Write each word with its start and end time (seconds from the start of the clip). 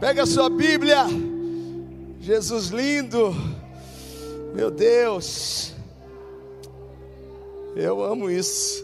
Pega 0.00 0.22
a 0.22 0.26
sua 0.26 0.48
Bíblia. 0.48 1.04
Jesus 2.20 2.68
lindo. 2.68 3.34
Meu 4.54 4.70
Deus. 4.70 5.74
Eu 7.76 8.02
amo 8.02 8.30
isso. 8.30 8.82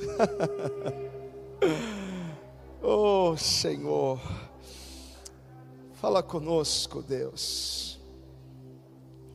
oh, 2.82 3.34
Senhor. 3.34 4.21
Fala 5.94 6.22
conosco, 6.22 7.01
Deus. 7.01 7.98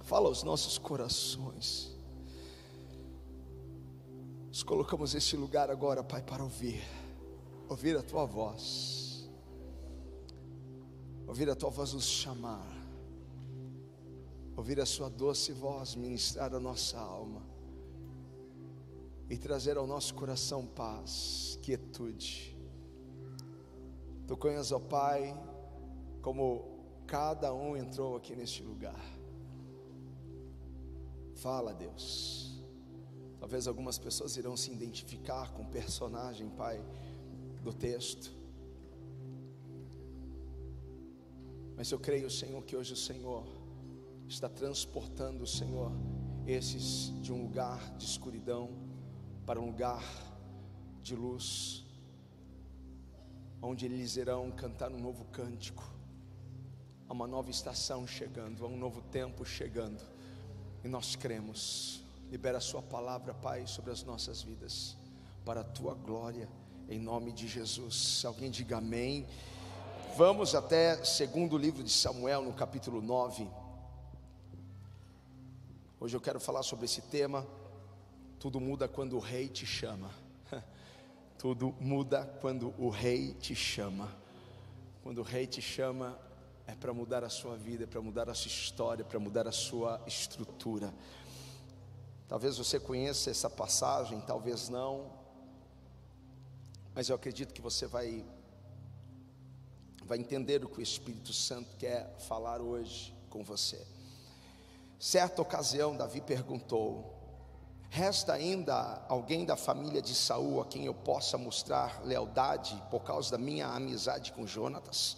Fala 0.01 0.27
aos 0.27 0.43
nossos 0.43 0.77
corações. 0.77 1.91
Nos 4.49 4.61
colocamos 4.61 5.15
nesse 5.15 5.35
lugar 5.35 5.71
agora, 5.71 6.03
Pai, 6.03 6.21
para 6.21 6.43
ouvir. 6.43 6.83
Ouvir 7.67 7.97
a 7.97 8.03
tua 8.03 8.27
voz. 8.27 9.10
Ouvir 11.31 11.49
a 11.49 11.55
tua 11.55 11.69
voz 11.69 11.93
nos 11.93 12.03
chamar. 12.03 12.67
Ouvir 14.53 14.81
a 14.81 14.85
sua 14.85 15.09
doce 15.09 15.53
voz 15.53 15.95
ministrar 15.95 16.53
a 16.53 16.59
nossa 16.59 16.99
alma. 16.99 17.41
E 19.29 19.37
trazer 19.37 19.77
ao 19.77 19.87
nosso 19.87 20.13
coração 20.13 20.65
paz, 20.65 21.57
quietude. 21.61 22.53
Tu 24.27 24.35
conheces, 24.35 24.73
ó 24.73 24.79
Pai, 24.79 25.33
como 26.21 26.65
cada 27.07 27.53
um 27.53 27.77
entrou 27.77 28.17
aqui 28.17 28.35
neste 28.35 28.61
lugar. 28.61 29.01
Fala, 31.35 31.73
Deus. 31.73 32.61
Talvez 33.39 33.67
algumas 33.67 33.97
pessoas 33.97 34.35
irão 34.35 34.57
se 34.57 34.69
identificar 34.69 35.53
com 35.53 35.63
o 35.63 35.67
personagem, 35.67 36.49
Pai, 36.49 36.83
do 37.63 37.73
texto. 37.73 38.40
Mas 41.81 41.91
eu 41.91 41.97
creio, 41.97 42.29
Senhor, 42.29 42.63
que 42.63 42.75
hoje 42.75 42.93
o 42.93 42.95
Senhor 42.95 43.43
está 44.27 44.47
transportando, 44.47 45.47
Senhor, 45.47 45.91
esses 46.45 47.11
de 47.23 47.33
um 47.33 47.41
lugar 47.41 47.97
de 47.97 48.05
escuridão 48.05 48.69
para 49.47 49.59
um 49.59 49.65
lugar 49.65 50.03
de 51.01 51.15
luz, 51.15 51.83
onde 53.59 53.87
eles 53.87 54.15
irão 54.15 54.51
cantar 54.51 54.91
um 54.91 54.99
novo 54.99 55.25
cântico, 55.31 55.83
há 57.09 57.13
uma 57.13 57.25
nova 57.25 57.49
estação 57.49 58.05
chegando, 58.05 58.63
há 58.63 58.67
um 58.67 58.77
novo 58.77 59.01
tempo 59.01 59.43
chegando, 59.43 60.03
e 60.83 60.87
nós 60.87 61.15
cremos. 61.15 62.03
Libera 62.29 62.59
a 62.59 62.61
Sua 62.61 62.83
palavra, 62.83 63.33
Pai, 63.33 63.65
sobre 63.65 63.89
as 63.89 64.03
nossas 64.03 64.43
vidas, 64.43 64.95
para 65.43 65.61
a 65.61 65.63
Tua 65.63 65.95
glória, 65.95 66.47
em 66.87 66.99
nome 66.99 67.31
de 67.31 67.47
Jesus. 67.47 68.21
Alguém 68.23 68.51
diga 68.51 68.77
amém. 68.77 69.25
Vamos 70.17 70.53
até 70.55 71.01
segundo 71.05 71.57
livro 71.57 71.81
de 71.81 71.89
Samuel, 71.89 72.41
no 72.41 72.51
capítulo 72.51 73.01
9. 73.01 73.47
Hoje 76.01 76.17
eu 76.17 76.19
quero 76.19 76.37
falar 76.37 76.63
sobre 76.63 76.83
esse 76.83 77.01
tema. 77.03 77.47
Tudo 78.37 78.59
muda 78.59 78.89
quando 78.89 79.15
o 79.15 79.19
rei 79.19 79.47
te 79.47 79.65
chama. 79.65 80.11
Tudo 81.39 81.73
muda 81.79 82.25
quando 82.41 82.73
o 82.77 82.89
rei 82.89 83.33
te 83.35 83.55
chama. 83.55 84.11
Quando 85.01 85.19
o 85.19 85.23
rei 85.23 85.47
te 85.47 85.61
chama, 85.61 86.19
é 86.67 86.75
para 86.75 86.93
mudar 86.93 87.23
a 87.23 87.29
sua 87.29 87.55
vida, 87.55 87.85
é 87.85 87.87
para 87.87 88.01
mudar 88.01 88.29
a 88.29 88.33
sua 88.33 88.49
história, 88.49 89.03
é 89.03 89.05
para 89.05 89.19
mudar 89.19 89.47
a 89.47 89.51
sua 89.53 90.01
estrutura. 90.05 90.93
Talvez 92.27 92.57
você 92.57 92.81
conheça 92.81 93.29
essa 93.29 93.49
passagem, 93.49 94.19
talvez 94.21 94.67
não, 94.67 95.09
mas 96.93 97.07
eu 97.07 97.15
acredito 97.15 97.53
que 97.53 97.61
você 97.61 97.87
vai 97.87 98.25
vai 100.11 100.19
entender 100.19 100.61
o 100.61 100.67
que 100.67 100.79
o 100.79 100.83
Espírito 100.83 101.31
Santo 101.31 101.73
quer 101.77 102.13
falar 102.27 102.59
hoje 102.59 103.15
com 103.29 103.45
você. 103.45 103.81
Certa 104.99 105.41
ocasião, 105.41 105.95
Davi 105.95 106.19
perguntou: 106.19 107.15
Resta 107.89 108.33
ainda 108.33 109.05
alguém 109.07 109.45
da 109.45 109.55
família 109.55 110.01
de 110.01 110.13
Saul 110.13 110.59
a 110.59 110.65
quem 110.65 110.85
eu 110.85 110.93
possa 110.93 111.37
mostrar 111.37 112.01
lealdade 112.03 112.75
por 112.91 113.03
causa 113.03 113.31
da 113.31 113.37
minha 113.37 113.67
amizade 113.67 114.33
com 114.33 114.45
Jonatas? 114.45 115.15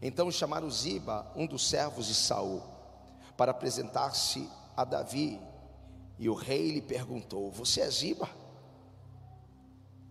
Então 0.00 0.30
chamaram 0.30 0.70
Ziba, 0.70 1.30
um 1.36 1.46
dos 1.46 1.68
servos 1.68 2.06
de 2.06 2.14
Saul, 2.14 2.62
para 3.36 3.50
apresentar-se 3.50 4.48
a 4.74 4.86
Davi, 4.86 5.38
e 6.18 6.30
o 6.30 6.34
rei 6.34 6.70
lhe 6.70 6.80
perguntou: 6.80 7.50
Você 7.50 7.82
é 7.82 7.90
Ziba? 7.90 8.26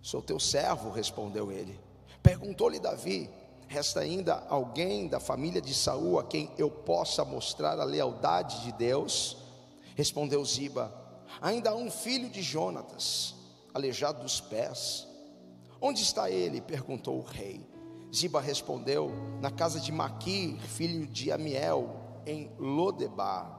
Sou 0.04 0.22
teu 0.22 0.40
servo, 0.40 0.92
respondeu 0.92 1.52
ele. 1.52 1.80
Perguntou-lhe 2.22 2.80
Davi: 2.80 3.28
Resta 3.68 4.00
ainda 4.00 4.46
alguém 4.48 5.08
da 5.08 5.20
família 5.20 5.62
de 5.62 5.74
Saul 5.74 6.18
a 6.18 6.24
quem 6.24 6.50
eu 6.58 6.70
possa 6.72 7.26
mostrar 7.26 7.80
a 7.80 7.84
lealdade 7.84 8.64
de 8.64 8.72
Deus? 8.72 9.38
Respondeu 9.96 10.44
Ziba: 10.46 10.94
Ainda 11.42 11.72
há 11.72 11.76
um 11.76 11.92
filho 11.92 12.30
de 12.30 12.42
Jonatas, 12.42 13.36
aleijado 13.74 14.24
dos 14.24 14.40
pés. 14.40 15.06
Onde 15.82 16.02
está 16.02 16.30
ele? 16.30 16.62
perguntou 16.62 17.20
o 17.20 17.24
rei. 17.24 17.62
Ziba 18.14 18.40
respondeu: 18.40 19.12
Na 19.42 19.52
casa 19.52 19.82
de 19.82 19.92
Maqui, 19.92 20.58
filho 20.70 21.06
de 21.06 21.30
Amiel, 21.32 22.22
em 22.26 22.50
Lodebar. 22.58 23.58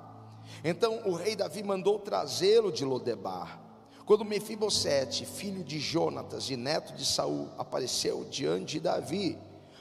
Então 0.65 1.03
o 1.07 1.13
rei 1.13 1.37
Davi 1.37 1.63
mandou 1.63 1.99
trazê-lo 1.99 2.73
de 2.73 2.85
Lodebar. 2.85 3.61
Quando 4.07 4.25
Mefibosete, 4.25 5.27
filho 5.27 5.63
de 5.63 5.79
Jonatas 5.79 6.49
e 6.49 6.57
neto 6.57 6.95
de 6.95 7.05
Saul, 7.05 7.51
apareceu 7.59 8.25
diante 8.25 8.73
de 8.73 8.81
Davi, 8.81 9.39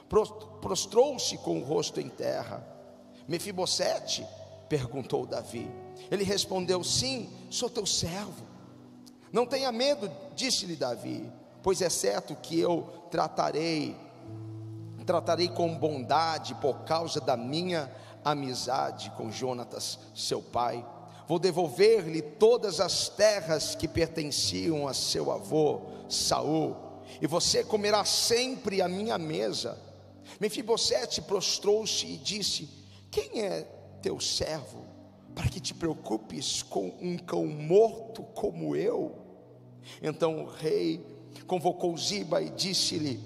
prostrou-se 0.09 1.38
com 1.40 1.59
o 1.59 1.63
rosto 1.63 2.00
em 2.00 2.09
terra. 2.09 2.66
Mefibosete? 3.28 4.25
perguntou 4.69 5.25
Davi. 5.25 5.69
Ele 6.12 6.23
respondeu: 6.23 6.84
Sim, 6.84 7.29
sou 7.50 7.69
teu 7.69 7.85
servo. 7.85 8.45
Não 9.31 9.45
tenha 9.45 9.72
medo, 9.72 10.09
disse-lhe 10.35 10.75
Davi, 10.75 11.29
pois 11.62 11.81
é 11.81 11.90
certo 11.90 12.35
que 12.35 12.59
eu 12.59 12.88
tratarei, 13.12 13.95
tratarei 15.06 15.50
com 15.50 15.78
bondade 15.78 16.56
por 16.56 16.84
causa 16.85 17.19
da 17.19 17.35
minha 17.35 17.91
amizade 18.24 19.12
com 19.12 19.31
Jonatas, 19.31 20.00
seu 20.16 20.41
pai. 20.41 20.85
Vou 21.28 21.39
devolver-lhe 21.39 22.22
todas 22.22 22.79
as 22.79 23.09
terras 23.09 23.75
que 23.75 23.88
pertenciam 23.88 24.88
a 24.88 24.94
seu 24.94 25.29
avô 25.31 25.81
Saul, 26.09 26.75
e 27.22 27.28
você 27.28 27.63
comerá 27.63 28.06
sempre 28.06 28.81
a 28.81 28.88
minha 28.88 29.18
mesa. 29.18 29.78
Mefibosete 30.40 31.22
prostrou-se 31.22 32.06
e 32.06 32.18
disse: 32.18 32.70
Quem 33.09 33.42
é 33.42 33.62
teu 34.02 34.20
servo 34.20 34.86
para 35.34 35.50
que 35.50 35.59
te 35.59 35.74
preocupes 35.74 36.64
com 36.64 36.94
um 37.02 37.18
cão 37.18 37.46
morto 37.46 38.24
como 38.24 38.75
eu? 38.75 39.16
Então 40.02 40.44
o 40.44 40.46
rei 40.46 41.03
convocou 41.46 41.98
Ziba 41.98 42.42
e 42.42 42.50
disse-lhe: 42.50 43.20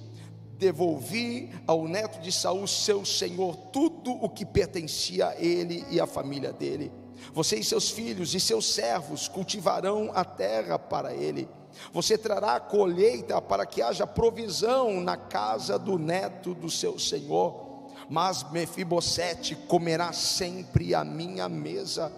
Devolvi 0.58 1.50
ao 1.66 1.88
neto 1.88 2.22
de 2.22 2.32
Saul, 2.32 2.68
seu 2.68 3.04
senhor, 3.04 3.56
tudo 3.72 4.12
o 4.12 4.30
que 4.30 4.46
pertencia 4.46 5.30
a 5.30 5.36
ele 5.42 5.84
e 5.90 6.00
à 6.00 6.06
família 6.06 6.54
dele. 6.54 6.92
Você 7.34 7.58
e 7.58 7.64
seus 7.64 7.90
filhos 7.90 8.34
e 8.34 8.40
seus 8.40 8.74
servos 8.74 9.28
cultivarão 9.28 10.12
a 10.14 10.24
terra 10.24 10.78
para 10.78 11.14
ele. 11.14 11.48
Você 11.94 12.18
trará 12.18 12.56
a 12.56 12.60
colheita 12.60 13.42
para 13.42 13.66
que 13.66 13.82
haja 13.82 14.06
provisão 14.06 15.02
na 15.02 15.18
casa 15.18 15.78
do 15.80 15.98
neto 15.98 16.54
do 16.54 16.70
seu 16.70 16.98
senhor 17.00 17.72
mas 18.12 18.44
Mefibosete 18.52 19.56
comerá 19.56 20.12
sempre 20.12 20.94
a 20.94 21.02
minha 21.02 21.48
mesa. 21.48 22.12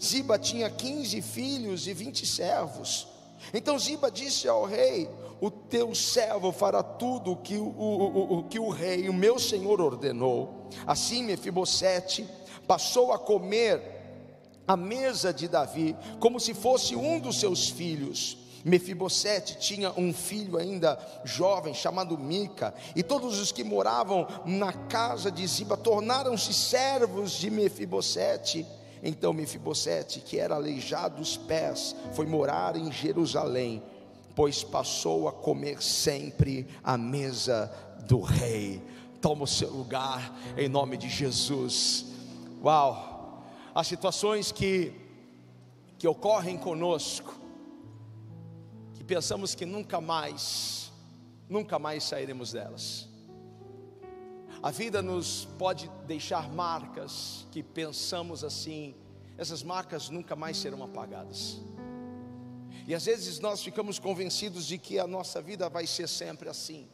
Ziba 0.00 0.38
tinha 0.38 0.70
15 0.70 1.20
filhos 1.20 1.88
e 1.88 1.92
20 1.92 2.24
servos. 2.24 3.08
Então 3.52 3.76
Ziba 3.76 4.08
disse 4.08 4.46
ao 4.46 4.64
rei: 4.64 5.10
O 5.40 5.50
teu 5.50 5.96
servo 5.96 6.52
fará 6.52 6.80
tudo 6.80 7.32
o 7.32 7.36
que 7.36 7.56
o, 7.56 7.64
o, 7.64 8.38
o, 8.38 8.44
que 8.44 8.60
o 8.60 8.68
rei, 8.68 9.08
o 9.08 9.12
meu 9.12 9.36
senhor, 9.36 9.80
ordenou. 9.80 10.68
Assim 10.86 11.24
Mefibosete 11.24 12.24
passou 12.64 13.12
a 13.12 13.18
comer 13.18 13.82
a 14.66 14.76
mesa 14.76 15.32
de 15.32 15.48
Davi, 15.48 15.96
como 16.20 16.38
se 16.38 16.54
fosse 16.54 16.94
um 16.94 17.18
dos 17.18 17.40
seus 17.40 17.68
filhos. 17.68 18.38
Mefibosete 18.64 19.58
tinha 19.58 19.92
um 19.96 20.12
filho 20.12 20.56
ainda 20.56 20.98
jovem 21.24 21.74
chamado 21.74 22.16
Mica, 22.16 22.74
e 22.94 23.02
todos 23.02 23.40
os 23.40 23.50
que 23.50 23.64
moravam 23.64 24.26
na 24.44 24.72
casa 24.72 25.30
de 25.30 25.46
Ziba 25.46 25.76
tornaram-se 25.76 26.54
servos 26.54 27.32
de 27.32 27.50
Mefibosete. 27.50 28.66
Então 29.02 29.32
Mefibosete, 29.32 30.20
que 30.20 30.38
era 30.38 30.54
aleijado 30.54 31.16
dos 31.16 31.36
pés, 31.36 31.96
foi 32.12 32.24
morar 32.24 32.76
em 32.76 32.92
Jerusalém, 32.92 33.82
pois 34.34 34.62
passou 34.62 35.28
a 35.28 35.32
comer 35.32 35.82
sempre 35.82 36.66
à 36.84 36.96
mesa 36.96 37.72
do 38.06 38.20
rei. 38.20 38.80
Toma 39.20 39.44
o 39.44 39.46
seu 39.46 39.70
lugar 39.70 40.36
em 40.56 40.68
nome 40.68 40.96
de 40.96 41.08
Jesus. 41.08 42.06
Uau! 42.62 43.44
As 43.74 43.86
situações 43.86 44.52
que 44.52 44.92
que 46.02 46.08
ocorrem 46.08 46.58
conosco 46.58 47.32
pensamos 49.14 49.54
que 49.54 49.66
nunca 49.66 50.00
mais, 50.00 50.90
nunca 51.46 51.78
mais 51.78 52.02
sairemos 52.02 52.52
delas. 52.52 53.06
A 54.62 54.70
vida 54.70 55.02
nos 55.02 55.44
pode 55.58 55.86
deixar 56.06 56.48
marcas 56.50 57.46
que 57.50 57.62
pensamos 57.62 58.42
assim, 58.42 58.94
essas 59.36 59.62
marcas 59.62 60.08
nunca 60.08 60.34
mais 60.34 60.56
serão 60.56 60.82
apagadas. 60.82 61.60
E 62.88 62.94
às 62.94 63.04
vezes 63.04 63.38
nós 63.38 63.62
ficamos 63.62 63.98
convencidos 63.98 64.64
de 64.64 64.78
que 64.78 64.98
a 64.98 65.06
nossa 65.06 65.42
vida 65.42 65.68
vai 65.68 65.86
ser 65.86 66.08
sempre 66.08 66.48
assim. 66.48 66.88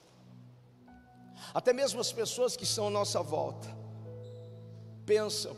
Até 1.54 1.72
mesmo 1.72 2.00
as 2.00 2.10
pessoas 2.10 2.56
que 2.56 2.64
estão 2.64 2.88
à 2.88 2.90
nossa 2.90 3.22
volta 3.22 3.68
pensam: 5.06 5.56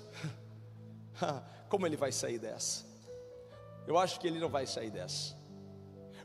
como 1.70 1.86
ele 1.86 1.96
vai 1.96 2.12
sair 2.12 2.38
dessa? 2.38 2.84
Eu 3.86 3.96
acho 3.96 4.20
que 4.20 4.26
ele 4.26 4.38
não 4.38 4.50
vai 4.50 4.66
sair 4.66 4.90
dessa. 4.90 5.39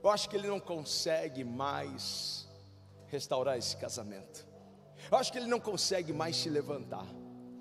Eu 0.05 0.11
acho 0.11 0.29
que 0.29 0.35
ele 0.35 0.47
não 0.47 0.59
consegue 0.59 1.43
mais 1.43 2.47
restaurar 3.07 3.57
esse 3.57 3.75
casamento. 3.75 4.45
Eu 5.11 5.17
acho 5.17 5.31
que 5.31 5.39
ele 5.39 5.47
não 5.47 5.59
consegue 5.59 6.13
mais 6.13 6.35
se 6.35 6.47
levantar. 6.47 7.07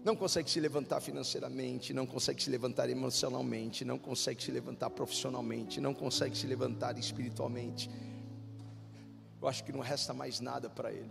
Não 0.05 0.15
consegue 0.15 0.51
se 0.51 0.61
levantar 0.61 1.01
financeiramente, 1.01 1.95
não 1.95 2.05
consegue 2.05 2.43
se 2.43 2.51
levantar 2.51 2.91
emocionalmente, 2.91 3.83
não 3.83 3.99
consegue 3.99 4.43
se 4.43 4.51
levantar 4.51 4.91
profissionalmente, 4.91 5.81
não 5.81 5.95
consegue 5.95 6.37
se 6.37 6.47
levantar 6.47 6.99
espiritualmente. 6.99 7.91
Eu 9.41 9.49
acho 9.49 9.65
que 9.65 9.73
não 9.73 9.81
resta 9.81 10.13
mais 10.13 10.39
nada 10.39 10.69
para 10.69 10.93
ele. 10.93 11.11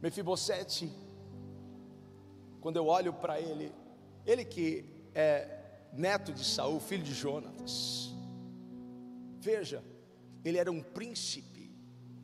Mefibosete, 0.00 0.90
quando 2.62 2.76
eu 2.78 2.86
olho 2.86 3.12
para 3.12 3.38
ele, 3.38 3.70
ele 4.24 4.42
que 4.42 4.86
é 5.14 5.60
neto 5.92 6.32
de 6.32 6.42
Saul, 6.42 6.80
filho 6.80 7.04
de 7.04 7.12
Jonatas. 7.12 8.15
Veja, 9.46 9.80
ele 10.44 10.58
era 10.58 10.72
um 10.72 10.82
príncipe 10.82 11.70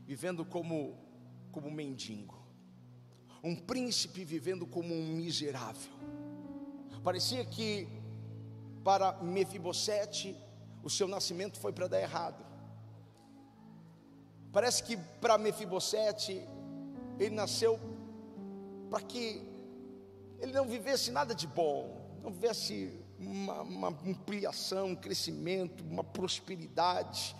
vivendo 0.04 0.44
como 0.44 0.98
como 1.52 1.70
mendigo. 1.70 2.36
Um 3.44 3.54
príncipe 3.54 4.24
vivendo 4.24 4.66
como 4.66 4.92
um 4.92 5.06
miserável. 5.06 5.92
Parecia 7.04 7.44
que 7.44 7.86
para 8.82 9.22
Mefibosete 9.22 10.36
o 10.82 10.90
seu 10.90 11.06
nascimento 11.06 11.60
foi 11.60 11.72
para 11.72 11.86
dar 11.86 12.00
errado. 12.00 12.44
Parece 14.52 14.82
que 14.82 14.96
para 15.20 15.38
Mefibosete 15.38 16.42
ele 17.20 17.36
nasceu 17.36 17.78
para 18.90 19.00
que 19.00 19.46
ele 20.40 20.52
não 20.52 20.66
vivesse 20.66 21.12
nada 21.12 21.36
de 21.36 21.46
bom, 21.46 22.18
não 22.20 22.32
vivesse 22.32 23.01
uma, 23.26 23.62
uma 23.62 23.88
ampliação, 23.88 24.88
um 24.88 24.96
crescimento, 24.96 25.84
uma 25.84 26.04
prosperidade. 26.04 27.36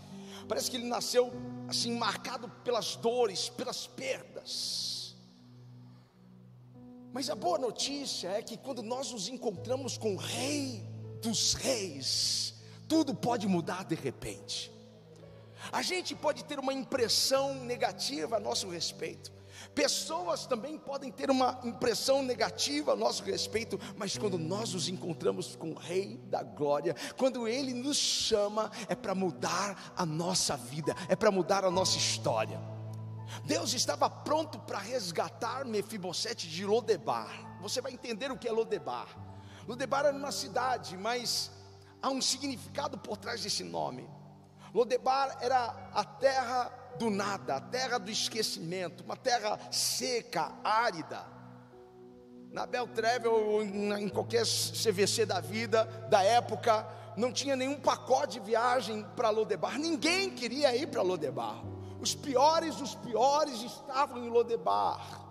Parece 0.49 0.71
que 0.71 0.77
ele 0.77 0.87
nasceu 0.87 1.33
assim, 1.69 1.97
marcado 1.97 2.49
pelas 2.65 2.97
dores, 2.97 3.49
pelas 3.49 3.87
perdas. 3.87 5.17
Mas 7.13 7.29
a 7.29 7.35
boa 7.35 7.59
notícia 7.59 8.29
é 8.29 8.43
que 8.43 8.57
quando 8.57 8.83
nós 8.83 9.13
nos 9.13 9.29
encontramos 9.29 9.99
com 9.99 10.15
o 10.15 10.17
Rei 10.17 10.83
dos 11.21 11.53
Reis, 11.55 12.55
tudo 12.89 13.15
pode 13.15 13.47
mudar 13.47 13.85
de 13.85 13.95
repente. 13.95 14.73
A 15.71 15.83
gente 15.83 16.15
pode 16.15 16.45
ter 16.45 16.59
uma 16.59 16.73
impressão 16.73 17.55
negativa 17.55 18.37
a 18.37 18.41
nosso 18.41 18.69
respeito, 18.69 19.31
Pessoas 19.75 20.47
também 20.47 20.79
podem 20.79 21.11
ter 21.11 21.31
uma 21.31 21.61
impressão 21.65 22.23
negativa 22.23 22.93
a 22.93 22.97
nosso 22.97 23.23
respeito, 23.23 23.79
mas 23.97 24.17
quando 24.17 24.39
nós 24.39 24.75
nos 24.75 24.89
encontramos 24.89 25.57
com 25.57 25.73
o 25.73 25.79
Rei 25.79 26.17
da 26.29 26.43
Glória, 26.43 26.95
quando 27.17 27.49
Ele 27.49 27.73
nos 27.73 27.97
chama, 27.97 28.71
é 28.89 28.95
para 28.95 29.15
mudar 29.15 29.93
a 29.97 30.05
nossa 30.05 30.57
vida, 30.57 30.95
é 31.09 31.17
para 31.17 31.31
mudar 31.31 31.65
a 31.65 31.71
nossa 31.71 31.97
história. 31.97 32.61
Deus 33.45 33.73
estava 33.73 34.11
pronto 34.11 34.59
para 34.61 34.79
resgatar 34.79 35.65
Mefibosete 35.65 36.49
de 36.49 36.67
Lodebar. 36.67 37.59
Você 37.61 37.81
vai 37.81 37.93
entender 37.93 38.31
o 38.31 38.37
que 38.37 38.49
é 38.49 38.53
Lodebar. 38.53 39.09
Lodebar 39.67 40.05
era 40.05 40.17
uma 40.17 40.33
cidade, 40.33 40.97
mas 40.97 41.51
há 42.03 42.11
um 42.11 42.21
significado 42.21 42.99
por 42.99 43.17
trás 43.17 43.43
desse 43.43 43.65
nome. 43.65 44.09
Lodebar 44.75 45.39
era 45.41 45.91
a 45.93 46.05
terra 46.05 46.82
do 46.99 47.11
nada, 47.11 47.57
a 47.57 47.61
terra 47.61 47.99
do 47.99 48.11
esquecimento, 48.11 49.05
uma 49.05 49.17
terra 49.17 49.59
seca, 49.71 50.53
árida. 50.63 51.25
Na 52.51 52.67
Beltravel 52.67 53.33
ou 53.33 53.63
em 53.63 54.09
qualquer 54.09 54.45
CVC 54.45 55.25
da 55.25 55.41
vida, 55.41 55.85
da 56.11 56.23
época, 56.23 56.87
não 57.17 57.33
tinha 57.33 57.57
nenhum 57.57 57.81
pacote 57.81 58.39
de 58.39 58.47
viagem 58.47 59.07
para 59.17 59.31
Lodebar, 59.31 59.79
ninguém 59.79 60.31
queria 60.31 60.75
ir 60.77 60.87
para 60.89 61.03
Lodebar. 61.03 61.63
Os 62.01 62.15
piores 62.15 62.77
dos 62.77 62.95
piores 62.95 63.63
estavam 63.63 64.19
em 64.25 64.29
Lodebar. 64.29 65.23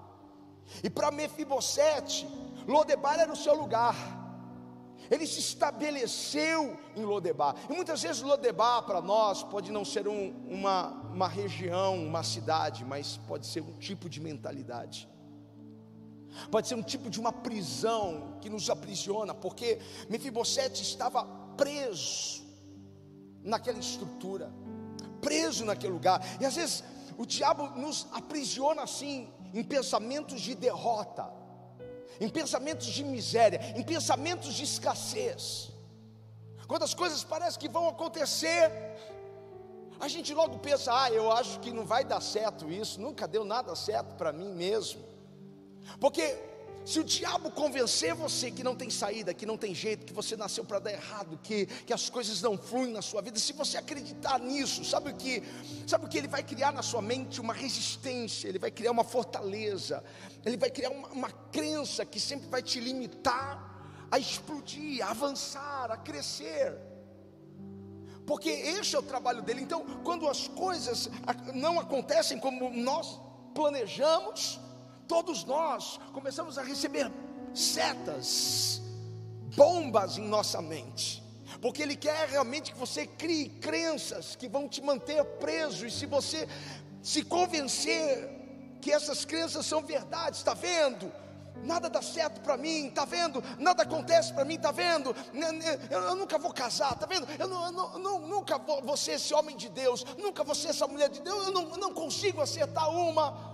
E 0.83 0.89
para 0.89 1.11
Mefibosete, 1.11 2.27
Lodebar 2.67 3.19
era 3.19 3.31
o 3.31 3.35
seu 3.35 3.53
lugar 3.53 4.20
ele 5.11 5.27
se 5.27 5.39
estabeleceu 5.39 6.79
em 6.95 7.03
Lodebar. 7.03 7.53
E 7.69 7.73
muitas 7.73 8.01
vezes 8.01 8.21
Lodebar 8.21 8.83
para 8.83 9.01
nós 9.01 9.43
pode 9.43 9.69
não 9.69 9.83
ser 9.83 10.07
um, 10.07 10.33
uma, 10.47 10.87
uma 11.11 11.27
região, 11.27 12.01
uma 12.01 12.23
cidade, 12.23 12.85
mas 12.85 13.17
pode 13.27 13.45
ser 13.45 13.61
um 13.61 13.73
tipo 13.73 14.09
de 14.09 14.21
mentalidade. 14.21 15.09
Pode 16.49 16.69
ser 16.69 16.75
um 16.75 16.81
tipo 16.81 17.09
de 17.09 17.19
uma 17.19 17.33
prisão 17.33 18.37
que 18.39 18.49
nos 18.49 18.69
aprisiona, 18.69 19.33
porque 19.33 19.79
Mefibosete 20.09 20.81
estava 20.81 21.25
preso 21.57 22.41
naquela 23.43 23.79
estrutura, 23.79 24.49
preso 25.19 25.65
naquele 25.65 25.91
lugar. 25.91 26.25
E 26.39 26.45
às 26.45 26.55
vezes 26.55 26.85
o 27.17 27.25
diabo 27.25 27.67
nos 27.77 28.07
aprisiona 28.13 28.83
assim, 28.83 29.29
em 29.53 29.61
pensamentos 29.61 30.39
de 30.39 30.55
derrota 30.55 31.40
em 32.21 32.29
pensamentos 32.29 32.87
de 32.87 33.03
miséria, 33.03 33.59
em 33.75 33.83
pensamentos 33.83 34.53
de 34.53 34.63
escassez. 34.63 35.71
Quando 36.67 36.83
as 36.83 36.93
coisas 36.93 37.23
parecem 37.23 37.59
que 37.59 37.67
vão 37.67 37.89
acontecer, 37.89 38.71
a 39.99 40.07
gente 40.07 40.31
logo 40.31 40.59
pensa: 40.59 40.93
ah, 40.93 41.09
eu 41.09 41.31
acho 41.31 41.59
que 41.59 41.71
não 41.71 41.83
vai 41.83 42.05
dar 42.05 42.21
certo 42.21 42.71
isso, 42.71 43.01
nunca 43.01 43.27
deu 43.27 43.43
nada 43.43 43.75
certo 43.75 44.13
para 44.15 44.31
mim 44.31 44.53
mesmo. 44.53 45.01
Porque 45.99 46.37
se 46.85 46.99
o 46.99 47.03
diabo 47.03 47.51
convencer 47.51 48.13
você 48.13 48.49
que 48.49 48.63
não 48.63 48.75
tem 48.75 48.89
saída, 48.89 49.33
que 49.33 49.45
não 49.45 49.57
tem 49.57 49.73
jeito, 49.73 50.05
que 50.05 50.13
você 50.13 50.35
nasceu 50.35 50.65
para 50.65 50.79
dar 50.79 50.91
errado, 50.91 51.39
que, 51.43 51.65
que 51.65 51.93
as 51.93 52.09
coisas 52.09 52.41
não 52.41 52.57
fluem 52.57 52.91
na 52.91 53.01
sua 53.01 53.21
vida, 53.21 53.37
se 53.37 53.53
você 53.53 53.77
acreditar 53.77 54.39
nisso, 54.39 54.83
sabe 54.83 55.11
o 55.11 55.15
que? 55.15 55.43
Sabe 55.87 56.05
o 56.05 56.09
que 56.09 56.17
ele 56.17 56.27
vai 56.27 56.43
criar 56.43 56.71
na 56.71 56.81
sua 56.81 57.01
mente? 57.01 57.39
Uma 57.39 57.53
resistência, 57.53 58.47
ele 58.47 58.59
vai 58.59 58.71
criar 58.71 58.91
uma 58.91 59.03
fortaleza, 59.03 60.03
ele 60.45 60.57
vai 60.57 60.69
criar 60.69 60.89
uma, 60.89 61.07
uma 61.09 61.31
crença 61.51 62.05
que 62.05 62.19
sempre 62.19 62.47
vai 62.49 62.61
te 62.61 62.79
limitar 62.79 63.69
a 64.11 64.19
explodir, 64.19 65.05
a 65.05 65.11
avançar, 65.11 65.89
a 65.89 65.97
crescer. 65.97 66.77
Porque 68.25 68.49
este 68.49 68.95
é 68.95 68.99
o 68.99 69.03
trabalho 69.03 69.41
dele. 69.41 69.61
Então, 69.61 69.85
quando 70.03 70.27
as 70.27 70.47
coisas 70.47 71.09
não 71.53 71.79
acontecem 71.79 72.37
como 72.39 72.69
nós 72.71 73.19
planejamos, 73.53 74.59
todos 75.11 75.43
nós 75.43 75.99
começamos 76.13 76.57
a 76.57 76.63
receber 76.63 77.11
setas, 77.53 78.81
bombas 79.57 80.17
em 80.17 80.25
nossa 80.25 80.61
mente, 80.61 81.21
porque 81.61 81.81
Ele 81.81 81.97
quer 81.97 82.29
realmente 82.29 82.71
que 82.71 82.79
você 82.79 83.05
crie 83.05 83.49
crenças 83.49 84.37
que 84.37 84.47
vão 84.47 84.69
te 84.69 84.81
manter 84.81 85.21
preso, 85.37 85.85
e 85.85 85.91
se 85.91 86.05
você 86.05 86.47
se 87.03 87.23
convencer 87.23 88.77
que 88.81 88.89
essas 88.89 89.25
crenças 89.25 89.65
são 89.65 89.81
verdades, 89.81 90.39
está 90.39 90.53
vendo? 90.53 91.11
Nada 91.61 91.89
dá 91.89 92.01
certo 92.01 92.39
para 92.39 92.55
mim, 92.55 92.89
tá 92.89 93.03
vendo? 93.03 93.43
Nada 93.59 93.83
acontece 93.83 94.33
para 94.33 94.45
mim, 94.45 94.57
tá 94.57 94.71
vendo? 94.71 95.13
Eu, 95.89 95.99
eu, 95.99 96.15
nunca 96.15 96.37
vou 96.39 96.53
casar, 96.53 96.97
tá 96.97 97.05
vendo? 97.05 97.27
Eu, 97.37 97.51
eu 97.51 98.19
nunca 98.29 98.57
vou, 98.57 98.81
vou, 98.81 98.95
ser 98.95 99.13
esse 99.15 99.33
homem 99.33 99.57
de 99.57 99.67
Deus, 99.67 100.05
nunca 100.17 100.41
vou 100.41 100.55
ser 100.55 100.69
essa 100.69 100.87
mulher 100.87 101.09
de 101.09 101.19
Deus, 101.21 101.47
eu 101.47 101.51
não, 101.51 101.65
não 101.71 101.93
consigo 101.93 102.39
acertar 102.39 102.89
uma. 102.89 103.50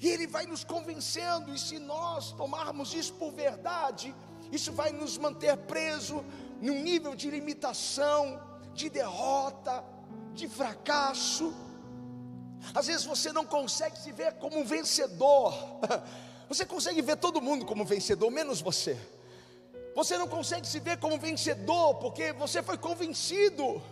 E 0.00 0.08
Ele 0.08 0.26
vai 0.26 0.46
nos 0.46 0.62
convencendo, 0.62 1.54
e 1.54 1.58
se 1.58 1.78
nós 1.78 2.32
tomarmos 2.32 2.92
isso 2.94 3.14
por 3.14 3.32
verdade, 3.32 4.14
isso 4.52 4.72
vai 4.72 4.92
nos 4.92 5.16
manter 5.16 5.56
preso 5.56 6.24
num 6.60 6.82
nível 6.82 7.14
de 7.14 7.30
limitação, 7.30 8.40
de 8.74 8.90
derrota, 8.90 9.82
de 10.34 10.48
fracasso. 10.48 11.54
Às 12.74 12.86
vezes 12.86 13.04
você 13.04 13.32
não 13.32 13.46
consegue 13.46 13.98
se 13.98 14.12
ver 14.12 14.34
como 14.34 14.58
um 14.58 14.64
vencedor, 14.64 15.54
você 16.48 16.64
consegue 16.64 17.00
ver 17.00 17.16
todo 17.16 17.40
mundo 17.40 17.64
como 17.64 17.84
vencedor, 17.84 18.30
menos 18.30 18.60
você. 18.60 18.98
Você 19.94 20.18
não 20.18 20.28
consegue 20.28 20.66
se 20.66 20.78
ver 20.78 20.98
como 20.98 21.18
vencedor 21.18 21.94
porque 21.94 22.32
você 22.34 22.62
foi 22.62 22.76
convencido 22.76 23.82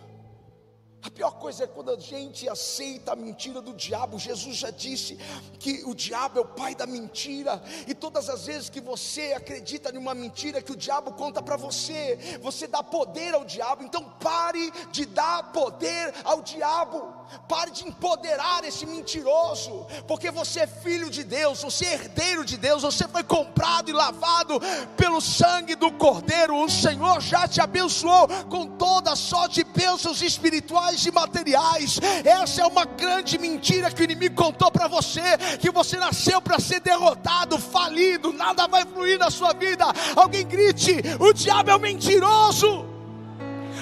A 1.05 1.11
pior 1.11 1.33
coisa 1.33 1.65
é 1.65 1.67
quando 1.67 1.91
a 1.91 1.99
gente 1.99 2.49
aceita 2.49 3.13
a 3.13 3.15
mentira 3.15 3.61
do 3.61 3.73
diabo. 3.73 4.17
Jesus 4.17 4.57
já 4.57 4.71
disse 4.71 5.19
que 5.59 5.83
o 5.85 5.93
diabo 5.93 6.39
é 6.39 6.41
o 6.41 6.45
pai 6.45 6.73
da 6.73 6.87
mentira, 6.87 7.61
e 7.87 7.93
todas 7.93 8.27
as 8.27 8.47
vezes 8.47 8.69
que 8.69 8.81
você 8.81 9.33
acredita 9.33 9.91
numa 9.91 10.15
mentira 10.15 10.63
que 10.63 10.71
o 10.71 10.75
diabo 10.75 11.13
conta 11.13 11.43
para 11.43 11.57
você, 11.57 12.39
você 12.41 12.65
dá 12.65 12.81
poder 12.81 13.35
ao 13.35 13.45
diabo. 13.45 13.83
Então 13.83 14.03
pare 14.19 14.71
de 14.91 15.05
dar 15.05 15.51
poder 15.51 16.11
ao 16.23 16.41
diabo, 16.41 17.13
pare 17.47 17.69
de 17.69 17.87
empoderar 17.87 18.63
esse 18.63 18.87
mentiroso, 18.87 19.85
porque 20.07 20.31
você 20.31 20.61
é 20.61 20.67
filho 20.67 21.11
de 21.11 21.23
Deus, 21.23 21.61
você 21.61 21.85
é 21.85 21.93
herdeiro 21.93 22.43
de 22.43 22.57
Deus, 22.57 22.81
você 22.81 23.07
foi 23.07 23.23
comprado 23.23 23.91
e 23.91 23.93
lavado 23.93 24.59
pelo 24.97 25.21
sangue 25.21 25.75
do 25.75 25.91
Cordeiro. 25.91 26.63
O 26.63 26.67
Senhor 26.67 27.21
já 27.21 27.47
te 27.47 27.61
abençoou 27.61 28.27
com 28.49 28.65
toda 28.75 29.15
sorte 29.15 29.55
de 29.55 29.63
bênçãos 29.65 30.23
espirituais 30.23 30.94
e 31.03 31.11
materiais. 31.11 31.99
Essa 32.23 32.61
é 32.61 32.65
uma 32.65 32.85
grande 32.85 33.37
mentira 33.39 33.89
que 33.89 34.01
o 34.01 34.03
inimigo 34.03 34.35
contou 34.35 34.69
para 34.71 34.87
você: 34.87 35.37
que 35.59 35.71
você 35.71 35.97
nasceu 35.97 36.39
para 36.39 36.59
ser 36.59 36.79
derrotado, 36.79 37.57
falido, 37.57 38.31
nada 38.31 38.67
vai 38.67 38.85
fluir 38.85 39.17
na 39.17 39.31
sua 39.31 39.53
vida. 39.53 39.85
Alguém 40.15 40.45
grite: 40.45 41.01
o 41.19 41.33
diabo 41.33 41.71
é 41.71 41.75
um 41.75 41.79
mentiroso. 41.79 42.85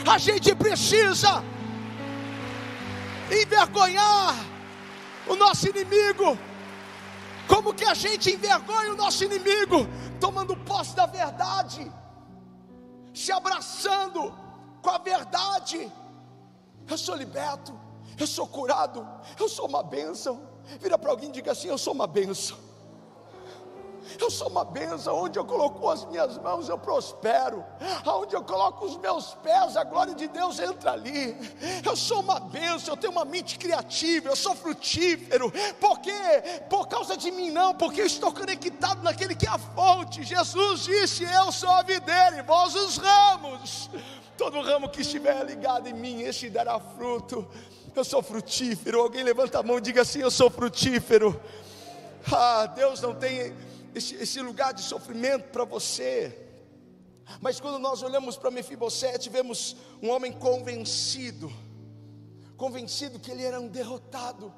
A 0.09 0.17
gente 0.17 0.55
precisa 0.55 1.43
envergonhar 3.29 4.35
o 5.27 5.35
nosso 5.35 5.67
inimigo. 5.69 6.37
Como 7.47 7.73
que 7.73 7.83
a 7.83 7.93
gente 7.93 8.31
envergonha 8.31 8.93
o 8.93 8.95
nosso 8.95 9.23
inimigo? 9.23 9.87
Tomando 10.19 10.55
posse 10.55 10.95
da 10.95 11.05
verdade, 11.05 11.91
se 13.13 13.31
abraçando 13.31 14.33
com 14.81 14.89
a 14.89 14.97
verdade 14.97 15.91
eu 16.87 16.97
sou 16.97 17.15
liberto, 17.15 17.73
eu 18.19 18.27
sou 18.27 18.47
curado, 18.47 19.07
eu 19.39 19.49
sou 19.49 19.67
uma 19.67 19.83
bênção. 19.83 20.47
Vira 20.79 20.97
para 20.97 21.11
alguém 21.11 21.29
e 21.29 21.33
diga 21.33 21.51
assim: 21.51 21.67
Eu 21.67 21.77
sou 21.77 21.93
uma 21.93 22.07
bênção. 22.07 22.57
Eu 24.19 24.29
sou 24.29 24.49
uma 24.49 24.63
benção, 24.63 25.17
onde 25.17 25.39
eu 25.39 25.45
coloco 25.45 25.89
as 25.89 26.05
minhas 26.05 26.37
mãos 26.37 26.69
eu 26.69 26.77
prospero, 26.77 27.63
aonde 28.05 28.35
eu 28.35 28.43
coloco 28.43 28.85
os 28.85 28.97
meus 28.97 29.33
pés, 29.35 29.77
a 29.77 29.83
glória 29.83 30.13
de 30.13 30.27
Deus 30.27 30.59
entra 30.59 30.91
ali. 30.91 31.35
Eu 31.83 31.95
sou 31.95 32.19
uma 32.19 32.39
benção, 32.39 32.93
eu 32.93 32.97
tenho 32.97 33.11
uma 33.11 33.25
mente 33.25 33.57
criativa, 33.57 34.29
eu 34.29 34.35
sou 34.35 34.55
frutífero, 34.55 35.51
porque 35.79 36.11
por 36.69 36.87
causa 36.87 37.15
de 37.17 37.31
mim 37.31 37.49
não, 37.51 37.73
porque 37.73 38.01
eu 38.01 38.05
estou 38.05 38.33
conectado 38.33 39.01
naquele 39.01 39.35
que 39.35 39.47
é 39.47 39.49
a 39.49 39.57
fonte. 39.57 40.23
Jesus 40.23 40.81
disse: 40.81 41.23
Eu 41.23 41.51
sou 41.51 41.69
a 41.69 41.81
videira 41.81 42.37
e 42.37 42.41
vós 42.41 42.75
os 42.75 42.97
ramos. 42.97 43.89
Todo 44.37 44.61
ramo 44.61 44.89
que 44.89 45.01
estiver 45.01 45.45
ligado 45.45 45.87
em 45.87 45.93
mim, 45.93 46.21
este 46.21 46.49
dará 46.49 46.79
fruto. 46.79 47.47
Eu 47.95 48.03
sou 48.03 48.23
frutífero. 48.23 49.01
Alguém 49.01 49.23
levanta 49.23 49.59
a 49.59 49.63
mão 49.63 49.77
e 49.77 49.81
diga 49.81 50.01
assim: 50.01 50.19
Eu 50.19 50.31
sou 50.31 50.49
frutífero. 50.49 51.39
Ah, 52.31 52.65
Deus 52.65 53.01
não 53.01 53.13
tem 53.13 53.53
esse, 53.93 54.15
esse 54.15 54.41
lugar 54.41 54.73
de 54.73 54.81
sofrimento 54.81 55.49
para 55.49 55.63
você. 55.63 56.39
Mas 57.39 57.59
quando 57.59 57.79
nós 57.79 58.01
olhamos 58.01 58.37
para 58.37 58.51
Mefibosete, 58.51 59.29
vemos 59.29 59.75
um 60.01 60.09
homem 60.09 60.31
convencido, 60.31 61.51
convencido 62.57 63.19
que 63.19 63.31
ele 63.31 63.43
era 63.43 63.59
um 63.59 63.67
derrotado, 63.67 64.53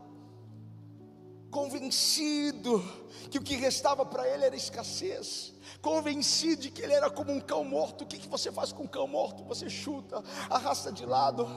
convencido 1.56 2.84
que 3.32 3.38
o 3.38 3.42
que 3.42 3.56
restava 3.56 4.06
para 4.06 4.28
ele 4.28 4.44
era 4.44 4.58
escassez, 4.58 5.54
convencido 5.82 6.64
de 6.64 6.70
que 6.70 6.82
ele 6.82 6.92
era 6.92 7.10
como 7.10 7.32
um 7.32 7.40
cão 7.40 7.64
morto. 7.64 8.04
O 8.04 8.06
que, 8.06 8.20
que 8.20 8.28
você 8.28 8.52
faz 8.52 8.74
com 8.74 8.84
um 8.84 8.88
cão 8.88 9.08
morto? 9.08 9.42
Você 9.46 9.70
chuta, 9.70 10.22
arrasta 10.50 10.92
de 10.92 11.06
lado. 11.06 11.48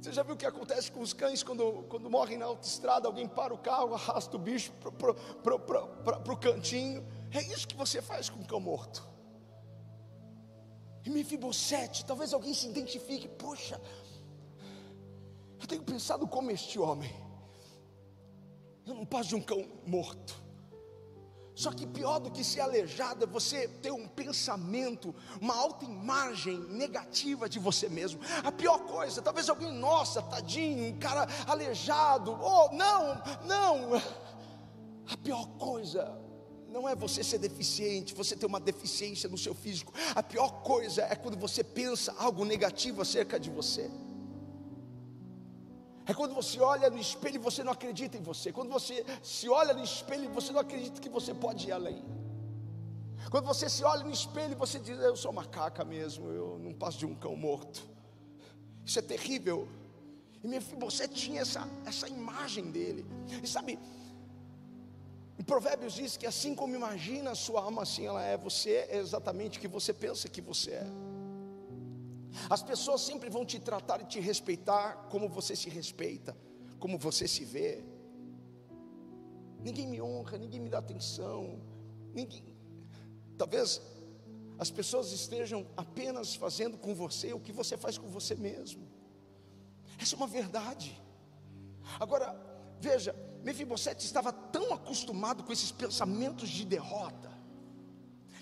Você 0.00 0.12
já 0.12 0.22
viu 0.22 0.34
o 0.34 0.36
que 0.36 0.46
acontece 0.46 0.92
com 0.92 1.00
os 1.00 1.12
cães 1.12 1.42
quando, 1.42 1.84
quando 1.88 2.08
morrem 2.08 2.38
na 2.38 2.44
autoestrada? 2.44 3.08
Alguém 3.08 3.26
para 3.26 3.52
o 3.52 3.58
carro, 3.58 3.94
arrasta 3.96 4.36
o 4.36 4.38
bicho 4.38 4.72
para 5.42 6.32
o 6.32 6.36
cantinho. 6.36 7.04
É 7.32 7.42
isso 7.42 7.66
que 7.66 7.76
você 7.76 8.00
faz 8.00 8.30
com 8.30 8.38
um 8.38 8.44
cão 8.44 8.60
morto. 8.60 9.04
E 11.04 11.10
Mefibosete, 11.10 12.04
talvez 12.04 12.32
alguém 12.32 12.54
se 12.54 12.68
identifique, 12.68 13.26
poxa, 13.26 13.80
eu 15.60 15.66
tenho 15.66 15.82
pensado 15.82 16.28
como 16.28 16.48
este 16.52 16.78
homem. 16.78 17.31
Eu 18.86 18.94
não 18.94 19.04
passo 19.04 19.30
de 19.30 19.36
um 19.36 19.42
cão 19.42 19.66
morto. 19.86 20.42
Só 21.54 21.70
que 21.70 21.86
pior 21.86 22.18
do 22.18 22.30
que 22.30 22.42
ser 22.42 22.60
aleijado 22.60 23.24
é 23.24 23.26
você 23.26 23.68
ter 23.68 23.92
um 23.92 24.08
pensamento, 24.08 25.14
uma 25.40 25.54
autoimagem 25.54 26.58
negativa 26.70 27.48
de 27.48 27.58
você 27.58 27.88
mesmo. 27.88 28.20
A 28.42 28.50
pior 28.50 28.80
coisa, 28.86 29.20
talvez 29.20 29.48
alguém, 29.48 29.70
nossa, 29.70 30.22
tadinho, 30.22 30.94
um 30.94 30.98
cara 30.98 31.26
aleijado. 31.46 32.32
Oh, 32.32 32.72
não, 32.72 33.22
não. 33.44 34.02
A 35.06 35.16
pior 35.18 35.46
coisa 35.58 36.18
não 36.68 36.88
é 36.88 36.96
você 36.96 37.22
ser 37.22 37.38
deficiente, 37.38 38.14
você 38.14 38.34
ter 38.34 38.46
uma 38.46 38.58
deficiência 38.58 39.28
no 39.28 39.36
seu 39.36 39.54
físico. 39.54 39.92
A 40.14 40.22
pior 40.22 40.62
coisa 40.62 41.02
é 41.02 41.14
quando 41.14 41.36
você 41.36 41.62
pensa 41.62 42.14
algo 42.18 42.46
negativo 42.46 43.02
acerca 43.02 43.38
de 43.38 43.50
você. 43.50 43.90
É 46.06 46.12
quando 46.12 46.34
você 46.34 46.60
olha 46.60 46.90
no 46.90 46.98
espelho 46.98 47.36
e 47.36 47.38
você 47.38 47.62
não 47.62 47.72
acredita 47.72 48.16
em 48.16 48.22
você. 48.22 48.52
Quando 48.52 48.70
você 48.70 49.04
se 49.22 49.48
olha 49.48 49.72
no 49.72 49.82
espelho 49.82 50.24
e 50.24 50.28
você 50.28 50.52
não 50.52 50.60
acredita 50.60 51.00
que 51.00 51.08
você 51.08 51.32
pode 51.32 51.68
ir 51.68 51.72
além. 51.72 52.02
Quando 53.30 53.46
você 53.46 53.68
se 53.68 53.84
olha 53.84 54.02
no 54.02 54.10
espelho 54.10 54.52
e 54.52 54.56
você 54.56 54.78
diz: 54.78 54.98
Eu 54.98 55.16
sou 55.16 55.32
macaca 55.32 55.84
mesmo, 55.84 56.28
eu 56.30 56.58
não 56.58 56.72
passo 56.72 56.98
de 56.98 57.06
um 57.06 57.14
cão 57.14 57.36
morto. 57.36 57.88
Isso 58.84 58.98
é 58.98 59.02
terrível. 59.02 59.68
E 60.42 60.48
meu 60.48 60.60
filho, 60.60 60.80
você 60.80 61.06
tinha 61.06 61.42
essa, 61.42 61.68
essa 61.86 62.08
imagem 62.08 62.70
dele. 62.72 63.06
E 63.42 63.46
sabe, 63.46 63.78
em 65.38 65.44
Provérbios 65.44 65.94
diz 65.94 66.16
que 66.16 66.26
assim 66.26 66.54
como 66.54 66.74
imagina 66.74 67.30
a 67.30 67.34
sua 67.34 67.62
alma, 67.62 67.82
assim 67.82 68.06
ela 68.06 68.22
é. 68.22 68.36
Você 68.36 68.86
é 68.90 68.98
exatamente 68.98 69.58
o 69.58 69.60
que 69.60 69.68
você 69.68 69.92
pensa 69.92 70.28
que 70.28 70.40
você 70.40 70.72
é. 70.72 70.86
As 72.48 72.62
pessoas 72.62 73.00
sempre 73.00 73.28
vão 73.28 73.44
te 73.44 73.58
tratar 73.58 74.00
e 74.00 74.04
te 74.04 74.20
respeitar 74.20 75.08
como 75.10 75.28
você 75.28 75.54
se 75.54 75.68
respeita, 75.68 76.36
como 76.78 76.98
você 76.98 77.28
se 77.28 77.44
vê. 77.44 77.84
Ninguém 79.60 79.86
me 79.86 80.00
honra, 80.00 80.38
ninguém 80.38 80.60
me 80.60 80.68
dá 80.68 80.78
atenção. 80.78 81.60
Ninguém. 82.12 82.56
Talvez 83.36 83.80
as 84.58 84.70
pessoas 84.70 85.12
estejam 85.12 85.66
apenas 85.76 86.34
fazendo 86.34 86.78
com 86.78 86.94
você 86.94 87.32
o 87.32 87.40
que 87.40 87.52
você 87.52 87.76
faz 87.76 87.98
com 87.98 88.08
você 88.08 88.34
mesmo. 88.34 88.88
Essa 89.98 90.14
é 90.14 90.16
uma 90.16 90.26
verdade. 90.26 91.00
Agora, 91.98 92.34
veja, 92.80 93.14
Mefibosete 93.42 94.04
estava 94.04 94.32
tão 94.32 94.72
acostumado 94.72 95.42
com 95.42 95.52
esses 95.52 95.72
pensamentos 95.72 96.48
de 96.48 96.64
derrota, 96.64 97.30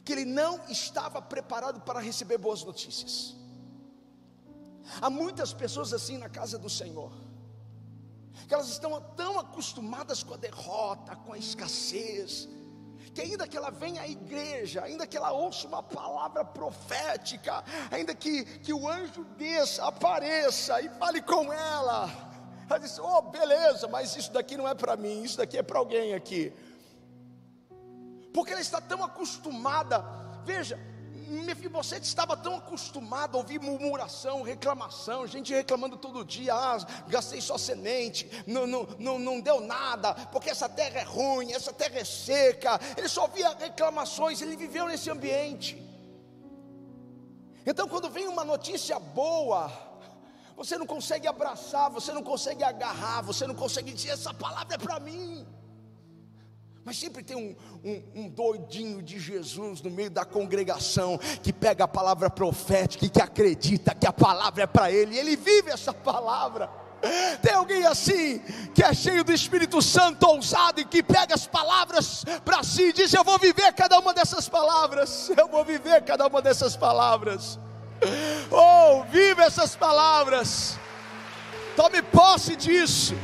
que 0.04 0.12
ele 0.12 0.24
não 0.24 0.62
estava 0.68 1.20
preparado 1.22 1.80
para 1.80 2.00
receber 2.00 2.38
boas 2.38 2.62
notícias. 2.64 3.39
Há 5.00 5.08
muitas 5.10 5.52
pessoas 5.52 5.92
assim 5.92 6.18
na 6.18 6.28
casa 6.28 6.58
do 6.58 6.68
Senhor, 6.68 7.12
que 8.46 8.54
elas 8.54 8.68
estão 8.68 9.00
tão 9.16 9.38
acostumadas 9.38 10.22
com 10.22 10.34
a 10.34 10.36
derrota, 10.36 11.14
com 11.16 11.32
a 11.32 11.38
escassez, 11.38 12.48
que 13.14 13.20
ainda 13.20 13.46
que 13.46 13.56
ela 13.56 13.70
venha 13.70 14.02
à 14.02 14.08
igreja, 14.08 14.82
ainda 14.82 15.06
que 15.06 15.16
ela 15.16 15.32
ouça 15.32 15.66
uma 15.66 15.82
palavra 15.82 16.44
profética, 16.44 17.64
ainda 17.90 18.14
que, 18.14 18.44
que 18.60 18.72
o 18.72 18.88
anjo 18.88 19.24
desça, 19.36 19.84
apareça 19.84 20.80
e 20.80 20.88
fale 20.90 21.20
com 21.20 21.52
ela, 21.52 22.08
ela 22.68 22.78
diz: 22.78 22.98
Oh, 22.98 23.22
beleza, 23.22 23.88
mas 23.88 24.14
isso 24.14 24.32
daqui 24.32 24.56
não 24.56 24.68
é 24.68 24.74
para 24.74 24.96
mim, 24.96 25.22
isso 25.22 25.38
daqui 25.38 25.58
é 25.58 25.62
para 25.62 25.78
alguém 25.78 26.14
aqui, 26.14 26.52
porque 28.32 28.52
ela 28.52 28.60
está 28.60 28.80
tão 28.80 29.02
acostumada, 29.02 30.04
veja, 30.44 30.78
Mefibosete 31.30 32.06
estava 32.06 32.36
tão 32.36 32.56
acostumado 32.56 33.36
a 33.36 33.38
ouvir 33.38 33.60
murmuração, 33.60 34.42
reclamação, 34.42 35.26
gente 35.26 35.54
reclamando 35.54 35.96
todo 35.96 36.24
dia, 36.24 36.52
ah, 36.52 36.76
gastei 37.06 37.40
só 37.40 37.56
semente, 37.56 38.28
não, 38.46 38.66
não, 38.66 38.82
não, 38.98 39.18
não 39.18 39.40
deu 39.40 39.60
nada, 39.60 40.12
porque 40.32 40.50
essa 40.50 40.68
terra 40.68 41.00
é 41.00 41.04
ruim, 41.04 41.52
essa 41.52 41.72
terra 41.72 42.00
é 42.00 42.04
seca, 42.04 42.80
ele 42.96 43.08
só 43.08 43.22
ouvia 43.22 43.54
reclamações, 43.54 44.42
ele 44.42 44.56
viveu 44.56 44.88
nesse 44.88 45.08
ambiente. 45.08 45.80
Então 47.64 47.88
quando 47.88 48.10
vem 48.10 48.26
uma 48.26 48.44
notícia 48.44 48.98
boa, 48.98 49.70
você 50.56 50.76
não 50.76 50.86
consegue 50.86 51.28
abraçar, 51.28 51.90
você 51.90 52.12
não 52.12 52.24
consegue 52.24 52.64
agarrar, 52.64 53.22
você 53.22 53.46
não 53.46 53.54
consegue 53.54 53.92
dizer 53.92 54.10
essa 54.10 54.34
palavra 54.34 54.74
é 54.74 54.78
para 54.78 54.98
mim. 54.98 55.46
Mas 56.84 56.98
sempre 56.98 57.22
tem 57.22 57.36
um, 57.36 57.54
um, 57.84 58.02
um, 58.14 58.28
doidinho 58.28 59.02
de 59.02 59.20
Jesus 59.20 59.82
no 59.82 59.90
meio 59.90 60.10
da 60.10 60.24
congregação 60.24 61.18
que 61.42 61.52
pega 61.52 61.84
a 61.84 61.88
palavra 61.88 62.30
profética 62.30 63.04
e 63.04 63.10
que 63.10 63.20
acredita 63.20 63.94
que 63.94 64.06
a 64.06 64.12
palavra 64.12 64.62
é 64.62 64.66
para 64.66 64.90
ele, 64.90 65.14
e 65.14 65.18
ele 65.18 65.36
vive 65.36 65.70
essa 65.70 65.92
palavra. 65.92 66.70
Tem 67.40 67.54
alguém 67.54 67.86
assim 67.86 68.40
que 68.74 68.82
é 68.82 68.92
cheio 68.92 69.24
do 69.24 69.32
Espírito 69.32 69.80
Santo, 69.80 70.26
ousado 70.26 70.80
e 70.80 70.84
que 70.84 71.02
pega 71.02 71.34
as 71.34 71.46
palavras 71.46 72.24
para 72.44 72.62
si 72.62 72.88
e 72.88 72.92
diz: 72.92 73.12
Eu 73.12 73.24
vou 73.24 73.38
viver 73.38 73.72
cada 73.72 73.98
uma 73.98 74.12
dessas 74.12 74.48
palavras, 74.48 75.30
eu 75.36 75.48
vou 75.48 75.64
viver 75.64 76.02
cada 76.02 76.26
uma 76.26 76.42
dessas 76.42 76.76
palavras. 76.76 77.58
Oh, 78.50 79.02
vive 79.04 79.42
essas 79.42 79.76
palavras. 79.76 80.78
Tome 81.76 82.02
posse 82.02 82.56
disso. 82.56 83.14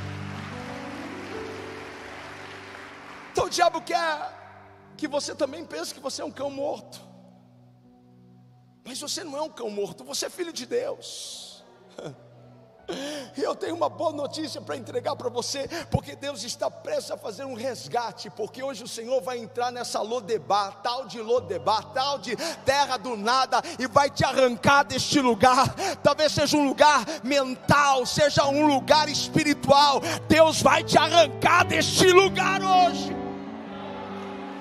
Então 3.37 3.49
o 3.49 3.51
diabo 3.51 3.83
quer 3.83 4.33
que 4.97 5.07
você 5.07 5.35
também 5.35 5.63
pense 5.63 5.93
que 5.93 6.01
você 6.01 6.23
é 6.23 6.25
um 6.25 6.31
cão 6.31 6.49
morto. 6.49 6.99
Mas 8.83 8.99
você 8.99 9.23
não 9.23 9.37
é 9.37 9.43
um 9.43 9.51
cão 9.51 9.69
morto, 9.69 10.05
você 10.05 10.25
é 10.25 10.31
filho 10.31 10.55
de 10.55 10.65
Deus. 10.65 11.63
E 13.37 13.43
eu 13.45 13.55
tenho 13.55 13.75
uma 13.75 13.91
boa 13.91 14.11
notícia 14.11 14.59
para 14.59 14.75
entregar 14.75 15.15
para 15.17 15.29
você, 15.29 15.69
porque 15.91 16.17
Deus 16.17 16.45
está 16.45 16.71
prestes 16.71 17.11
a 17.11 17.19
fazer 17.19 17.45
um 17.45 17.53
resgate, 17.53 18.31
porque 18.31 18.63
hoje 18.63 18.85
o 18.85 18.89
Senhor 18.89 19.21
vai 19.21 19.37
entrar 19.37 19.71
nessa 19.71 20.01
Lodebar, 20.01 20.81
tal 20.81 21.05
de 21.05 21.21
Lodebar, 21.21 21.93
tal 21.93 22.19
de 22.19 22.35
terra 22.65 22.97
do 22.97 23.19
nada, 23.19 23.61
e 23.79 23.87
vai 23.87 24.09
te 24.09 24.25
arrancar 24.25 24.83
deste 24.85 25.21
lugar. 25.21 25.75
Talvez 26.03 26.33
seja 26.33 26.57
um 26.57 26.67
lugar 26.67 27.05
mental, 27.23 28.07
seja 28.07 28.47
um 28.47 28.67
lugar 28.67 29.11
espiritual. 29.11 30.01
Deus 30.27 30.63
vai 30.63 30.83
te 30.83 30.97
arrancar 30.97 31.67
deste 31.67 32.11
lugar 32.11 32.63
hoje. 32.63 33.16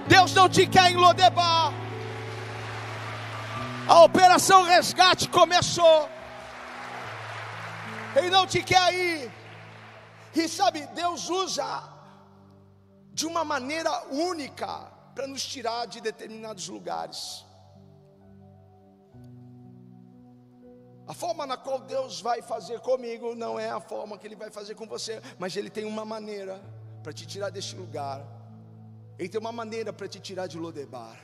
Deus 0.07 0.33
não 0.33 0.47
te 0.47 0.67
quer 0.67 0.91
em 0.91 0.95
Lodebar. 0.95 1.73
A 3.87 4.03
operação 4.03 4.63
resgate 4.63 5.27
começou. 5.29 6.09
Ele 8.15 8.29
não 8.29 8.47
te 8.47 8.63
quer 8.63 8.77
aí. 8.79 9.31
E 10.33 10.47
sabe, 10.47 10.85
Deus 10.87 11.29
usa 11.29 11.83
de 13.13 13.25
uma 13.25 13.43
maneira 13.43 13.91
única 14.11 14.91
para 15.13 15.27
nos 15.27 15.45
tirar 15.45 15.85
de 15.85 16.01
determinados 16.01 16.67
lugares. 16.67 17.45
A 21.07 21.13
forma 21.13 21.45
na 21.45 21.55
qual 21.55 21.79
Deus 21.79 22.19
vai 22.19 22.41
fazer 22.41 22.79
comigo 22.79 23.35
não 23.35 23.59
é 23.59 23.69
a 23.69 23.79
forma 23.79 24.17
que 24.17 24.27
Ele 24.27 24.35
vai 24.35 24.49
fazer 24.49 24.75
com 24.75 24.87
você, 24.87 25.21
mas 25.37 25.55
Ele 25.55 25.69
tem 25.69 25.85
uma 25.85 26.03
maneira 26.03 26.59
para 27.03 27.13
te 27.13 27.25
tirar 27.25 27.51
deste 27.51 27.75
lugar. 27.75 28.34
Ele 29.17 29.29
tem 29.29 29.39
uma 29.39 29.51
maneira 29.51 29.93
para 29.93 30.07
te 30.07 30.19
tirar 30.19 30.47
de 30.47 30.57
Lodebar. 30.57 31.19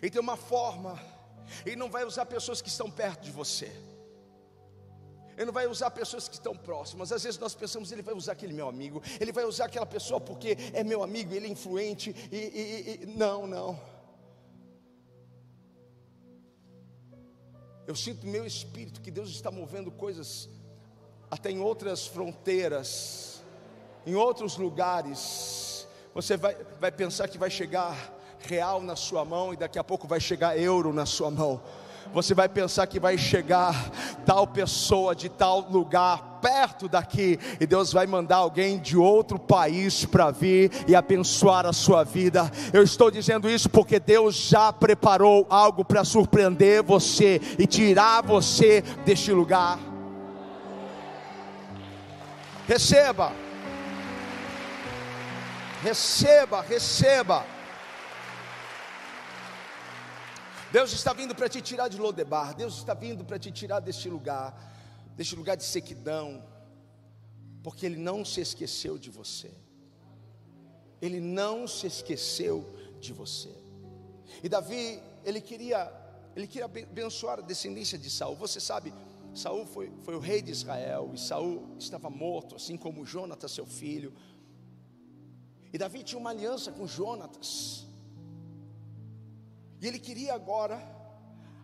Ele 0.00 0.10
tem 0.10 0.20
uma 0.20 0.36
forma. 0.36 1.00
Ele 1.64 1.76
não 1.76 1.90
vai 1.90 2.04
usar 2.04 2.26
pessoas 2.26 2.60
que 2.60 2.68
estão 2.68 2.90
perto 2.90 3.22
de 3.22 3.30
você. 3.30 3.72
Ele 5.36 5.46
não 5.46 5.52
vai 5.52 5.66
usar 5.66 5.90
pessoas 5.90 6.28
que 6.28 6.34
estão 6.34 6.56
próximas. 6.56 7.12
Às 7.12 7.22
vezes 7.22 7.38
nós 7.38 7.54
pensamos, 7.54 7.92
ele 7.92 8.02
vai 8.02 8.14
usar 8.14 8.32
aquele 8.32 8.54
meu 8.54 8.68
amigo, 8.68 9.02
ele 9.20 9.32
vai 9.32 9.44
usar 9.44 9.66
aquela 9.66 9.84
pessoa 9.84 10.18
porque 10.18 10.56
é 10.72 10.82
meu 10.82 11.02
amigo, 11.02 11.34
ele 11.34 11.46
é 11.46 11.50
influente. 11.50 12.14
E, 12.32 12.36
e, 12.36 13.02
e, 13.02 13.06
não, 13.06 13.46
não. 13.46 13.78
Eu 17.86 17.94
sinto 17.94 18.26
meu 18.26 18.46
espírito 18.46 19.00
que 19.00 19.10
Deus 19.10 19.30
está 19.30 19.50
movendo 19.50 19.90
coisas 19.90 20.48
até 21.30 21.50
em 21.50 21.60
outras 21.60 22.06
fronteiras, 22.06 23.42
em 24.06 24.14
outros 24.14 24.56
lugares. 24.56 25.75
Você 26.16 26.34
vai, 26.34 26.56
vai 26.80 26.90
pensar 26.90 27.28
que 27.28 27.36
vai 27.36 27.50
chegar 27.50 27.94
real 28.38 28.80
na 28.80 28.96
sua 28.96 29.22
mão 29.22 29.52
e 29.52 29.56
daqui 29.56 29.78
a 29.78 29.84
pouco 29.84 30.08
vai 30.08 30.18
chegar 30.18 30.58
euro 30.58 30.90
na 30.90 31.04
sua 31.04 31.30
mão 31.30 31.60
você 32.14 32.34
vai 32.34 32.48
pensar 32.48 32.86
que 32.86 33.00
vai 33.00 33.18
chegar 33.18 33.90
tal 34.24 34.46
pessoa 34.46 35.14
de 35.14 35.28
tal 35.28 35.66
lugar 35.70 36.38
perto 36.40 36.88
daqui, 36.88 37.38
e 37.60 37.66
Deus 37.66 37.92
vai 37.92 38.06
mandar 38.06 38.36
alguém 38.36 38.78
de 38.78 38.96
outro 38.96 39.38
país 39.38 40.04
para 40.04 40.30
vir 40.30 40.70
e 40.86 40.94
abençoar 40.94 41.66
a 41.66 41.72
sua 41.72 42.04
vida. 42.04 42.48
Eu 42.72 42.84
estou 42.84 43.10
dizendo 43.10 43.50
isso 43.50 43.68
porque 43.68 43.98
Deus 43.98 44.36
já 44.36 44.72
preparou 44.72 45.44
algo 45.50 45.84
para 45.84 46.04
surpreender 46.04 46.84
você 46.84 47.40
e 47.58 47.66
tirar 47.66 48.22
você 48.22 48.82
deste 49.04 49.32
lugar. 49.32 49.78
Receba, 52.68 53.32
receba, 55.82 56.60
receba. 56.62 57.44
Deus 60.72 60.92
está 60.92 61.12
vindo 61.12 61.34
para 61.34 61.48
te 61.48 61.60
tirar 61.60 61.88
de 61.88 61.96
Lodebar, 61.96 62.54
Deus 62.54 62.76
está 62.78 62.92
vindo 62.92 63.24
para 63.24 63.38
te 63.38 63.50
tirar 63.50 63.80
deste 63.80 64.08
lugar, 64.08 64.54
deste 65.16 65.36
lugar 65.36 65.56
de 65.56 65.64
sequidão, 65.64 66.44
porque 67.62 67.86
Ele 67.86 67.96
não 67.96 68.24
se 68.24 68.40
esqueceu 68.40 68.98
de 68.98 69.10
você, 69.10 69.50
Ele 71.00 71.20
não 71.20 71.66
se 71.66 71.86
esqueceu 71.86 72.76
de 73.00 73.12
você. 73.12 73.54
E 74.42 74.48
Davi, 74.48 75.00
ele 75.24 75.40
queria, 75.40 75.92
ele 76.34 76.46
queria 76.46 76.66
abençoar 76.66 77.38
a 77.38 77.42
descendência 77.42 77.96
de 77.98 78.10
Saul. 78.10 78.36
Você 78.36 78.60
sabe, 78.60 78.92
Saul 79.34 79.66
foi, 79.66 79.92
foi 80.02 80.14
o 80.14 80.18
rei 80.18 80.42
de 80.42 80.50
Israel 80.50 81.10
e 81.14 81.18
Saul 81.18 81.76
estava 81.78 82.10
morto, 82.10 82.56
assim 82.56 82.76
como 82.76 83.04
Jonatas, 83.04 83.52
seu 83.52 83.66
filho. 83.66 84.12
E 85.76 85.78
Davi 85.78 86.02
tinha 86.02 86.18
uma 86.18 86.30
aliança 86.30 86.72
com 86.72 86.86
Jonatas. 86.86 87.86
E 89.78 89.86
ele 89.86 89.98
queria 89.98 90.32
agora 90.32 90.80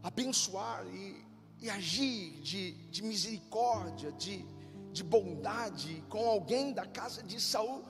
abençoar 0.03 0.87
e, 0.89 1.25
e 1.63 1.71
agir 1.71 2.33
de, 2.43 2.73
de 2.91 3.03
misericórdia, 3.03 4.13
de, 4.13 4.45
de 4.93 5.03
bondade 5.03 6.05
com 6.11 6.29
alguém 6.29 6.75
da 6.75 6.85
casa 6.85 7.23
de 7.23 7.41
Saul, 7.41 7.83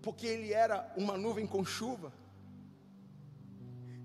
porque 0.00 0.26
ele 0.26 0.54
era 0.54 0.90
uma 0.96 1.18
nuvem 1.18 1.46
com 1.46 1.62
chuva. 1.62 2.10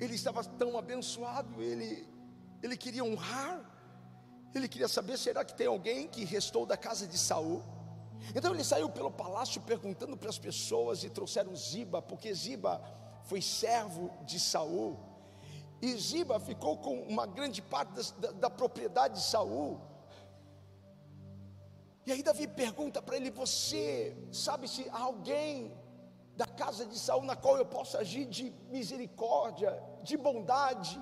Ele 0.02 0.16
estava 0.16 0.44
tão 0.44 0.78
abençoado, 0.78 1.64
ele, 1.64 2.06
ele 2.62 2.76
queria 2.76 3.06
honrar, 3.06 3.58
ele 4.54 4.68
queria 4.68 4.90
saber: 4.90 5.18
será 5.18 5.46
que 5.46 5.56
tem 5.56 5.68
alguém 5.68 6.10
que 6.10 6.26
restou 6.26 6.66
da 6.66 6.76
casa 6.76 7.08
de 7.08 7.18
Saul? 7.18 7.64
Então 8.36 8.54
ele 8.54 8.64
saiu 8.64 8.90
pelo 8.90 9.12
palácio 9.12 9.62
perguntando 9.62 10.16
para 10.16 10.30
as 10.30 10.38
pessoas 10.38 11.04
e 11.04 11.10
trouxeram 11.10 11.56
Ziba, 11.56 12.02
porque 12.02 12.34
Ziba 12.34 12.82
foi 13.24 13.42
servo 13.42 14.12
de 14.26 14.40
Saul. 14.40 14.98
E 15.82 15.96
Ziba 15.98 16.40
ficou 16.40 16.78
com 16.78 17.02
uma 17.02 17.26
grande 17.26 17.62
parte 17.62 18.14
da, 18.20 18.32
da 18.32 18.50
propriedade 18.50 19.16
de 19.16 19.24
Saul. 19.24 19.82
E 22.06 22.12
aí 22.12 22.24
Davi 22.24 22.48
pergunta 22.48 23.02
para 23.02 23.16
ele: 23.16 23.32
Você 23.32 24.16
sabe 24.32 24.68
se 24.68 24.88
há 24.90 25.00
alguém 25.00 25.74
da 26.38 26.46
casa 26.46 26.86
de 26.86 26.98
Saul 26.98 27.24
na 27.24 27.36
qual 27.36 27.58
eu 27.58 27.66
possa 27.66 28.00
agir 28.00 28.26
de 28.26 28.54
misericórdia, 28.70 29.82
de 30.04 30.16
bondade, 30.16 31.00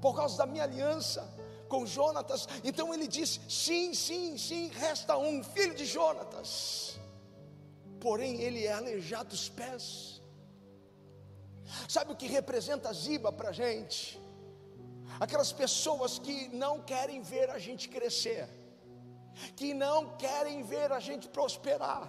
por 0.00 0.16
causa 0.16 0.38
da 0.38 0.46
minha 0.46 0.64
aliança 0.64 1.39
com 1.72 1.86
Jonatas? 1.86 2.46
Então 2.62 2.92
ele 2.92 3.06
disse: 3.06 3.40
Sim, 3.48 3.94
sim, 3.94 4.36
sim, 4.36 4.68
resta 4.84 5.16
um 5.16 5.42
filho 5.42 5.74
de 5.74 5.86
Jonatas. 5.86 6.98
Porém, 8.06 8.40
ele 8.46 8.64
é 8.66 8.72
aleijado 8.72 9.30
dos 9.30 9.48
pés. 9.48 10.20
Sabe 11.88 12.12
o 12.12 12.16
que 12.16 12.26
representa 12.26 12.92
Ziba 12.92 13.30
para 13.32 13.50
a 13.50 13.52
gente? 13.52 14.20
Aquelas 15.18 15.52
pessoas 15.52 16.18
que 16.18 16.48
não 16.48 16.80
querem 16.80 17.20
ver 17.22 17.50
a 17.50 17.58
gente 17.58 17.88
crescer, 17.88 18.48
que 19.54 19.72
não 19.72 20.16
querem 20.16 20.62
ver 20.62 20.90
a 20.92 21.00
gente 21.08 21.28
prosperar. 21.28 22.02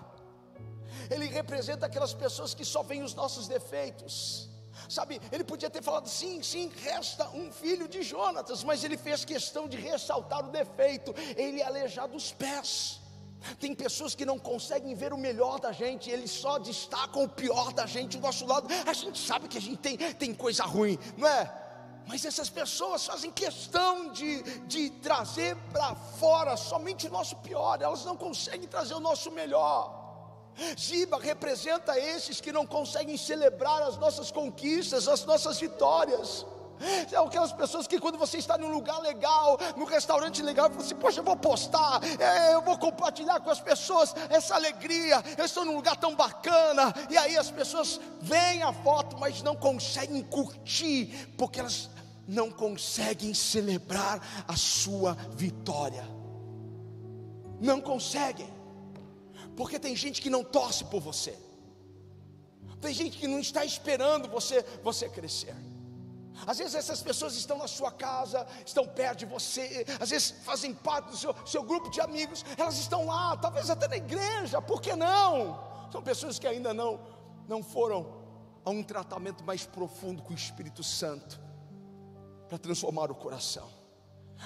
Ele 1.10 1.26
representa 1.26 1.86
aquelas 1.86 2.14
pessoas 2.14 2.54
que 2.54 2.66
só 2.66 2.82
veem 2.84 3.04
os 3.04 3.14
nossos 3.14 3.48
defeitos. 3.48 4.51
Sabe, 4.90 5.22
ele 5.32 5.44
podia 5.44 5.70
ter 5.70 5.84
falado 5.84 6.08
sim, 6.08 6.42
sim, 6.42 6.72
resta 6.84 7.30
um 7.30 7.52
filho 7.52 7.88
de 7.88 8.02
Jonatas, 8.02 8.64
mas 8.64 8.84
ele 8.84 8.98
fez 8.98 9.26
questão 9.26 9.68
de 9.68 9.78
ressaltar 9.78 10.46
o 10.46 10.52
defeito, 10.52 11.14
ele 11.36 11.62
é 11.62 11.66
aleijado 11.66 12.14
dos 12.14 12.32
pés. 12.32 13.00
Tem 13.60 13.74
pessoas 13.74 14.14
que 14.14 14.26
não 14.26 14.38
conseguem 14.38 14.94
ver 14.94 15.14
o 15.14 15.18
melhor 15.18 15.60
da 15.60 15.72
gente, 15.72 16.10
eles 16.10 16.32
só 16.32 16.60
destacam 16.60 17.24
o 17.24 17.30
pior 17.30 17.74
da 17.74 17.86
gente 17.86 18.18
do 18.18 18.22
nosso 18.22 18.46
lado. 18.46 18.68
A 18.86 18.94
gente 18.94 19.20
sabe 19.20 19.48
que 19.48 19.58
a 19.58 19.62
gente 19.62 19.78
tem, 19.78 19.98
tem 19.98 20.34
coisa 20.34 20.64
ruim, 20.64 20.98
não 21.18 21.28
é? 21.28 21.52
Mas 22.08 22.26
essas 22.26 22.50
pessoas 22.50 23.06
fazem 23.06 23.32
questão 23.32 24.12
de, 24.12 24.42
de 24.68 24.90
trazer 24.90 25.56
para 25.72 25.96
fora 25.96 26.58
somente 26.58 27.08
o 27.08 27.12
nosso 27.12 27.36
pior, 27.38 27.82
elas 27.82 28.06
não 28.06 28.18
conseguem 28.18 28.68
trazer 28.68 28.94
o 28.94 29.00
nosso 29.00 29.32
melhor. 29.32 30.01
Ziba 30.80 31.20
representa 31.20 31.98
esses 31.98 32.40
que 32.42 32.52
não 32.52 32.66
conseguem 32.66 33.18
celebrar 33.18 33.82
as 33.84 33.98
nossas 33.98 34.32
conquistas, 34.32 35.08
as 35.08 35.26
nossas 35.26 35.60
vitórias. 35.60 36.46
São 37.10 37.28
aquelas 37.28 37.54
pessoas 37.54 37.86
que 37.86 38.00
quando 38.00 38.18
você 38.18 38.38
está 38.38 38.58
num 38.58 38.72
lugar 38.72 39.00
legal, 39.00 39.58
num 39.78 39.86
restaurante 39.86 40.42
legal, 40.42 40.70
você 40.70 40.94
assim, 40.94 40.96
poxa, 40.96 41.20
eu 41.20 41.24
vou 41.24 41.36
postar, 41.36 42.02
é, 42.20 42.54
eu 42.54 42.62
vou 42.62 42.78
compartilhar 42.78 43.40
com 43.40 43.50
as 43.50 43.60
pessoas 43.60 44.16
essa 44.30 44.56
alegria, 44.56 45.24
eu 45.38 45.46
estou 45.46 45.64
num 45.64 45.76
lugar 45.76 45.96
tão 45.98 46.16
bacana, 46.16 46.94
e 47.10 47.18
aí 47.18 47.38
as 47.38 47.52
pessoas 47.52 48.00
veem 48.20 48.64
a 48.64 48.74
foto, 48.74 49.18
mas 49.20 49.44
não 49.44 49.56
conseguem 49.56 50.24
curtir, 50.24 51.30
porque 51.38 51.60
elas 51.60 51.90
não 52.28 52.50
conseguem 52.50 53.34
celebrar 53.34 54.46
a 54.48 54.56
sua 54.56 55.16
vitória. 55.32 56.08
Não 57.60 57.80
conseguem, 57.80 58.52
porque 59.62 59.78
tem 59.78 59.96
gente 59.96 60.20
que 60.24 60.30
não 60.32 60.44
torce 60.44 60.84
por 60.86 61.00
você. 61.00 61.38
Tem 62.82 62.92
gente 62.92 63.16
que 63.20 63.28
não 63.28 63.40
está 63.40 63.64
esperando 63.64 64.28
você 64.28 64.64
você 64.82 65.08
crescer. 65.08 65.56
Às 66.48 66.58
vezes 66.58 66.74
essas 66.74 67.04
pessoas 67.04 67.36
estão 67.36 67.60
na 67.60 67.68
sua 67.68 67.92
casa, 67.92 68.48
estão 68.66 68.88
perto 68.88 69.20
de 69.20 69.28
você, 69.28 69.86
às 70.00 70.10
vezes 70.10 70.32
fazem 70.44 70.74
parte 70.74 71.12
do 71.12 71.16
seu, 71.16 71.36
seu 71.46 71.62
grupo 71.62 71.92
de 71.92 72.02
amigos, 72.02 72.44
elas 72.58 72.80
estão 72.80 73.06
lá, 73.06 73.38
talvez 73.38 73.70
até 73.70 73.88
na 73.88 73.98
igreja, 73.98 74.60
por 74.60 74.82
que 74.82 74.96
não? 74.96 75.64
São 75.92 76.02
pessoas 76.02 76.40
que 76.40 76.48
ainda 76.48 76.74
não, 76.74 77.00
não 77.48 77.62
foram 77.62 78.00
a 78.66 78.72
um 78.72 78.82
tratamento 78.82 79.44
mais 79.44 79.64
profundo 79.64 80.24
com 80.24 80.34
o 80.34 80.36
Espírito 80.36 80.84
Santo 80.84 81.40
para 82.50 82.58
transformar 82.58 83.12
o 83.12 83.16
coração. 83.16 83.70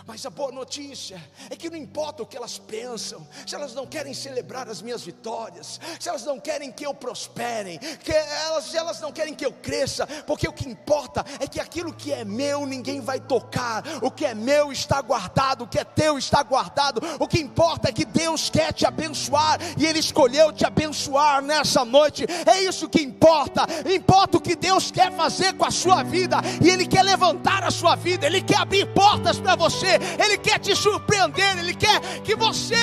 Mas 0.03 0.25
a 0.25 0.29
boa 0.29 0.51
notícia 0.51 1.21
é 1.49 1.55
que 1.55 1.69
não 1.69 1.77
importa 1.77 2.21
o 2.21 2.25
que 2.25 2.35
elas 2.35 2.57
pensam, 2.57 3.25
se 3.47 3.55
elas 3.55 3.73
não 3.73 3.87
querem 3.87 4.13
celebrar 4.13 4.67
as 4.67 4.81
minhas 4.81 5.03
vitórias, 5.03 5.79
se 5.99 6.09
elas 6.09 6.25
não 6.25 6.39
querem 6.39 6.71
que 6.71 6.85
eu 6.85 6.93
prospere, 6.93 7.77
que 7.77 8.11
elas, 8.11 8.65
se 8.65 8.77
elas 8.77 8.99
não 8.99 9.11
querem 9.11 9.33
que 9.33 9.45
eu 9.45 9.53
cresça, 9.53 10.05
porque 10.27 10.47
o 10.47 10.53
que 10.53 10.67
importa 10.67 11.23
é 11.39 11.47
que 11.47 11.59
aquilo 11.59 11.93
que 11.93 12.11
é 12.11 12.25
meu 12.25 12.65
ninguém 12.65 12.99
vai 12.99 13.19
tocar, 13.19 13.83
o 14.01 14.11
que 14.11 14.25
é 14.25 14.35
meu 14.35 14.71
está 14.71 15.01
guardado, 15.01 15.63
o 15.63 15.67
que 15.67 15.79
é 15.79 15.83
teu 15.83 16.17
está 16.17 16.43
guardado, 16.43 17.01
o 17.19 17.27
que 17.27 17.39
importa 17.39 17.89
é 17.89 17.93
que 17.93 18.05
Deus 18.05 18.49
quer 18.49 18.73
te 18.73 18.85
abençoar 18.85 19.59
e 19.77 19.85
Ele 19.85 19.99
escolheu 19.99 20.51
te 20.51 20.65
abençoar 20.65 21.41
nessa 21.41 21.85
noite, 21.85 22.25
é 22.45 22.61
isso 22.61 22.89
que 22.89 23.01
importa, 23.01 23.65
importa 23.89 24.37
o 24.37 24.41
que 24.41 24.55
Deus 24.55 24.91
quer 24.91 25.11
fazer 25.13 25.53
com 25.53 25.65
a 25.65 25.71
sua 25.71 26.03
vida, 26.03 26.37
e 26.61 26.69
Ele 26.69 26.85
quer 26.85 27.03
levantar 27.03 27.63
a 27.63 27.71
sua 27.71 27.95
vida, 27.95 28.25
Ele 28.25 28.41
quer 28.41 28.57
abrir 28.57 28.85
portas 28.93 29.39
para 29.39 29.55
você 29.55 29.84
você, 29.85 30.23
Ele 30.23 30.37
quer 30.37 30.59
te 30.59 30.75
surpreender, 30.75 31.59
Ele 31.59 31.75
quer 31.75 31.99
que 32.23 32.35
você 32.35 32.75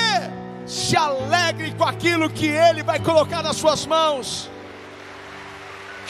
se 0.66 0.96
alegre 0.96 1.74
com 1.74 1.84
aquilo 1.84 2.30
que 2.30 2.46
Ele 2.46 2.82
vai 2.82 3.00
colocar 3.00 3.42
nas 3.42 3.56
suas 3.56 3.84
mãos. 3.84 4.48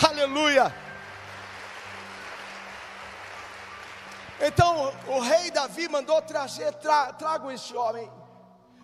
Aleluia. 0.07 0.75
Então 4.41 4.93
o 5.07 5.21
rei 5.21 5.51
Davi 5.51 5.89
mandou 5.89 6.21
trazer, 6.21 6.73
tra, 6.75 7.13
tragam 7.13 7.51
este 7.51 7.75
homem, 7.77 8.11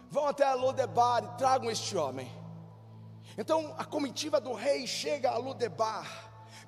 vão 0.09 0.29
até 0.29 0.49
Lodebar 0.55 1.25
e 1.25 1.37
tragam 1.37 1.71
este 1.71 1.97
homem. 1.97 2.31
Então 3.37 3.75
a 3.77 3.85
comitiva 3.85 4.41
do 4.41 4.53
rei 4.53 4.87
chega 4.87 5.31
a 5.31 5.37
Lodebar. 5.37 6.07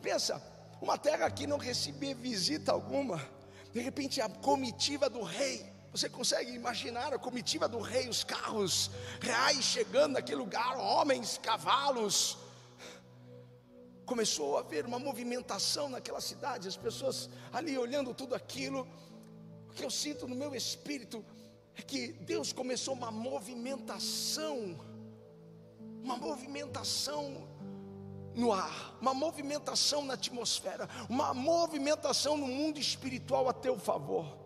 Pensa, 0.03 0.43
uma 0.81 0.99
terra 0.99 1.31
que 1.31 1.47
não 1.47 1.57
recebia 1.57 2.15
visita 2.15 2.73
alguma 2.73 3.21
de 3.73 3.81
repente 3.81 4.21
a 4.21 4.29
comitiva 4.29 5.09
do 5.09 5.23
rei, 5.23 5.71
você 5.93 6.09
consegue 6.09 6.53
imaginar 6.53 7.13
a 7.13 7.19
comitiva 7.19 7.69
do 7.69 7.81
rei, 7.81 8.09
os 8.09 8.23
carros 8.23 8.91
reais 9.21 9.65
chegando 9.65 10.13
naquele 10.13 10.39
lugar, 10.39 10.77
homens, 10.77 11.39
cavalos. 11.39 12.39
Começou 14.07 14.57
a 14.57 14.61
haver 14.61 14.87
uma 14.87 14.99
movimentação 14.99 15.89
naquela 15.89 16.21
cidade, 16.21 16.69
as 16.69 16.77
pessoas 16.77 17.29
ali 17.53 17.77
olhando 17.77 18.15
tudo 18.15 18.35
aquilo. 18.35 18.87
O 19.69 19.73
que 19.73 19.85
eu 19.85 19.91
sinto 19.91 20.29
no 20.29 20.35
meu 20.35 20.55
espírito 20.55 21.25
é 21.77 21.83
que 21.83 22.13
Deus 22.13 22.53
começou 22.53 22.95
uma 22.95 23.11
movimentação, 23.11 24.79
uma 26.03 26.17
movimentação 26.17 27.49
no 28.35 28.53
ar, 28.53 28.97
uma 29.01 29.13
movimentação 29.13 30.05
na 30.05 30.15
atmosfera, 30.15 30.89
uma 31.09 31.35
movimentação 31.35 32.37
no 32.37 32.47
mundo 32.47 32.79
espiritual 32.79 33.49
a 33.49 33.53
teu 33.53 33.79
favor. 33.79 34.39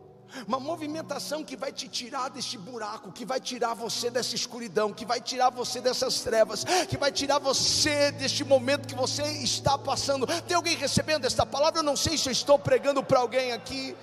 Uma 0.49 0.59
movimentação 0.59 1.45
que 1.45 1.57
vai 1.57 1.71
te 1.71 1.87
tirar 1.87 2.29
deste 2.29 2.59
buraco, 2.59 3.13
que 3.13 3.25
vai 3.25 3.41
tirar 3.41 3.75
você 3.75 4.11
dessa 4.11 4.35
escuridão, 4.35 4.93
que 4.93 5.05
vai 5.05 5.21
tirar 5.21 5.51
você 5.51 5.81
dessas 5.81 6.23
trevas, 6.23 6.65
que 6.89 6.97
vai 6.97 7.13
tirar 7.13 7.39
você 7.39 8.11
deste 8.11 8.43
momento 8.43 8.89
que 8.89 8.97
você 8.97 9.23
está 9.23 9.79
passando. 9.79 10.27
Tem 10.43 10.57
alguém 10.57 10.77
recebendo 10.77 11.25
esta 11.25 11.47
palavra? 11.47 11.81
Eu 11.81 11.85
não 11.85 11.97
sei 11.97 12.19
se 12.19 12.29
eu 12.29 12.33
estou 12.33 12.59
pregando 12.59 13.03
para 13.05 13.21
alguém 13.21 13.53
aqui. 13.53 13.97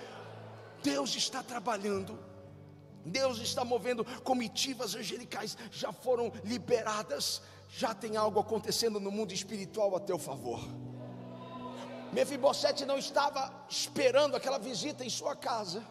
Deus 0.82 1.16
está 1.16 1.44
trabalhando. 1.44 2.18
Deus 3.06 3.40
está 3.40 3.66
movendo 3.66 4.06
comitivas 4.24 4.96
angelicais, 4.96 5.58
já 5.72 5.92
foram 5.92 6.32
liberadas 6.44 7.42
já 7.78 7.94
tem 7.94 8.18
algo 8.18 8.40
acontecendo 8.40 9.00
no 9.00 9.10
mundo 9.10 9.34
espiritual 9.34 9.96
a 9.96 10.00
teu 10.00 10.20
favor. 10.20 10.60
Mefibosete 12.12 12.86
não 12.86 12.98
estava 12.98 13.66
esperando 13.70 14.36
aquela 14.36 14.58
visita 14.58 15.06
em 15.06 15.10
sua 15.10 15.36
casa. 15.36 15.82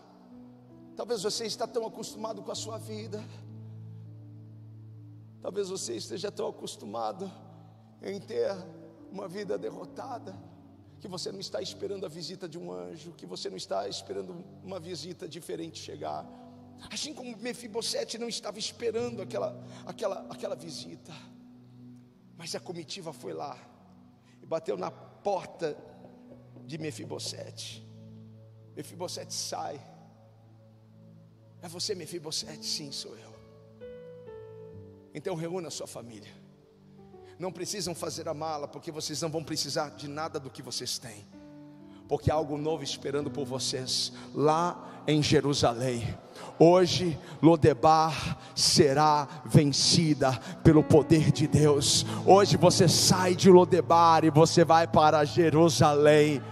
Talvez 0.94 1.22
você 1.22 1.46
está 1.46 1.66
tão 1.66 1.86
acostumado 1.86 2.42
com 2.42 2.52
a 2.52 2.54
sua 2.54 2.76
vida. 2.76 3.24
Talvez 5.40 5.70
você 5.70 5.96
esteja 5.96 6.30
tão 6.30 6.48
acostumado 6.48 7.30
em 8.02 8.20
ter 8.20 8.50
uma 9.10 9.26
vida 9.26 9.56
derrotada, 9.56 10.36
que 11.00 11.08
você 11.08 11.32
não 11.32 11.40
está 11.40 11.62
esperando 11.62 12.04
a 12.04 12.10
visita 12.10 12.46
de 12.46 12.58
um 12.58 12.70
anjo, 12.70 13.12
que 13.12 13.24
você 13.24 13.48
não 13.48 13.56
está 13.56 13.88
esperando 13.88 14.44
uma 14.62 14.78
visita 14.78 15.26
diferente 15.26 15.78
chegar. 15.78 16.26
Assim 16.92 17.14
como 17.14 17.34
Mefibosete 17.38 18.18
não 18.18 18.28
estava 18.28 18.58
esperando 18.58 19.22
aquela, 19.22 19.58
aquela, 19.86 20.26
aquela 20.28 20.54
visita. 20.54 21.12
Mas 22.40 22.55
a 22.55 22.59
comitiva 22.59 23.12
foi 23.12 23.35
lá 23.35 23.55
e 24.42 24.46
bateu 24.46 24.74
na 24.74 24.90
porta 24.90 25.76
de 26.64 26.79
Mefibosete. 26.79 27.87
Mefibosete 28.74 29.35
sai. 29.35 29.79
É 31.61 31.68
você, 31.68 31.94
Mefibosete? 31.94 32.64
Sim, 32.64 32.90
sou 32.92 33.14
eu. 33.14 33.35
Então 35.12 35.35
reúna 35.35 35.68
a 35.68 35.70
sua 35.70 35.87
família. 35.87 36.33
Não 37.38 37.53
precisam 37.53 37.94
fazer 37.94 38.26
a 38.26 38.33
mala, 38.33 38.66
porque 38.66 38.90
vocês 38.90 39.20
não 39.20 39.31
vão 39.31 39.44
precisar 39.44 39.90
de 39.90 40.09
nada 40.09 40.40
do 40.40 40.48
que 40.48 40.62
vocês 40.62 40.98
têm. 40.98 41.29
Porque 42.11 42.29
há 42.29 42.35
algo 42.35 42.59
novo 42.59 42.83
esperando 42.83 43.31
por 43.31 43.44
vocês 43.44 44.12
lá 44.35 44.77
em 45.07 45.23
Jerusalém. 45.23 46.12
Hoje 46.59 47.16
Lodebar 47.40 48.37
será 48.53 49.29
vencida 49.46 50.33
pelo 50.64 50.83
poder 50.83 51.31
de 51.31 51.46
Deus. 51.46 52.05
Hoje 52.27 52.57
você 52.57 52.88
sai 52.88 53.37
de 53.37 53.49
Lodebar 53.49 54.25
e 54.25 54.31
você 54.31 54.64
vai 54.64 54.88
para 54.88 55.25
Jerusalém. 55.25 56.42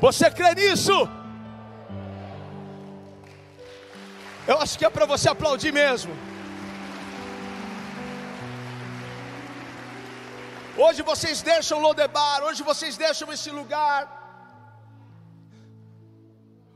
Você 0.00 0.28
crê 0.32 0.52
nisso? 0.56 1.08
Eu 4.48 4.58
acho 4.58 4.76
que 4.76 4.84
é 4.84 4.90
para 4.90 5.06
você 5.06 5.28
aplaudir 5.28 5.72
mesmo. 5.72 6.12
Hoje 10.76 11.02
vocês 11.02 11.40
deixam 11.40 11.78
Lodebar, 11.78 12.42
hoje 12.42 12.64
vocês 12.64 12.96
deixam 12.96 13.32
esse 13.32 13.50
lugar. 13.52 14.17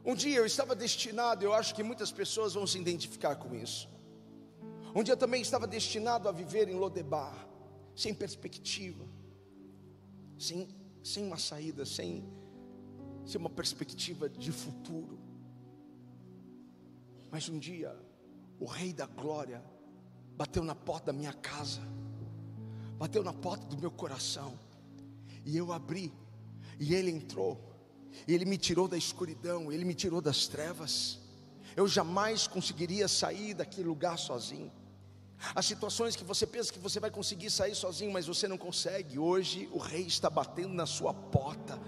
Um 0.04 0.14
dia 0.14 0.38
eu 0.38 0.46
estava 0.46 0.74
destinado, 0.74 1.44
eu 1.44 1.52
acho 1.52 1.74
que 1.74 1.82
muitas 1.82 2.10
pessoas 2.10 2.54
vão 2.54 2.66
se 2.66 2.78
identificar 2.78 3.36
com 3.36 3.54
isso. 3.54 3.88
Um 4.94 5.02
dia 5.02 5.12
eu 5.12 5.18
também 5.18 5.40
estava 5.40 5.66
destinado 5.66 6.28
a 6.28 6.32
viver 6.32 6.68
em 6.68 6.74
Lodebar, 6.74 7.48
sem 7.94 8.12
perspectiva, 8.12 9.04
sem, 10.38 10.68
sem 11.04 11.24
uma 11.24 11.38
saída, 11.38 11.86
sem, 11.86 12.28
sem 13.24 13.40
uma 13.40 13.48
perspectiva 13.48 14.28
de 14.28 14.50
futuro. 14.50 15.18
Mas 17.30 17.48
um 17.48 17.58
dia, 17.58 17.96
o 18.58 18.66
Rei 18.66 18.92
da 18.92 19.06
Glória 19.06 19.62
bateu 20.36 20.64
na 20.64 20.74
porta 20.74 21.06
da 21.06 21.12
minha 21.12 21.32
casa, 21.32 21.80
bateu 22.98 23.22
na 23.22 23.32
porta 23.32 23.64
do 23.66 23.78
meu 23.78 23.90
coração, 23.90 24.58
e 25.44 25.56
eu 25.56 25.72
abri, 25.72 26.12
e 26.78 26.92
ele 26.92 27.10
entrou 27.10 27.71
ele 28.26 28.44
me 28.44 28.56
tirou 28.56 28.86
da 28.86 28.96
escuridão, 28.96 29.72
Ele 29.72 29.84
me 29.84 29.94
tirou 29.94 30.20
das 30.20 30.46
trevas. 30.46 31.18
Eu 31.76 31.88
jamais 31.88 32.46
conseguiria 32.46 33.08
sair 33.08 33.54
daquele 33.54 33.88
lugar 33.88 34.18
sozinho. 34.18 34.70
As 35.54 35.66
situações 35.66 36.14
que 36.14 36.22
você 36.22 36.46
pensa 36.46 36.72
que 36.72 36.78
você 36.78 37.00
vai 37.00 37.10
conseguir 37.10 37.50
sair 37.50 37.74
sozinho, 37.74 38.12
mas 38.12 38.26
você 38.26 38.46
não 38.46 38.56
consegue. 38.56 39.18
Hoje 39.18 39.68
o 39.72 39.78
Rei 39.78 40.02
está 40.02 40.30
batendo 40.30 40.72
na 40.72 40.86
sua 40.86 41.12
porta 41.12 41.80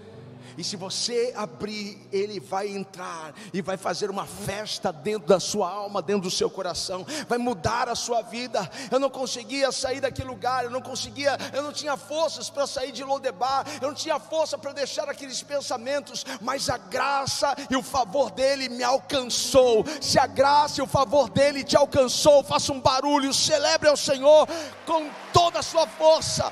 e 0.57 0.63
se 0.63 0.75
você 0.75 1.33
abrir, 1.35 2.07
Ele 2.11 2.39
vai 2.39 2.67
entrar 2.67 3.33
e 3.53 3.61
vai 3.61 3.77
fazer 3.77 4.09
uma 4.09 4.25
festa 4.25 4.91
dentro 4.91 5.27
da 5.27 5.39
sua 5.39 5.69
alma, 5.69 6.01
dentro 6.01 6.23
do 6.23 6.31
seu 6.31 6.49
coração, 6.49 7.05
vai 7.27 7.37
mudar 7.37 7.89
a 7.89 7.95
sua 7.95 8.21
vida. 8.21 8.69
Eu 8.91 8.99
não 8.99 9.09
conseguia 9.09 9.71
sair 9.71 9.99
daquele 9.99 10.29
lugar, 10.29 10.63
eu 10.63 10.69
não 10.69 10.81
conseguia, 10.81 11.37
eu 11.53 11.63
não 11.63 11.71
tinha 11.71 11.97
forças 11.97 12.49
para 12.49 12.67
sair 12.67 12.91
de 12.91 13.03
Lodebar, 13.03 13.65
eu 13.81 13.89
não 13.89 13.95
tinha 13.95 14.19
força 14.19 14.57
para 14.57 14.73
deixar 14.73 15.09
aqueles 15.09 15.41
pensamentos, 15.43 16.25
mas 16.41 16.69
a 16.69 16.77
graça 16.77 17.55
e 17.69 17.75
o 17.75 17.83
favor 17.83 18.31
dele 18.31 18.69
me 18.69 18.83
alcançou. 18.83 19.85
Se 20.01 20.19
a 20.19 20.27
graça 20.27 20.79
e 20.79 20.83
o 20.83 20.87
favor 20.87 21.29
dele 21.29 21.63
te 21.63 21.75
alcançou, 21.75 22.43
faça 22.43 22.71
um 22.71 22.79
barulho, 22.79 23.33
celebre 23.33 23.89
ao 23.89 23.97
Senhor 23.97 24.47
com 24.85 25.09
toda 25.33 25.59
a 25.59 25.63
sua 25.63 25.87
força. 25.87 26.51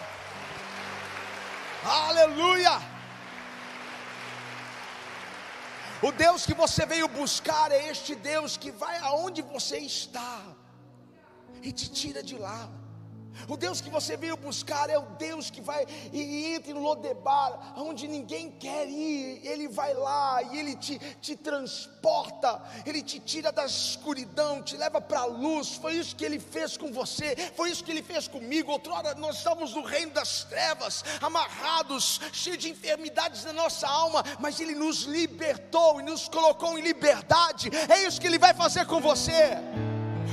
Aleluia! 1.83 2.92
O 6.03 6.11
Deus 6.11 6.45
que 6.45 6.53
você 6.53 6.85
veio 6.85 7.07
buscar 7.07 7.71
é 7.71 7.87
este 7.87 8.13
Deus 8.13 8.57
que 8.57 8.71
vai 8.71 8.97
aonde 8.97 9.41
você 9.41 9.77
está 9.77 10.43
e 11.61 11.71
te 11.71 11.89
tira 11.89 12.21
de 12.21 12.37
lá. 12.37 12.69
O 13.47 13.57
Deus 13.57 13.81
que 13.81 13.89
você 13.89 14.15
veio 14.15 14.37
buscar 14.37 14.89
é 14.89 14.97
o 14.97 15.05
Deus 15.17 15.49
que 15.49 15.61
vai 15.61 15.85
e 16.11 16.53
entra 16.53 16.71
em 16.71 16.75
Lodebar, 16.75 17.73
onde 17.77 18.07
ninguém 18.07 18.51
quer 18.51 18.87
ir. 18.87 19.41
Ele 19.43 19.67
vai 19.67 19.93
lá 19.93 20.41
e 20.43 20.57
ele 20.57 20.75
te, 20.75 20.99
te 21.21 21.35
transporta, 21.35 22.61
ele 22.85 23.01
te 23.01 23.19
tira 23.19 23.51
da 23.51 23.65
escuridão, 23.65 24.61
te 24.61 24.77
leva 24.77 25.01
para 25.01 25.21
a 25.21 25.25
luz. 25.25 25.75
Foi 25.75 25.95
isso 25.95 26.15
que 26.15 26.25
ele 26.25 26.39
fez 26.39 26.77
com 26.77 26.91
você, 26.91 27.35
foi 27.55 27.71
isso 27.71 27.83
que 27.83 27.91
ele 27.91 28.03
fez 28.03 28.27
comigo. 28.27 28.71
Outrora 28.71 29.15
nós 29.15 29.37
estávamos 29.37 29.73
no 29.73 29.83
reino 29.83 30.11
das 30.11 30.43
trevas, 30.43 31.03
amarrados, 31.21 32.19
cheios 32.31 32.59
de 32.59 32.69
enfermidades 32.69 33.43
na 33.45 33.53
nossa 33.53 33.87
alma, 33.87 34.23
mas 34.39 34.59
ele 34.59 34.75
nos 34.75 35.03
libertou 35.03 35.99
e 35.99 36.03
nos 36.03 36.27
colocou 36.27 36.77
em 36.77 36.81
liberdade. 36.81 37.69
É 37.89 38.05
isso 38.05 38.19
que 38.19 38.27
ele 38.27 38.39
vai 38.39 38.53
fazer 38.53 38.85
com 38.85 38.99
você. 38.99 39.57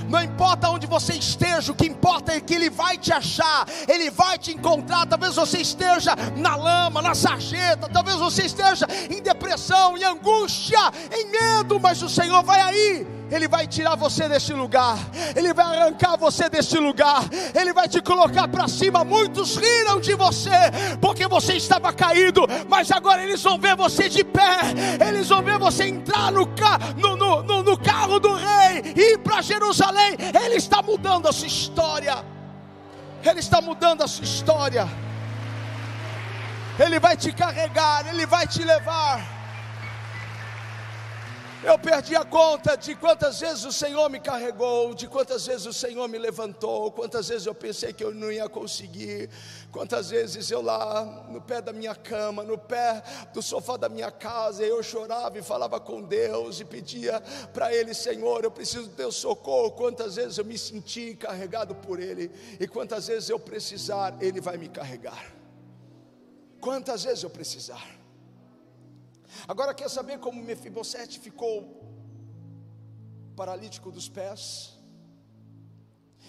Não 0.08 0.22
importa 0.22 0.68
onde 0.70 0.86
você 0.86 1.14
esteja, 1.14 1.72
o 1.72 1.74
que 1.74 1.86
importa 1.86 2.32
é 2.32 2.40
que 2.40 2.54
Ele 2.54 2.70
vai 2.70 2.96
te 2.96 3.12
achar, 3.12 3.66
Ele 3.88 4.10
vai 4.10 4.38
te 4.38 4.52
encontrar. 4.52 5.06
Talvez 5.06 5.34
você 5.34 5.58
esteja 5.58 6.14
na 6.36 6.56
lama, 6.56 7.02
na 7.02 7.14
sarjeta, 7.14 7.88
talvez 7.88 8.16
você 8.16 8.44
esteja 8.44 8.86
em 9.08 9.22
depressão, 9.22 9.96
em 9.96 10.04
angústia, 10.04 10.78
em 11.12 11.30
medo, 11.30 11.78
mas 11.78 12.02
o 12.02 12.08
Senhor 12.08 12.42
vai 12.42 12.60
aí 12.60 13.19
ele 13.30 13.46
vai 13.46 13.66
tirar 13.66 13.94
você 13.94 14.28
desse 14.28 14.52
lugar, 14.52 14.98
Ele 15.36 15.54
vai 15.54 15.78
arrancar 15.78 16.16
você 16.16 16.48
desse 16.48 16.78
lugar, 16.78 17.22
Ele 17.54 17.72
vai 17.72 17.88
te 17.88 18.02
colocar 18.02 18.48
para 18.48 18.66
cima. 18.66 19.04
Muitos 19.04 19.56
riram 19.56 20.00
de 20.00 20.14
você, 20.14 20.50
porque 21.00 21.28
você 21.28 21.54
estava 21.54 21.92
caído, 21.92 22.46
mas 22.68 22.90
agora 22.90 23.22
eles 23.22 23.42
vão 23.42 23.58
ver 23.58 23.76
você 23.76 24.08
de 24.08 24.24
pé, 24.24 24.58
eles 25.06 25.28
vão 25.28 25.42
ver 25.42 25.58
você 25.58 25.84
entrar 25.84 26.32
no, 26.32 26.46
no, 27.16 27.42
no, 27.42 27.62
no 27.62 27.78
carro 27.78 28.18
do 28.18 28.34
rei 28.34 28.92
ir 28.96 29.18
para 29.18 29.40
Jerusalém. 29.40 30.16
Ele 30.44 30.56
está 30.56 30.82
mudando 30.82 31.28
a 31.28 31.32
sua 31.32 31.46
história, 31.46 32.24
Ele 33.24 33.38
está 33.38 33.60
mudando 33.60 34.02
a 34.02 34.08
sua 34.08 34.24
história. 34.24 34.88
Ele 36.78 36.98
vai 36.98 37.16
te 37.16 37.30
carregar, 37.30 38.06
Ele 38.08 38.26
vai 38.26 38.46
te 38.46 38.64
levar. 38.64 39.39
Eu 41.62 41.78
perdi 41.78 42.16
a 42.16 42.24
conta 42.24 42.74
de 42.74 42.94
quantas 42.94 43.38
vezes 43.38 43.66
o 43.66 43.72
Senhor 43.72 44.08
me 44.08 44.18
carregou, 44.18 44.94
de 44.94 45.06
quantas 45.06 45.44
vezes 45.44 45.66
o 45.66 45.74
Senhor 45.74 46.08
me 46.08 46.16
levantou, 46.16 46.90
quantas 46.90 47.28
vezes 47.28 47.46
eu 47.46 47.54
pensei 47.54 47.92
que 47.92 48.02
eu 48.02 48.14
não 48.14 48.32
ia 48.32 48.48
conseguir, 48.48 49.28
quantas 49.70 50.08
vezes 50.08 50.50
eu 50.50 50.62
lá 50.62 51.04
no 51.28 51.38
pé 51.38 51.60
da 51.60 51.70
minha 51.70 51.94
cama, 51.94 52.42
no 52.42 52.56
pé 52.56 53.02
do 53.34 53.42
sofá 53.42 53.76
da 53.76 53.90
minha 53.90 54.10
casa, 54.10 54.64
eu 54.64 54.82
chorava 54.82 55.38
e 55.38 55.42
falava 55.42 55.78
com 55.78 56.00
Deus 56.00 56.60
e 56.60 56.64
pedia 56.64 57.20
para 57.52 57.74
Ele, 57.74 57.92
Senhor, 57.92 58.42
eu 58.42 58.50
preciso 58.50 58.88
do 58.88 58.96
teu 58.96 59.12
socorro. 59.12 59.72
Quantas 59.72 60.16
vezes 60.16 60.38
eu 60.38 60.46
me 60.46 60.56
senti 60.56 61.14
carregado 61.14 61.74
por 61.74 62.00
Ele, 62.00 62.30
e 62.58 62.66
quantas 62.66 63.06
vezes 63.06 63.28
eu 63.28 63.38
precisar, 63.38 64.16
Ele 64.18 64.40
vai 64.40 64.56
me 64.56 64.70
carregar. 64.70 65.30
Quantas 66.58 67.04
vezes 67.04 67.22
eu 67.22 67.28
precisar. 67.28 67.99
Agora 69.46 69.74
quer 69.74 69.88
saber 69.88 70.18
como 70.18 70.42
Mefibosete 70.42 71.18
ficou 71.18 71.88
paralítico 73.36 73.90
dos 73.90 74.08
pés? 74.08 74.78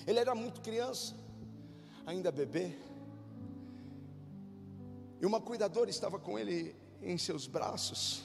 Ele 0.05 0.19
era 0.19 0.33
muito 0.33 0.61
criança, 0.61 1.15
ainda 2.05 2.31
bebê. 2.31 2.77
E 5.19 5.25
uma 5.25 5.39
cuidadora 5.39 5.89
estava 5.89 6.17
com 6.17 6.37
ele 6.39 6.75
em 7.01 7.17
seus 7.17 7.45
braços. 7.47 8.23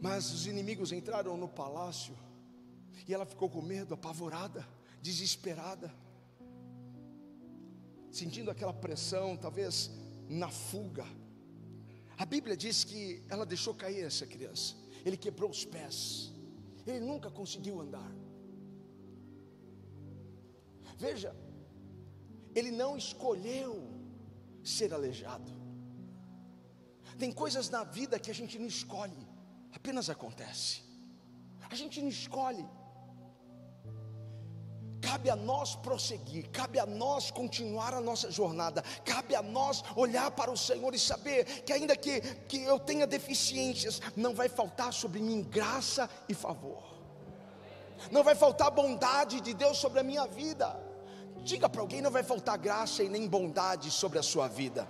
Mas 0.00 0.32
os 0.32 0.46
inimigos 0.46 0.92
entraram 0.92 1.36
no 1.36 1.48
palácio 1.48 2.16
e 3.06 3.12
ela 3.12 3.26
ficou 3.26 3.48
com 3.48 3.60
medo, 3.60 3.94
apavorada, 3.94 4.66
desesperada, 5.00 5.92
sentindo 8.10 8.50
aquela 8.50 8.72
pressão, 8.72 9.36
talvez 9.36 9.90
na 10.28 10.50
fuga. 10.50 11.04
A 12.16 12.24
Bíblia 12.24 12.56
diz 12.56 12.84
que 12.84 13.22
ela 13.28 13.44
deixou 13.44 13.74
cair 13.74 14.04
essa 14.04 14.26
criança. 14.26 14.76
Ele 15.04 15.16
quebrou 15.16 15.50
os 15.50 15.64
pés. 15.64 16.32
Ele 16.86 17.00
nunca 17.00 17.30
conseguiu 17.30 17.80
andar. 17.80 18.10
Veja, 20.96 21.34
ele 22.54 22.70
não 22.70 22.96
escolheu 22.96 23.90
ser 24.62 24.94
aleijado. 24.94 25.52
Tem 27.18 27.30
coisas 27.32 27.68
na 27.68 27.84
vida 27.84 28.18
que 28.18 28.30
a 28.30 28.34
gente 28.34 28.58
não 28.58 28.66
escolhe, 28.66 29.26
apenas 29.72 30.08
acontece. 30.08 30.82
A 31.70 31.74
gente 31.74 32.00
não 32.00 32.08
escolhe. 32.08 32.64
Cabe 35.04 35.28
a 35.28 35.36
nós 35.36 35.76
prosseguir, 35.76 36.48
cabe 36.50 36.78
a 36.78 36.86
nós 36.86 37.30
continuar 37.30 37.92
a 37.92 38.00
nossa 38.00 38.30
jornada, 38.30 38.82
cabe 39.04 39.34
a 39.34 39.42
nós 39.42 39.84
olhar 39.94 40.30
para 40.30 40.50
o 40.50 40.56
Senhor 40.56 40.94
e 40.94 40.98
saber 40.98 41.44
que, 41.62 41.72
ainda 41.72 41.94
que, 41.94 42.20
que 42.48 42.62
eu 42.62 42.78
tenha 42.78 43.06
deficiências, 43.06 44.00
não 44.16 44.34
vai 44.34 44.48
faltar 44.48 44.94
sobre 44.94 45.20
mim 45.20 45.42
graça 45.42 46.08
e 46.26 46.32
favor, 46.32 46.82
não 48.10 48.24
vai 48.24 48.34
faltar 48.34 48.70
bondade 48.70 49.42
de 49.42 49.52
Deus 49.52 49.76
sobre 49.76 50.00
a 50.00 50.02
minha 50.02 50.26
vida. 50.26 50.74
Diga 51.42 51.68
para 51.68 51.82
alguém: 51.82 52.00
não 52.00 52.10
vai 52.10 52.22
faltar 52.22 52.56
graça 52.56 53.02
e 53.02 53.08
nem 53.08 53.28
bondade 53.28 53.90
sobre 53.90 54.18
a 54.18 54.22
sua 54.22 54.48
vida, 54.48 54.88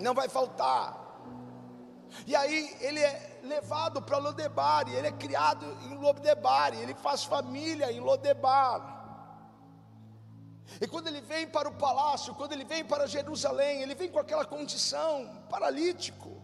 não 0.00 0.12
vai 0.12 0.28
faltar. 0.28 1.04
E 2.26 2.34
aí 2.34 2.76
ele 2.80 3.00
é 3.00 3.40
levado 3.44 4.02
para 4.02 4.18
Lodebar, 4.18 4.88
e 4.88 4.94
ele 4.94 5.08
é 5.08 5.12
criado 5.12 5.66
em 5.84 5.94
Lodebar, 5.96 6.74
e 6.74 6.82
ele 6.82 6.94
faz 6.94 7.24
família 7.24 7.92
em 7.92 8.00
Lodebar. 8.00 8.93
E 10.80 10.86
quando 10.86 11.08
ele 11.08 11.20
vem 11.20 11.46
para 11.46 11.68
o 11.68 11.74
palácio, 11.74 12.34
quando 12.34 12.52
ele 12.52 12.64
vem 12.64 12.84
para 12.84 13.06
Jerusalém, 13.06 13.82
ele 13.82 13.94
vem 13.94 14.10
com 14.10 14.18
aquela 14.18 14.44
condição, 14.44 15.44
paralítico. 15.48 16.42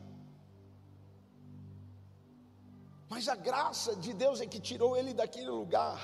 Mas 3.08 3.28
a 3.28 3.34
graça 3.34 3.96
de 3.96 4.12
Deus 4.12 4.40
é 4.40 4.46
que 4.46 4.60
tirou 4.60 4.96
ele 4.96 5.12
daquele 5.12 5.50
lugar. 5.50 6.00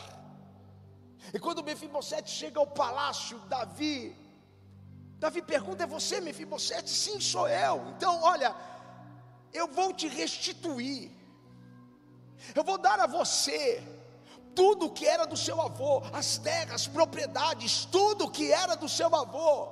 E 1.32 1.38
quando 1.38 1.62
Mefibosete 1.62 2.30
chega 2.30 2.58
ao 2.58 2.66
palácio, 2.66 3.38
Davi, 3.54 4.16
Davi 5.18 5.40
pergunta: 5.40 5.84
É 5.84 5.86
você, 5.86 6.20
Mefibosete? 6.20 6.90
Sim, 6.90 7.20
sou 7.20 7.48
eu. 7.48 7.88
Então, 7.90 8.20
olha, 8.22 8.54
eu 9.52 9.68
vou 9.68 9.92
te 9.92 10.08
restituir. 10.08 11.12
Eu 12.54 12.64
vou 12.64 12.78
dar 12.78 12.98
a 13.00 13.06
você 13.06 13.82
tudo 14.56 14.90
que 14.90 15.06
era 15.06 15.26
do 15.26 15.36
seu 15.36 15.60
avô, 15.60 16.02
as 16.12 16.38
terras, 16.38 16.88
propriedades, 16.88 17.84
tudo 17.84 18.30
que 18.30 18.50
era 18.50 18.74
do 18.74 18.88
seu 18.88 19.14
avô. 19.14 19.68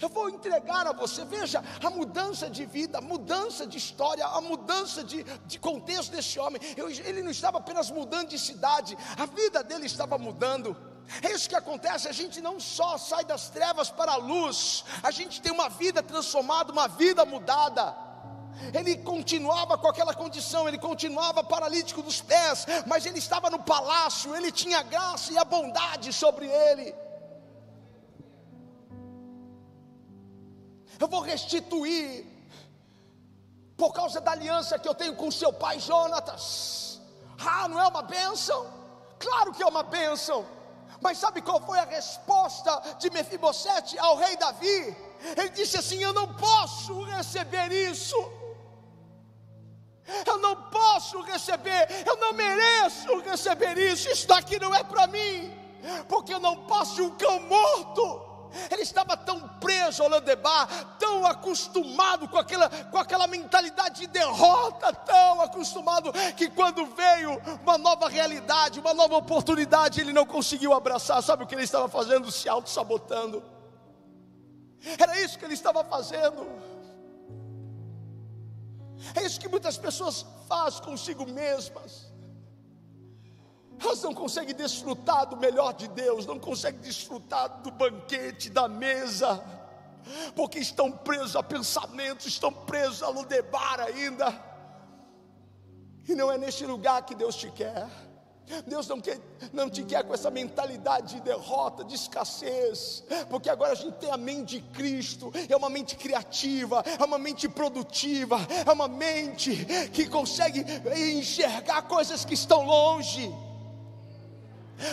Eu 0.00 0.08
vou 0.08 0.28
entregar 0.30 0.86
a 0.86 0.92
você, 0.92 1.24
veja 1.24 1.62
a 1.82 1.90
mudança 1.90 2.48
de 2.48 2.64
vida, 2.64 2.98
a 2.98 3.00
mudança 3.02 3.66
de 3.66 3.76
história, 3.76 4.24
a 4.26 4.40
mudança 4.40 5.04
de, 5.04 5.22
de 5.22 5.58
contexto 5.58 6.10
desse 6.10 6.40
homem. 6.40 6.60
Eu, 6.76 6.88
ele 6.90 7.22
não 7.22 7.30
estava 7.30 7.58
apenas 7.58 7.90
mudando 7.90 8.30
de 8.30 8.38
cidade, 8.38 8.96
a 9.16 9.26
vida 9.26 9.62
dele 9.62 9.84
estava 9.84 10.16
mudando. 10.16 10.74
É 11.22 11.30
isso 11.32 11.48
que 11.48 11.54
acontece, 11.54 12.08
a 12.08 12.12
gente 12.12 12.40
não 12.40 12.58
só 12.58 12.96
sai 12.96 13.26
das 13.26 13.50
trevas 13.50 13.90
para 13.90 14.12
a 14.12 14.16
luz, 14.16 14.84
a 15.02 15.10
gente 15.10 15.42
tem 15.42 15.52
uma 15.52 15.68
vida 15.68 16.02
transformada, 16.02 16.72
uma 16.72 16.88
vida 16.88 17.26
mudada 17.26 17.94
ele 18.72 18.96
continuava 18.98 19.76
com 19.76 19.88
aquela 19.88 20.14
condição, 20.14 20.66
ele 20.68 20.78
continuava 20.78 21.42
paralítico 21.42 22.02
dos 22.02 22.20
pés, 22.20 22.66
mas 22.86 23.06
ele 23.06 23.18
estava 23.18 23.50
no 23.50 23.62
palácio, 23.62 24.34
ele 24.36 24.50
tinha 24.52 24.82
graça 24.82 25.32
e 25.32 25.38
a 25.38 25.44
bondade 25.44 26.12
sobre 26.12 26.46
ele. 26.46 26.94
Eu 30.98 31.08
vou 31.08 31.20
restituir, 31.20 32.26
por 33.76 33.92
causa 33.92 34.20
da 34.20 34.30
aliança 34.32 34.78
que 34.78 34.88
eu 34.88 34.94
tenho 34.94 35.16
com 35.16 35.30
seu 35.30 35.52
pai 35.52 35.80
Jonatas. 35.80 37.00
Ah, 37.38 37.68
não 37.68 37.80
é 37.80 37.86
uma 37.86 38.02
bênção? 38.02 38.66
Claro 39.18 39.52
que 39.52 39.62
é 39.62 39.66
uma 39.66 39.82
bênção. 39.82 40.46
Mas 41.00 41.18
sabe 41.18 41.42
qual 41.42 41.60
foi 41.60 41.78
a 41.78 41.84
resposta 41.84 42.80
de 42.98 43.10
Mefibosete 43.10 43.98
ao 43.98 44.16
rei 44.16 44.36
Davi? 44.36 44.96
Ele 45.36 45.48
disse 45.50 45.76
assim: 45.76 46.02
Eu 46.02 46.12
não 46.12 46.32
posso 46.34 47.02
receber 47.02 47.72
isso 47.72 48.16
eu 50.26 50.38
não 50.38 50.56
posso 50.70 51.20
receber, 51.22 51.88
eu 52.06 52.16
não 52.16 52.32
mereço 52.32 53.20
receber 53.20 53.78
isso, 53.78 54.10
isso 54.10 54.28
daqui 54.28 54.58
não 54.58 54.74
é 54.74 54.82
para 54.82 55.06
mim, 55.06 55.52
porque 56.08 56.34
eu 56.34 56.40
não 56.40 56.64
posso 56.66 57.02
um 57.02 57.10
cão 57.10 57.40
morto. 57.40 58.34
Ele 58.70 58.82
estava 58.82 59.16
tão 59.16 59.40
preso 59.58 60.02
ao 60.02 60.08
Landebar, 60.08 60.68
tão 60.98 61.26
acostumado 61.26 62.28
com 62.28 62.38
aquela, 62.38 62.68
com 62.68 62.98
aquela 62.98 63.26
mentalidade 63.26 64.02
de 64.02 64.06
derrota, 64.06 64.92
tão 64.92 65.40
acostumado 65.40 66.12
que 66.36 66.48
quando 66.48 66.86
veio 66.86 67.40
uma 67.62 67.76
nova 67.76 68.08
realidade, 68.08 68.78
uma 68.78 68.94
nova 68.94 69.16
oportunidade, 69.16 70.00
ele 70.00 70.12
não 70.12 70.24
conseguiu 70.24 70.72
abraçar. 70.72 71.20
Sabe 71.22 71.42
o 71.42 71.46
que 71.46 71.54
ele 71.54 71.64
estava 71.64 71.88
fazendo? 71.88 72.30
Se 72.30 72.48
auto-sabotando. 72.48 73.42
Era 74.98 75.20
isso 75.20 75.38
que 75.38 75.44
ele 75.44 75.54
estava 75.54 75.82
fazendo. 75.82 76.46
É 79.14 79.22
isso 79.22 79.40
que 79.40 79.48
muitas 79.48 79.76
pessoas 79.76 80.24
fazem 80.48 80.82
consigo 80.82 81.26
mesmas. 81.26 82.12
elas 83.80 84.02
não 84.02 84.14
conseguem 84.14 84.54
desfrutar 84.54 85.26
do 85.26 85.36
melhor 85.36 85.74
de 85.74 85.88
Deus, 85.88 86.26
não 86.26 86.38
conseguem 86.38 86.80
desfrutar 86.80 87.60
do 87.62 87.70
banquete, 87.70 88.48
da 88.48 88.68
mesa, 88.68 89.42
porque 90.34 90.58
estão 90.58 90.90
presos 90.90 91.36
a 91.36 91.42
pensamentos, 91.42 92.26
estão 92.26 92.52
presos 92.52 93.02
a 93.02 93.08
Ludebar 93.08 93.80
ainda, 93.80 94.32
e 96.08 96.14
não 96.14 96.30
é 96.30 96.38
neste 96.38 96.64
lugar 96.64 97.04
que 97.04 97.14
Deus 97.14 97.34
te 97.34 97.50
quer. 97.50 97.88
Deus 98.66 98.86
não, 98.86 99.00
quer, 99.00 99.18
não 99.52 99.70
te 99.70 99.82
quer 99.82 100.04
com 100.04 100.12
essa 100.12 100.30
mentalidade 100.30 101.14
de 101.14 101.20
derrota, 101.22 101.82
de 101.82 101.94
escassez, 101.94 103.02
porque 103.30 103.48
agora 103.48 103.72
a 103.72 103.74
gente 103.74 103.94
tem 103.94 104.10
a 104.10 104.16
mente 104.16 104.60
de 104.60 104.60
Cristo, 104.68 105.32
é 105.48 105.56
uma 105.56 105.70
mente 105.70 105.96
criativa, 105.96 106.84
é 106.98 107.02
uma 107.04 107.18
mente 107.18 107.48
produtiva, 107.48 108.38
é 108.66 108.70
uma 108.70 108.86
mente 108.86 109.66
que 109.92 110.06
consegue 110.06 110.64
enxergar 111.16 111.82
coisas 111.82 112.24
que 112.24 112.34
estão 112.34 112.64
longe. 112.64 113.34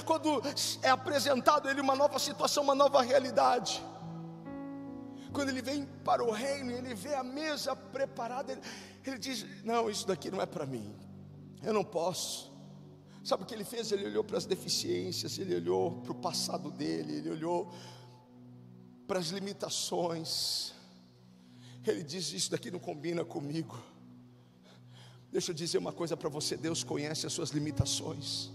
Quando 0.06 0.42
é 0.82 0.90
apresentado 0.90 1.68
a 1.68 1.72
ele 1.72 1.82
uma 1.82 1.96
nova 1.96 2.20
situação, 2.20 2.64
uma 2.64 2.76
nova 2.76 3.02
realidade, 3.02 3.84
quando 5.34 5.50
ele 5.50 5.62
vem 5.62 5.86
para 6.06 6.24
o 6.24 6.32
reino 6.32 6.72
ele 6.72 6.94
vê 6.94 7.16
a 7.16 7.24
mesa 7.24 7.76
preparada, 7.76 8.52
ele, 8.54 8.62
ele 9.06 9.18
diz: 9.18 9.46
Não, 9.64 9.90
isso 9.90 10.08
daqui 10.08 10.30
não 10.30 10.42
é 10.42 10.46
para 10.46 10.66
mim, 10.66 10.96
eu 11.64 11.74
não 11.74 11.84
posso. 11.84 12.51
Sabe 13.24 13.44
o 13.44 13.46
que 13.46 13.54
ele 13.54 13.64
fez? 13.64 13.92
Ele 13.92 14.06
olhou 14.06 14.24
para 14.24 14.38
as 14.38 14.46
deficiências, 14.46 15.38
ele 15.38 15.56
olhou 15.56 16.02
para 16.02 16.12
o 16.12 16.16
passado 16.16 16.72
dele, 16.72 17.18
ele 17.18 17.30
olhou 17.30 17.72
para 19.08 19.20
as 19.20 19.28
limitações. 19.28 20.74
Ele 21.86 22.04
diz: 22.04 22.34
Isso 22.34 22.52
daqui 22.52 22.72
não 22.72 22.80
combina 22.80 23.24
comigo. 23.24 23.80
Deixa 25.32 25.52
eu 25.52 25.56
dizer 25.56 25.78
uma 25.78 25.94
coisa 25.94 26.18
para 26.18 26.30
você: 26.30 26.58
Deus 26.58 26.84
conhece 26.84 27.28
as 27.28 27.34
suas 27.34 27.52
limitações. 27.52 28.52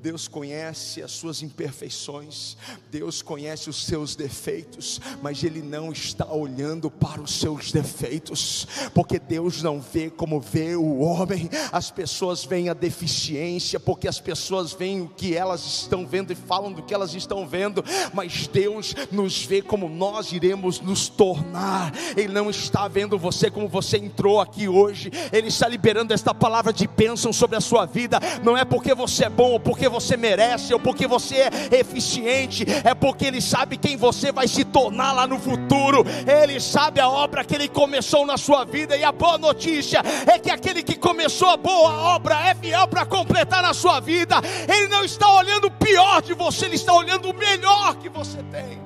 Deus 0.00 0.26
conhece 0.26 1.02
as 1.02 1.12
suas 1.12 1.42
imperfeições, 1.42 2.56
Deus 2.90 3.22
conhece 3.22 3.70
os 3.70 3.84
seus 3.84 4.16
defeitos, 4.16 5.00
mas 5.22 5.44
Ele 5.44 5.62
não 5.62 5.92
está 5.92 6.26
olhando 6.26 6.90
para 6.90 7.20
os 7.20 7.38
seus 7.38 7.70
defeitos, 7.70 8.66
porque 8.94 9.18
Deus 9.18 9.62
não 9.62 9.80
vê 9.80 10.10
como 10.10 10.40
vê 10.40 10.74
o 10.74 10.98
homem. 10.98 11.48
As 11.70 11.90
pessoas 11.90 12.44
veem 12.44 12.68
a 12.68 12.74
deficiência, 12.74 13.78
porque 13.78 14.08
as 14.08 14.18
pessoas 14.18 14.72
veem 14.72 15.02
o 15.02 15.08
que 15.08 15.36
elas 15.36 15.64
estão 15.64 16.06
vendo 16.06 16.32
e 16.32 16.36
falam 16.36 16.72
do 16.72 16.82
que 16.82 16.92
elas 16.92 17.14
estão 17.14 17.46
vendo, 17.46 17.84
mas 18.12 18.48
Deus 18.48 18.94
nos 19.10 19.44
vê 19.44 19.62
como 19.62 19.88
nós 19.88 20.32
iremos 20.32 20.80
nos 20.80 21.08
tornar. 21.08 21.92
Ele 22.16 22.32
não 22.32 22.50
está 22.50 22.88
vendo 22.88 23.18
você 23.18 23.50
como 23.50 23.68
você 23.68 23.98
entrou 23.98 24.40
aqui 24.40 24.68
hoje, 24.68 25.10
Ele 25.32 25.48
está 25.48 25.68
liberando 25.68 26.12
esta 26.12 26.34
palavra 26.34 26.72
de 26.72 26.86
bênção 26.86 27.32
sobre 27.32 27.56
a 27.56 27.60
sua 27.60 27.86
vida, 27.86 28.18
não 28.42 28.56
é 28.56 28.64
porque 28.64 28.94
você 28.94 29.26
é 29.26 29.30
bom 29.30 29.52
ou 29.52 29.60
porque 29.62 29.88
você 29.88 30.16
merece 30.16 30.72
ou 30.72 30.80
porque 30.80 31.06
você 31.06 31.36
é 31.36 31.78
eficiente, 31.78 32.64
é 32.84 32.94
porque 32.94 33.26
Ele 33.26 33.40
sabe 33.40 33.76
quem 33.76 33.96
você 33.96 34.32
vai 34.32 34.48
se 34.48 34.64
tornar 34.64 35.12
lá 35.12 35.26
no 35.26 35.38
futuro, 35.38 36.04
Ele 36.26 36.60
sabe 36.60 37.00
a 37.00 37.08
obra 37.08 37.44
que 37.44 37.54
Ele 37.54 37.68
começou 37.68 38.26
na 38.26 38.36
sua 38.36 38.64
vida, 38.64 38.96
e 38.96 39.04
a 39.04 39.12
boa 39.12 39.38
notícia 39.38 40.02
é 40.26 40.38
que 40.38 40.50
aquele 40.50 40.82
que 40.82 40.96
começou 40.96 41.48
a 41.48 41.56
boa 41.56 41.90
obra 42.14 42.34
é 42.48 42.54
fiel 42.54 42.86
para 42.88 43.06
completar 43.06 43.62
na 43.62 43.74
sua 43.74 44.00
vida, 44.00 44.36
Ele 44.68 44.88
não 44.88 45.04
está 45.04 45.28
olhando 45.32 45.66
o 45.66 45.70
pior 45.70 46.20
de 46.22 46.34
você, 46.34 46.66
Ele 46.66 46.76
está 46.76 46.92
olhando 46.92 47.30
o 47.30 47.34
melhor 47.34 47.96
que 47.96 48.08
você 48.08 48.42
tem, 48.44 48.80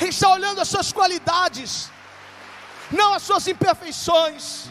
Ele 0.00 0.10
está 0.10 0.32
olhando 0.32 0.60
as 0.60 0.68
suas 0.68 0.92
qualidades, 0.92 1.90
não 2.90 3.12
as 3.14 3.22
suas 3.22 3.46
imperfeições 3.46 4.70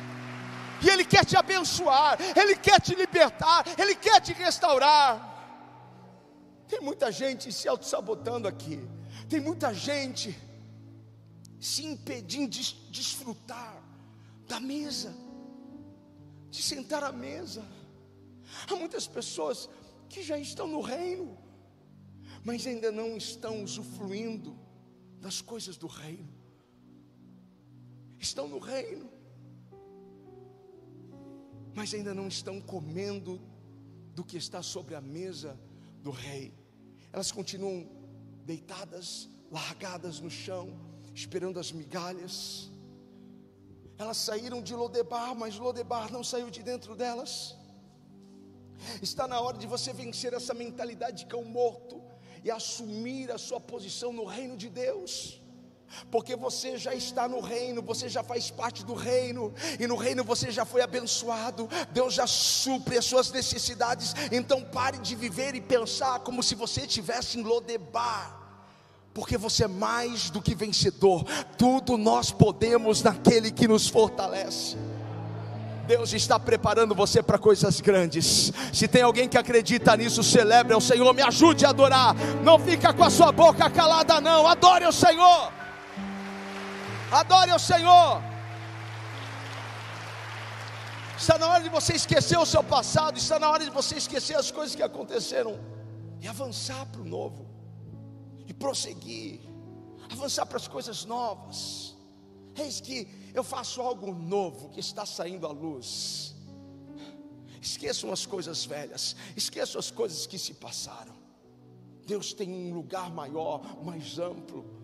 e 0.81 0.89
Ele 0.89 1.05
quer 1.05 1.25
te 1.25 1.35
abençoar, 1.35 2.17
Ele 2.35 2.55
quer 2.55 2.79
te 2.81 2.95
libertar, 2.95 3.65
Ele 3.77 3.95
quer 3.95 4.21
te 4.21 4.33
restaurar. 4.33 5.35
Tem 6.67 6.81
muita 6.81 7.11
gente 7.11 7.51
se 7.51 7.67
auto-sabotando 7.67 8.47
aqui, 8.47 8.79
tem 9.29 9.39
muita 9.39 9.73
gente 9.73 10.37
se 11.59 11.85
impedindo 11.85 12.49
de 12.49 12.73
desfrutar 12.91 13.81
da 14.47 14.59
mesa, 14.59 15.15
de 16.49 16.61
sentar 16.61 17.03
à 17.03 17.11
mesa. 17.11 17.65
Há 18.69 18.75
muitas 18.75 19.07
pessoas 19.07 19.69
que 20.09 20.21
já 20.21 20.37
estão 20.37 20.67
no 20.67 20.81
reino, 20.81 21.37
mas 22.43 22.65
ainda 22.65 22.91
não 22.91 23.17
estão 23.17 23.63
usufruindo 23.63 24.57
das 25.19 25.41
coisas 25.41 25.77
do 25.77 25.87
reino. 25.87 26.27
Estão 28.19 28.47
no 28.47 28.59
reino, 28.59 29.09
mas 31.77 31.93
ainda 31.93 32.11
não 32.11 32.27
estão 32.27 32.59
comendo 32.59 33.39
do 34.15 34.23
que 34.23 34.35
está 34.35 34.63
sobre 34.63 34.95
a 34.95 35.01
mesa 35.17 35.55
do 36.01 36.09
rei. 36.09 36.51
Elas 37.13 37.31
continuam 37.31 37.87
deitadas, 38.43 39.29
largadas 39.51 40.19
no 40.19 40.27
chão, 40.27 40.65
esperando 41.13 41.59
as 41.59 41.71
migalhas. 41.71 42.71
Elas 43.95 44.17
saíram 44.17 44.59
de 44.59 44.73
Lodebar, 44.73 45.35
mas 45.35 45.59
Lodebar 45.59 46.11
não 46.11 46.23
saiu 46.23 46.49
de 46.49 46.63
dentro 46.63 46.95
delas. 46.95 47.55
Está 48.99 49.27
na 49.27 49.39
hora 49.39 49.59
de 49.59 49.67
você 49.67 49.93
vencer 49.93 50.33
essa 50.33 50.55
mentalidade 50.55 51.17
de 51.19 51.25
cão 51.27 51.43
morto 51.43 52.01
e 52.43 52.49
assumir 52.49 53.31
a 53.31 53.37
sua 53.37 53.59
posição 53.59 54.11
no 54.11 54.25
reino 54.25 54.57
de 54.57 54.67
Deus 54.67 55.39
porque 56.12 56.36
você 56.36 56.78
já 56.78 56.93
está 56.93 57.28
no 57.28 57.39
reino, 57.39 57.82
você 57.82 58.08
já 58.10 58.23
faz 58.23 58.50
parte 58.50 58.84
do 58.86 58.93
reino, 58.93 59.54
e 59.80 59.88
no 59.88 59.95
reino 59.95 60.23
você 60.23 60.52
já 60.52 60.65
foi 60.65 60.82
abençoado, 60.82 61.69
Deus 61.91 62.13
já 62.13 62.28
supre 62.28 62.97
as 62.97 63.06
suas 63.06 63.32
necessidades. 63.32 64.13
Então 64.32 64.62
pare 64.63 64.97
de 65.00 65.15
viver 65.15 65.56
e 65.56 65.62
pensar 65.62 66.19
como 66.19 66.43
se 66.43 66.56
você 66.56 66.82
estivesse 66.82 67.39
em 67.39 67.43
Lodebar. 67.43 68.36
Porque 69.13 69.38
você 69.38 69.63
é 69.63 69.67
mais 69.67 70.30
do 70.30 70.41
que 70.41 70.54
vencedor, 70.54 71.26
tudo 71.58 71.97
nós 71.97 72.32
podemos 72.32 73.02
naquele 73.02 73.50
que 73.52 73.67
nos 73.67 73.88
fortalece. 73.88 74.78
Deus 75.88 76.12
está 76.12 76.38
preparando 76.38 76.93
você 76.93 77.23
para 77.23 77.38
coisas 77.38 77.80
grandes. 77.80 78.52
Se 78.73 78.88
tem 78.89 79.02
alguém 79.02 79.28
que 79.28 79.38
acredita 79.38 79.95
nisso, 79.95 80.21
celebre 80.21 80.73
ao 80.73 80.82
Senhor, 80.82 81.12
me 81.13 81.21
ajude 81.21 81.65
a 81.65 81.69
adorar. 81.69 82.13
Não 82.43 82.60
fica 82.60 82.93
com 82.93 83.06
a 83.06 83.10
sua 83.10 83.32
boca 83.32 83.69
calada, 83.69 84.19
não. 84.19 84.45
Adore 84.45 84.86
o 84.86 84.91
Senhor. 84.91 85.56
Adore 87.11 87.51
ao 87.51 87.59
Senhor. 87.59 88.21
Está 91.17 91.37
na 91.37 91.47
hora 91.47 91.63
de 91.63 91.69
você 91.69 91.93
esquecer 91.93 92.37
o 92.37 92.45
seu 92.45 92.63
passado, 92.63 93.17
está 93.17 93.39
na 93.39 93.49
hora 93.49 93.63
de 93.63 93.71
você 93.71 93.95
esquecer 93.95 94.35
as 94.35 94.51
coisas 94.51 94.75
que 94.75 94.83
aconteceram 94.83 95.57
e 96.21 96.27
avançar 96.27 96.85
para 96.87 97.01
o 97.01 97.05
novo, 97.05 97.47
e 98.45 98.53
prosseguir, 98.53 99.39
avançar 100.11 100.45
para 100.45 100.57
as 100.57 100.67
coisas 100.67 101.05
novas. 101.05 101.95
Eis 102.55 102.81
que 102.81 103.31
eu 103.33 103.43
faço 103.43 103.81
algo 103.81 104.13
novo 104.13 104.69
que 104.69 104.79
está 104.79 105.05
saindo 105.05 105.47
à 105.47 105.51
luz. 105.51 106.35
Esqueçam 107.61 108.11
as 108.11 108.25
coisas 108.25 108.65
velhas, 108.65 109.15
esqueçam 109.35 109.79
as 109.79 109.89
coisas 109.89 110.27
que 110.27 110.37
se 110.37 110.53
passaram. 110.53 111.15
Deus 112.05 112.33
tem 112.33 112.49
um 112.49 112.73
lugar 112.73 113.09
maior, 113.09 113.83
mais 113.83 114.19
amplo, 114.19 114.76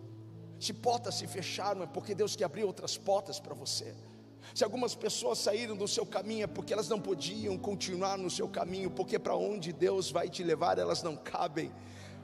se 0.63 0.73
portas 0.73 1.15
se 1.15 1.27
fecharam, 1.27 1.83
é 1.83 1.87
porque 1.87 2.15
Deus 2.15 2.35
quer 2.35 2.45
abrir 2.45 2.63
outras 2.63 2.97
portas 2.97 3.39
para 3.39 3.53
você. 3.53 3.93
Se 4.53 4.63
algumas 4.63 4.93
pessoas 4.95 5.39
saíram 5.39 5.75
do 5.75 5.87
seu 5.87 6.05
caminho, 6.05 6.43
é 6.43 6.47
porque 6.47 6.73
elas 6.73 6.87
não 6.89 6.99
podiam 6.99 7.57
continuar 7.57 8.17
no 8.17 8.29
seu 8.29 8.47
caminho, 8.47 8.89
porque 8.89 9.17
para 9.17 9.35
onde 9.35 9.73
Deus 9.73 10.11
vai 10.11 10.29
te 10.29 10.43
levar, 10.43 10.77
elas 10.77 11.01
não 11.01 11.15
cabem 11.15 11.71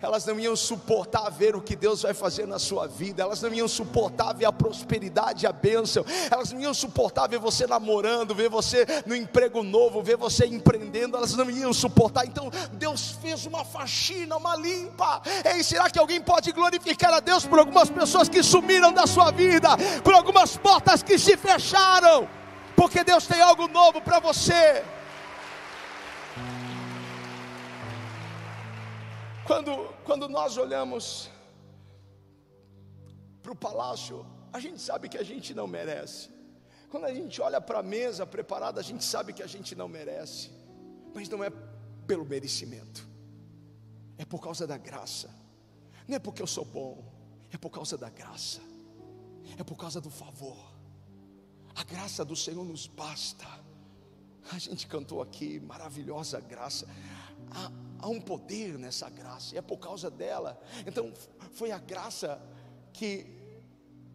elas 0.02 0.26
não 0.26 0.40
iam 0.40 0.56
suportar 0.56 1.30
ver 1.30 1.56
o 1.56 1.62
que 1.62 1.76
Deus 1.76 2.04
vai 2.04 2.14
fazer 2.14 2.46
na 2.46 2.60
sua 2.60 2.88
vida, 2.88 3.24
elas 3.24 3.42
não 3.42 3.54
iam 3.54 3.68
suportar 3.68 4.34
ver 4.34 4.46
a 4.46 4.52
prosperidade, 4.52 5.46
a 5.46 5.52
bênção, 5.52 6.06
elas 6.32 6.52
não 6.52 6.62
iam 6.62 6.74
suportar 6.74 7.28
ver 7.28 7.40
você 7.40 7.68
namorando, 7.68 8.34
ver 8.34 8.50
você 8.50 8.86
no 9.06 9.16
emprego 9.16 9.64
novo, 9.64 10.02
ver 10.02 10.18
você 10.18 10.46
empreendendo, 10.46 11.18
elas 11.18 11.34
não 11.34 11.50
iam 11.50 11.74
suportar. 11.74 12.26
Então 12.26 12.50
Deus 12.74 13.18
fez 13.22 13.46
uma 13.46 13.66
faxina, 13.66 14.38
uma 14.38 14.56
limpa. 14.56 15.22
Ei, 15.46 15.64
será 15.64 15.90
que 15.90 16.00
alguém 16.00 16.22
pode 16.22 16.52
glorificar 16.52 17.14
a 17.14 17.20
Deus 17.20 17.46
por 17.46 17.60
algumas 17.60 17.90
pessoas 17.90 18.30
que 18.30 18.42
sumiram 18.42 18.92
da 18.92 19.06
sua 19.06 19.32
vida, 19.32 19.70
por 20.04 20.14
algumas 20.14 20.56
portas 20.58 21.04
que 21.04 21.18
se 21.18 21.36
fecharam? 21.36 22.28
Porque 22.76 23.04
Deus 23.04 23.28
tem 23.28 23.42
algo 23.42 23.68
novo 23.68 24.02
para 24.02 24.20
você. 24.20 24.84
Quando, 29.50 29.72
quando 30.06 30.30
nós 30.30 30.58
olhamos 30.58 31.28
para 33.42 33.52
o 33.52 33.56
palácio, 33.56 34.24
a 34.54 34.60
gente 34.60 34.80
sabe 34.80 35.10
que 35.10 35.18
a 35.18 35.24
gente 35.24 35.56
não 35.56 35.66
merece. 35.66 36.30
Quando 36.88 37.06
a 37.06 37.14
gente 37.16 37.42
olha 37.42 37.60
para 37.60 37.80
a 37.80 37.82
mesa 37.82 38.28
preparada, 38.28 38.80
a 38.80 38.84
gente 38.84 39.04
sabe 39.04 39.34
que 39.34 39.42
a 39.42 39.48
gente 39.48 39.74
não 39.74 39.88
merece. 39.88 40.52
Mas 41.16 41.28
não 41.30 41.44
é 41.44 41.50
pelo 42.06 42.26
merecimento, 42.26 43.10
é 44.20 44.24
por 44.24 44.40
causa 44.40 44.68
da 44.68 44.78
graça. 44.78 45.34
Não 46.08 46.18
é 46.18 46.20
porque 46.20 46.44
eu 46.44 46.48
sou 46.48 46.64
bom, 46.64 47.04
é 47.52 47.58
por 47.58 47.72
causa 47.72 47.98
da 47.98 48.12
graça, 48.12 48.62
é 49.58 49.64
por 49.64 49.78
causa 49.78 50.00
do 50.00 50.12
favor. 50.12 50.64
A 51.74 51.84
graça 51.84 52.24
do 52.24 52.36
Senhor 52.36 52.64
nos 52.64 52.86
basta. 52.86 53.48
A 54.52 54.60
gente 54.60 54.86
cantou 54.86 55.24
aqui, 55.24 55.60
maravilhosa 55.60 56.40
graça 56.40 56.88
há, 57.50 57.72
há 58.00 58.08
um 58.08 58.20
poder 58.20 58.78
nessa 58.78 59.10
graça, 59.10 59.56
e 59.56 59.58
é 59.58 59.62
por 59.62 59.78
causa 59.78 60.10
dela. 60.10 60.60
Então, 60.86 61.14
foi 61.52 61.72
a 61.72 61.78
graça 61.78 62.42
que 62.94 63.40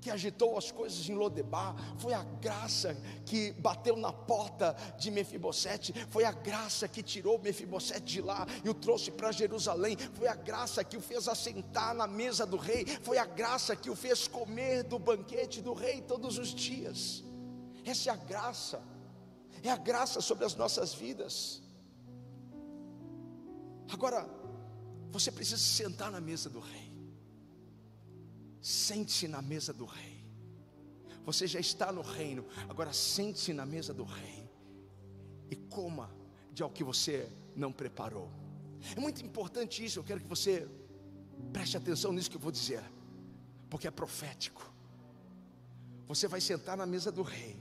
que 0.05 0.11
agitou 0.11 0.59
as 0.59 0.70
coisas 0.70 1.09
em 1.09 1.14
Lodebar, 1.14 1.74
foi 1.97 2.12
a 2.12 2.22
graça 2.22 2.95
que 3.24 3.53
bateu 3.53 3.97
na 3.97 4.12
porta 4.12 4.76
de 4.99 5.11
Mefibosete, 5.11 5.95
foi 6.11 6.24
a 6.24 6.30
graça 6.30 6.87
que 6.87 7.03
tirou 7.03 7.39
Mefibosete 7.39 8.05
de 8.05 8.20
lá 8.20 8.47
e 8.62 8.68
o 8.68 8.74
trouxe 8.74 9.11
para 9.11 9.32
Jerusalém, 9.32 9.97
foi 10.12 10.28
a 10.28 10.35
graça 10.35 10.85
que 10.85 10.99
o 10.99 11.01
fez 11.01 11.26
assentar 11.26 11.95
na 11.95 12.07
mesa 12.07 12.45
do 12.45 12.59
rei, 12.59 12.85
foi 13.01 13.16
a 13.16 13.24
graça 13.24 13.74
que 13.74 13.89
o 13.89 13.97
fez 13.97 14.28
comer 14.28 14.82
do 14.82 14.99
banquete 14.99 15.62
do 15.62 15.72
rei 15.72 16.03
todos 16.03 16.37
os 16.37 16.49
dias. 16.49 17.24
Essa 17.82 18.11
é 18.11 18.12
a 18.12 18.16
graça, 18.16 18.82
é 19.62 19.70
a 19.70 19.76
graça 19.78 20.20
sobre 20.20 20.45
as 20.45 20.55
nossas 20.55 20.93
vidas. 20.93 21.64
Agora, 23.91 24.28
você 25.11 25.30
precisa 25.30 25.59
sentar 25.59 26.11
na 26.11 26.20
mesa 26.20 26.51
do 26.51 26.61
rei. 26.61 26.93
Sente-se 28.61 29.28
na 29.28 29.43
mesa 29.43 29.72
do 29.72 29.85
rei. 29.85 30.24
Você 31.24 31.47
já 31.47 31.61
está 31.61 31.91
no 31.91 32.03
reino, 32.03 32.45
agora 32.68 32.93
sente-se 32.93 33.53
na 33.53 33.64
mesa 33.64 33.95
do 33.95 34.05
rei 34.05 34.51
e 35.51 35.57
coma 35.57 36.11
de 36.53 36.62
algo 36.62 36.74
que 36.74 36.85
você 36.85 37.30
não 37.57 37.72
preparou. 37.72 38.30
É 38.95 39.01
muito 39.01 39.24
importante 39.24 39.85
isso, 39.85 39.99
eu 39.99 40.05
quero 40.05 40.20
que 40.20 40.26
você 40.26 40.68
preste 41.53 41.76
atenção 41.76 42.12
nisso 42.12 42.30
que 42.30 42.37
eu 42.37 42.41
vou 42.41 42.53
dizer, 42.53 42.82
porque 43.70 43.89
é 43.89 43.91
profético. 43.91 44.70
Você 46.07 46.28
vai 46.28 46.41
sentar 46.41 46.76
na 46.76 46.85
mesa 46.85 47.11
do 47.11 47.22
rei, 47.22 47.57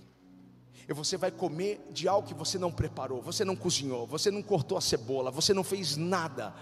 e 0.87 0.93
você 0.93 1.17
vai 1.17 1.31
comer 1.31 1.85
de 1.91 2.07
algo 2.07 2.27
que 2.27 2.33
você 2.33 2.57
não 2.57 2.71
preparou, 2.71 3.21
você 3.21 3.45
não 3.45 3.55
cozinhou, 3.55 4.05
você 4.05 4.29
não 4.29 4.41
cortou 4.41 4.77
a 4.77 4.81
cebola, 4.81 5.31
você 5.31 5.53
não 5.53 5.63
fez 5.63 5.95
nada, 5.95 6.53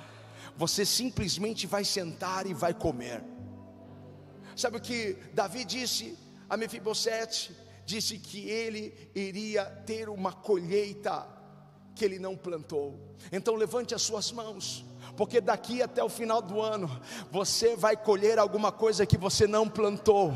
você 0.56 0.86
simplesmente 0.86 1.66
vai 1.66 1.84
sentar 1.84 2.46
e 2.46 2.54
vai 2.54 2.74
comer. 2.74 3.24
Sabe 4.56 4.78
o 4.78 4.82
que 4.82 5.18
Davi 5.34 5.66
disse 5.66 6.18
a 6.50 6.56
Mefibosete? 6.56 7.56
Disse 7.86 8.18
que 8.20 8.48
ele 8.48 9.10
iria 9.16 9.66
ter 9.66 10.08
uma 10.08 10.32
colheita 10.32 11.28
que 11.96 12.06
ele 12.06 12.20
não 12.20 12.38
plantou. 12.38 13.16
Então 13.32 13.56
levante 13.56 13.96
as 13.96 14.02
suas 14.02 14.32
mãos, 14.32 14.86
porque 15.18 15.42
daqui 15.42 15.82
até 15.82 16.04
o 16.04 16.10
final 16.10 16.42
do 16.42 16.62
ano 16.62 16.90
você 17.32 17.76
vai 17.76 17.98
colher 17.98 18.38
alguma 18.38 18.72
coisa 18.72 19.06
que 19.06 19.18
você 19.18 19.48
não 19.48 19.68
plantou 19.68 20.34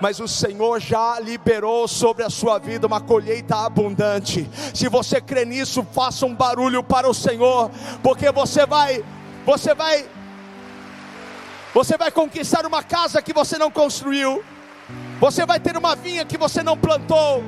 mas 0.00 0.20
o 0.20 0.28
Senhor 0.28 0.80
já 0.80 1.18
liberou 1.20 1.86
sobre 1.88 2.24
a 2.24 2.30
sua 2.30 2.58
vida 2.58 2.86
uma 2.86 3.00
colheita 3.00 3.56
abundante. 3.56 4.48
Se 4.74 4.88
você 4.88 5.20
crê 5.20 5.44
nisso, 5.44 5.86
faça 5.92 6.26
um 6.26 6.34
barulho 6.34 6.82
para 6.82 7.08
o 7.08 7.14
Senhor, 7.14 7.70
porque 8.02 8.30
você 8.30 8.66
vai, 8.66 9.04
você 9.44 9.74
vai 9.74 10.06
você 11.74 11.98
vai 11.98 12.12
conquistar 12.12 12.64
uma 12.64 12.84
casa 12.84 13.20
que 13.20 13.32
você 13.32 13.58
não 13.58 13.68
construiu. 13.68 14.44
Você 15.18 15.44
vai 15.44 15.58
ter 15.58 15.76
uma 15.76 15.96
vinha 15.96 16.24
que 16.24 16.38
você 16.38 16.62
não 16.62 16.76
plantou. 16.76 17.42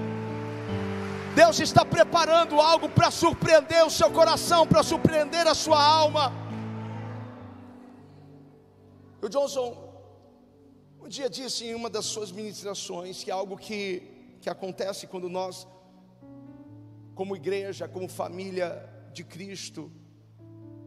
Deus 1.37 1.61
está 1.61 1.85
preparando 1.85 2.61
algo 2.61 2.89
para 2.89 3.09
surpreender 3.13 3.87
o 3.87 3.91
seu 3.91 4.11
coração, 4.11 4.67
para 4.67 4.83
surpreender 4.83 5.47
a 5.47 5.55
sua 5.55 5.81
alma. 5.81 6.33
O 9.23 9.29
Johnson 9.29 9.86
um 11.07 11.09
dia 11.09 11.31
disse 11.31 11.65
em 11.65 11.73
uma 11.73 11.89
das 11.89 12.05
suas 12.05 12.33
ministrações 12.33 13.23
que 13.23 13.31
é 13.31 13.33
algo 13.33 13.57
que, 13.57 14.03
que 14.41 14.51
acontece 14.51 15.07
quando 15.07 15.29
nós, 15.29 15.65
como 17.15 17.37
igreja, 17.37 17.87
como 17.87 18.09
família 18.09 18.69
de 19.13 19.23
Cristo, 19.23 19.89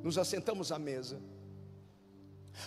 nos 0.04 0.18
assentamos 0.18 0.74
à 0.74 0.78
mesa. 0.78 1.22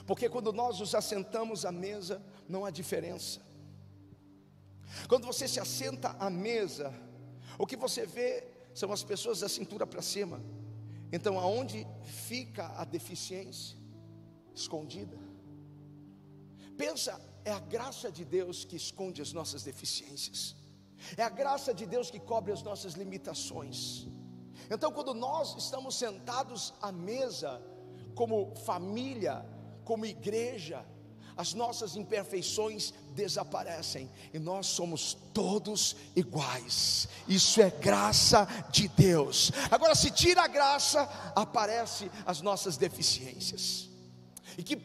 Porque 0.06 0.30
quando 0.30 0.50
nós 0.50 0.80
nos 0.80 0.94
assentamos 0.94 1.66
à 1.66 1.70
mesa, 1.70 2.22
não 2.48 2.64
há 2.64 2.70
diferença. 2.70 3.42
Quando 5.06 5.26
você 5.26 5.46
se 5.46 5.60
assenta 5.60 6.16
à 6.18 6.30
mesa, 6.30 6.90
o 7.58 7.66
que 7.66 7.76
você 7.76 8.06
vê 8.06 8.44
são 8.72 8.90
as 8.90 9.04
pessoas 9.04 9.40
da 9.40 9.48
cintura 9.48 9.86
para 9.86 10.00
cima. 10.00 10.42
Então, 11.12 11.38
aonde 11.38 11.86
fica 12.02 12.68
a 12.78 12.84
deficiência? 12.86 13.76
Escondida. 14.54 15.18
Pensa, 16.78 17.20
é 17.44 17.52
a 17.52 17.58
graça 17.58 18.10
de 18.10 18.24
Deus 18.24 18.64
que 18.64 18.76
esconde 18.76 19.20
as 19.20 19.32
nossas 19.32 19.62
deficiências. 19.62 20.54
É 21.16 21.22
a 21.22 21.28
graça 21.28 21.74
de 21.74 21.84
Deus 21.84 22.10
que 22.10 22.20
cobre 22.20 22.52
as 22.52 22.62
nossas 22.62 22.94
limitações. 22.94 24.06
Então, 24.70 24.92
quando 24.92 25.12
nós 25.12 25.56
estamos 25.56 25.96
sentados 25.96 26.72
à 26.80 26.92
mesa, 26.92 27.60
como 28.14 28.54
família, 28.54 29.44
como 29.84 30.06
igreja, 30.06 30.84
as 31.36 31.54
nossas 31.54 31.96
imperfeições 31.96 32.92
desaparecem 33.14 34.10
e 34.32 34.38
nós 34.38 34.66
somos 34.66 35.14
todos 35.32 35.96
iguais. 36.14 37.08
Isso 37.26 37.60
é 37.60 37.70
graça 37.70 38.46
de 38.70 38.86
Deus. 38.88 39.50
Agora, 39.70 39.94
se 39.94 40.10
tira 40.10 40.42
a 40.42 40.48
graça, 40.48 41.02
aparece 41.34 42.10
as 42.26 42.40
nossas 42.40 42.76
deficiências. 42.76 43.88
E 44.58 44.62
que, 44.62 44.76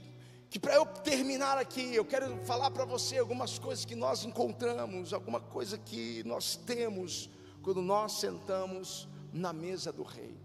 que 0.57 0.61
para 0.61 0.73
eu 0.73 0.87
terminar 0.87 1.59
aqui, 1.59 1.93
eu 1.93 2.03
quero 2.03 2.35
falar 2.43 2.71
para 2.71 2.83
você 2.83 3.19
algumas 3.19 3.59
coisas 3.59 3.85
que 3.85 3.95
nós 3.95 4.25
encontramos, 4.25 5.13
alguma 5.13 5.39
coisa 5.39 5.77
que 5.77 6.23
nós 6.25 6.55
temos 6.55 7.29
quando 7.61 7.79
nós 7.79 8.13
sentamos 8.13 9.07
na 9.31 9.53
mesa 9.53 9.93
do 9.93 10.01
Rei. 10.01 10.35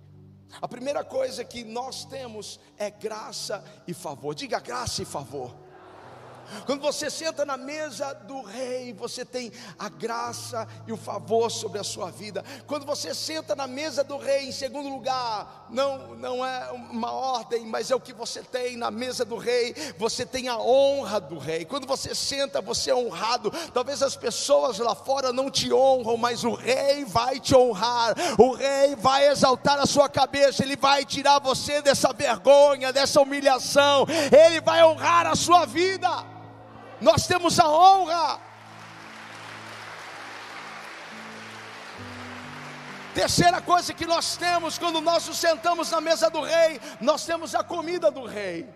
A 0.61 0.69
primeira 0.69 1.03
coisa 1.03 1.43
que 1.47 1.65
nós 1.65 2.05
temos 2.05 2.61
é 2.77 2.91
graça 2.91 3.65
e 3.89 3.95
favor. 3.95 4.35
Diga 4.35 4.61
graça 4.61 5.01
e 5.01 5.07
favor. 5.07 5.57
Quando 6.66 6.80
você 6.80 7.11
senta 7.11 7.44
na 7.44 7.57
mesa 7.57 8.14
do 8.14 8.42
rei, 8.42 8.92
você 8.92 9.24
tem 9.24 9.53
a 9.78 9.88
graça 9.88 10.66
e 10.86 10.92
o 10.92 10.96
favor 10.96 11.50
sobre 11.50 11.78
a 11.78 11.84
sua 11.84 12.11
vida. 12.11 12.44
Quando 12.66 12.86
você 12.86 13.14
senta 13.14 13.55
na 13.55 13.66
mesa 13.66 14.03
do 14.05 14.16
rei, 14.16 14.48
em 14.48 14.53
segundo 14.53 14.88
lugar, 14.88 15.66
não, 15.70 16.14
não 16.16 16.44
é 16.44 16.70
uma 16.72 17.12
ordem, 17.12 17.66
mas 17.66 17.90
é 17.90 17.94
o 17.94 18.00
que 18.00 18.12
você 18.12 18.42
tem 18.42 18.76
na 18.76 18.90
mesa 18.90 19.24
do 19.24 19.36
rei, 19.36 19.74
você 19.98 20.24
tem 20.24 20.48
a 20.48 20.59
honra 20.59 21.20
do 21.20 21.38
rei. 21.38 21.64
Quando 21.64 21.86
você 21.86 22.14
senta, 22.14 22.61
você 22.61 22.90
é 22.90 22.94
honrado. 22.94 23.50
Talvez 23.72 24.03
as 24.03 24.16
pessoas 24.16 24.78
lá 24.78 24.94
fora 24.94 25.32
não 25.32 25.50
te 25.50 25.72
honram, 25.72 26.16
mas 26.16 26.44
o 26.44 26.55
rei 26.55 27.05
vai 27.05 27.40
te 27.40 27.55
honrar, 27.55 28.14
o 28.38 28.53
rei 28.55 28.94
vai 28.96 29.28
exaltar 29.28 29.78
a 29.78 29.86
sua 29.86 30.09
cabeça, 30.09 30.62
ele 30.62 30.76
vai 30.76 31.05
tirar 31.05 31.38
você 31.38 31.82
dessa 31.82 32.12
vergonha, 32.12 32.92
dessa 32.92 33.20
humilhação, 33.20 34.07
ele 34.46 34.61
vai 34.61 34.84
honrar 34.84 35.26
a 35.26 35.34
sua 35.34 35.64
vida 35.64 36.41
nós 37.03 37.26
temos 37.26 37.59
a 37.59 37.68
honra. 37.68 38.40
Terceira 43.14 43.61
coisa 43.61 43.92
que 43.92 44.07
nós 44.07 44.36
temos 44.36 44.78
quando 44.78 45.00
nós 45.00 45.26
nos 45.26 45.36
sentamos 45.36 45.90
na 45.90 46.00
mesa 46.00 46.30
do 46.30 46.40
rei, 46.40 46.80
nós 47.00 47.26
temos 47.26 47.55
a 47.55 47.62
comida 47.62 48.11
do 48.11 48.24
rei, 48.24 48.66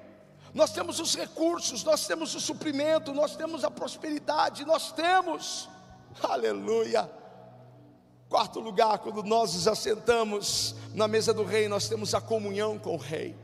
nós 0.52 0.72
temos 0.72 1.00
os 1.00 1.14
recursos, 1.14 1.82
nós 1.82 2.06
temos 2.06 2.34
o 2.34 2.40
suprimento, 2.40 3.14
nós 3.14 3.34
temos 3.34 3.64
a 3.64 3.70
prosperidade, 3.70 4.64
nós 4.66 4.92
temos, 4.92 5.70
aleluia. 6.22 7.10
Quarto 8.28 8.60
lugar, 8.60 8.98
quando 8.98 9.22
nós 9.22 9.54
nos 9.54 9.68
assentamos 9.68 10.74
na 10.92 11.08
mesa 11.08 11.32
do 11.32 11.44
rei, 11.44 11.68
nós 11.68 11.88
temos 11.88 12.12
a 12.12 12.20
comunhão 12.20 12.78
com 12.78 12.94
o 12.94 12.98
rei, 12.98 13.34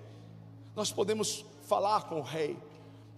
nós 0.75 0.93
podemos 0.93 1.47
falar 1.67 2.03
com 2.03 2.17
o 2.17 2.23
rei, 2.23 2.59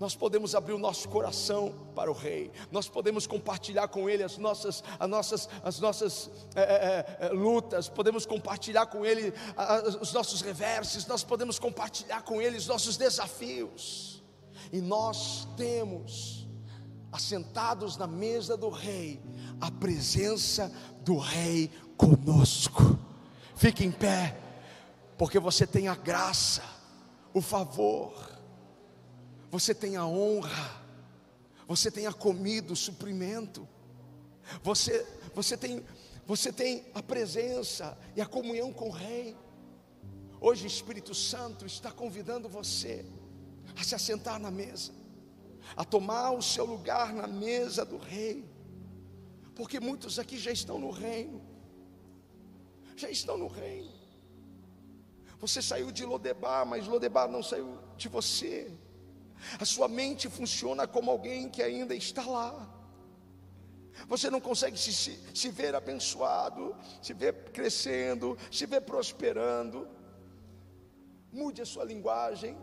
nós 0.04 0.14
podemos 0.14 0.54
abrir 0.54 0.74
o 0.74 0.78
nosso 0.78 1.08
coração 1.08 1.72
para 1.94 2.10
o 2.10 2.14
Rei, 2.14 2.52
nós 2.70 2.86
podemos 2.86 3.26
compartilhar 3.26 3.88
com 3.88 4.06
Ele 4.06 4.22
as 4.22 4.36
nossas, 4.36 4.84
as 5.00 5.08
nossas, 5.08 5.48
as 5.62 5.80
nossas 5.80 6.30
é, 6.54 6.60
é, 6.60 7.16
é, 7.20 7.28
lutas, 7.30 7.88
podemos 7.88 8.26
compartilhar 8.26 8.84
com 8.84 9.06
Ele 9.06 9.32
os 10.02 10.12
nossos 10.12 10.42
reversos, 10.42 11.06
nós 11.06 11.24
podemos 11.24 11.58
compartilhar 11.58 12.20
com 12.20 12.38
Ele 12.38 12.58
os 12.58 12.66
nossos 12.66 12.98
desafios, 12.98 14.22
e 14.70 14.82
nós 14.82 15.48
temos, 15.56 16.46
assentados 17.10 17.96
na 17.96 18.06
mesa 18.06 18.58
do 18.58 18.68
Rei, 18.68 19.22
a 19.58 19.70
presença 19.70 20.70
do 21.00 21.16
Rei 21.16 21.70
conosco. 21.96 22.98
Fique 23.56 23.82
em 23.82 23.90
pé, 23.90 24.38
porque 25.16 25.38
você 25.38 25.66
tem 25.66 25.88
a 25.88 25.94
graça, 25.94 26.62
o 27.32 27.40
favor, 27.40 28.33
você 29.54 29.72
tem 29.72 29.94
a 29.94 30.04
honra, 30.04 30.82
você 31.68 31.88
tem 31.88 32.08
a 32.08 32.12
comida, 32.12 32.72
o 32.72 32.76
suprimento, 32.76 33.68
você, 34.64 35.06
você, 35.32 35.56
tem, 35.56 35.84
você 36.26 36.52
tem 36.52 36.84
a 36.92 37.00
presença 37.00 37.96
e 38.16 38.20
a 38.20 38.26
comunhão 38.26 38.72
com 38.72 38.88
o 38.88 38.90
Rei. 38.90 39.36
Hoje 40.40 40.64
o 40.64 40.66
Espírito 40.66 41.14
Santo 41.14 41.66
está 41.66 41.92
convidando 41.92 42.48
você 42.48 43.06
a 43.78 43.84
se 43.84 43.94
assentar 43.94 44.40
na 44.40 44.50
mesa, 44.50 44.90
a 45.76 45.84
tomar 45.84 46.32
o 46.32 46.42
seu 46.42 46.64
lugar 46.64 47.12
na 47.12 47.28
mesa 47.28 47.84
do 47.84 47.96
Rei, 47.96 48.44
porque 49.54 49.78
muitos 49.78 50.18
aqui 50.18 50.36
já 50.36 50.50
estão 50.50 50.80
no 50.80 50.90
reino, 50.90 51.40
já 52.96 53.08
estão 53.08 53.38
no 53.38 53.46
reino. 53.46 53.92
Você 55.38 55.62
saiu 55.62 55.92
de 55.92 56.04
Lodebar, 56.04 56.66
mas 56.66 56.88
Lodebar 56.88 57.28
não 57.28 57.40
saiu 57.40 57.78
de 57.96 58.08
você. 58.08 58.76
A 59.60 59.64
sua 59.64 59.88
mente 59.88 60.28
funciona 60.28 60.86
como 60.86 61.10
alguém 61.10 61.48
que 61.48 61.62
ainda 61.62 61.94
está 61.94 62.24
lá. 62.24 62.74
Você 64.08 64.28
não 64.28 64.40
consegue 64.40 64.76
se, 64.76 64.92
se, 64.92 65.18
se 65.34 65.48
ver 65.50 65.74
abençoado, 65.74 66.74
se 67.00 67.12
ver 67.12 67.50
crescendo, 67.52 68.36
se 68.50 68.66
ver 68.66 68.82
prosperando. 68.82 69.88
Mude 71.32 71.62
a 71.62 71.66
sua 71.66 71.84
linguagem, 71.84 72.56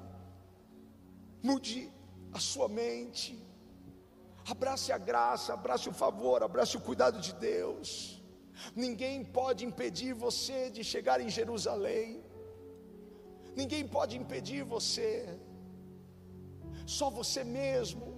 mude 1.41 1.91
a 2.33 2.39
sua 2.39 2.67
mente. 2.67 3.37
Abrace 4.45 4.91
a 4.91 4.97
graça, 4.97 5.53
abrace 5.53 5.87
o 5.87 5.93
favor, 5.93 6.43
abrace 6.43 6.75
o 6.75 6.81
cuidado 6.81 7.19
de 7.19 7.33
Deus. 7.35 8.21
Ninguém 8.75 9.23
pode 9.23 9.65
impedir 9.65 10.13
você 10.13 10.69
de 10.69 10.83
chegar 10.83 11.21
em 11.21 11.29
Jerusalém. 11.29 12.23
Ninguém 13.55 13.87
pode 13.87 14.17
impedir 14.17 14.63
você. 14.63 15.39
Só 16.91 17.09
você 17.09 17.41
mesmo. 17.43 18.13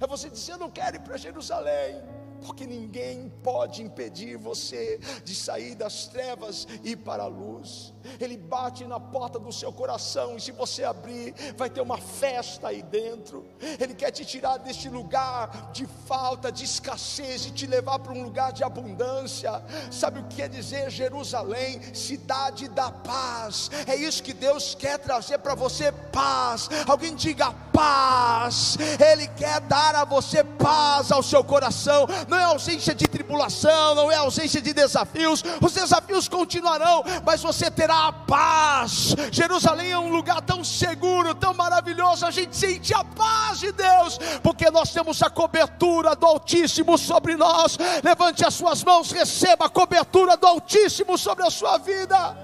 É 0.00 0.06
você 0.06 0.28
dizer: 0.28 0.52
Eu 0.52 0.58
não 0.58 0.70
quero 0.70 0.96
ir 0.96 1.00
para 1.00 1.16
Jerusalém 1.16 2.02
porque 2.38 2.66
ninguém 2.66 3.32
pode 3.42 3.82
impedir 3.82 4.36
você 4.36 4.98
de 5.24 5.34
sair 5.34 5.74
das 5.74 6.06
trevas 6.06 6.66
e 6.82 6.96
para 6.96 7.24
a 7.24 7.26
luz. 7.26 7.92
Ele 8.20 8.36
bate 8.36 8.84
na 8.84 8.98
porta 8.98 9.38
do 9.38 9.52
seu 9.52 9.72
coração 9.72 10.36
e 10.36 10.40
se 10.40 10.52
você 10.52 10.84
abrir, 10.84 11.34
vai 11.56 11.68
ter 11.68 11.80
uma 11.80 11.98
festa 11.98 12.68
aí 12.68 12.82
dentro. 12.82 13.46
Ele 13.78 13.94
quer 13.94 14.10
te 14.10 14.24
tirar 14.24 14.58
deste 14.58 14.88
lugar 14.88 15.70
de 15.72 15.86
falta, 16.06 16.50
de 16.50 16.64
escassez 16.64 17.46
e 17.46 17.50
te 17.50 17.66
levar 17.66 17.98
para 17.98 18.12
um 18.12 18.22
lugar 18.22 18.52
de 18.52 18.64
abundância. 18.64 19.62
Sabe 19.90 20.20
o 20.20 20.24
que 20.24 20.36
quer 20.36 20.48
dizer 20.48 20.90
Jerusalém, 20.90 21.82
cidade 21.94 22.68
da 22.68 22.90
paz? 22.90 23.70
É 23.86 23.94
isso 23.94 24.22
que 24.22 24.32
Deus 24.32 24.74
quer 24.74 24.98
trazer 24.98 25.38
para 25.38 25.54
você 25.54 25.92
paz. 25.92 26.68
Alguém 26.86 27.14
diga 27.14 27.52
paz. 27.72 28.76
Ele 28.98 29.28
quer 29.28 29.60
dar 29.60 29.94
a 29.94 30.04
você 30.04 30.42
paz 30.42 31.12
ao 31.12 31.22
seu 31.22 31.44
coração 31.44 32.06
não 32.28 32.38
é 32.38 32.44
ausência 32.44 32.94
de 32.94 33.06
tribulação, 33.06 33.94
não 33.94 34.10
é 34.10 34.16
ausência 34.16 34.60
de 34.60 34.72
desafios, 34.72 35.42
os 35.60 35.72
desafios 35.72 36.28
continuarão, 36.28 37.02
mas 37.24 37.42
você 37.42 37.70
terá 37.70 38.08
a 38.08 38.12
paz. 38.12 39.14
Jerusalém 39.32 39.90
é 39.90 39.98
um 39.98 40.10
lugar 40.10 40.40
tão 40.42 40.62
seguro, 40.62 41.34
tão 41.34 41.54
maravilhoso, 41.54 42.26
a 42.26 42.30
gente 42.30 42.56
sente 42.56 42.92
a 42.94 43.02
paz 43.02 43.60
de 43.60 43.72
Deus, 43.72 44.18
porque 44.42 44.70
nós 44.70 44.92
temos 44.92 45.22
a 45.22 45.30
cobertura 45.30 46.14
do 46.14 46.26
Altíssimo 46.26 46.98
sobre 46.98 47.36
nós. 47.36 47.78
Levante 48.02 48.44
as 48.44 48.54
suas 48.54 48.84
mãos, 48.84 49.10
receba 49.10 49.66
a 49.66 49.70
cobertura 49.70 50.36
do 50.36 50.46
Altíssimo 50.46 51.16
sobre 51.16 51.46
a 51.46 51.50
sua 51.50 51.78
vida. 51.78 52.36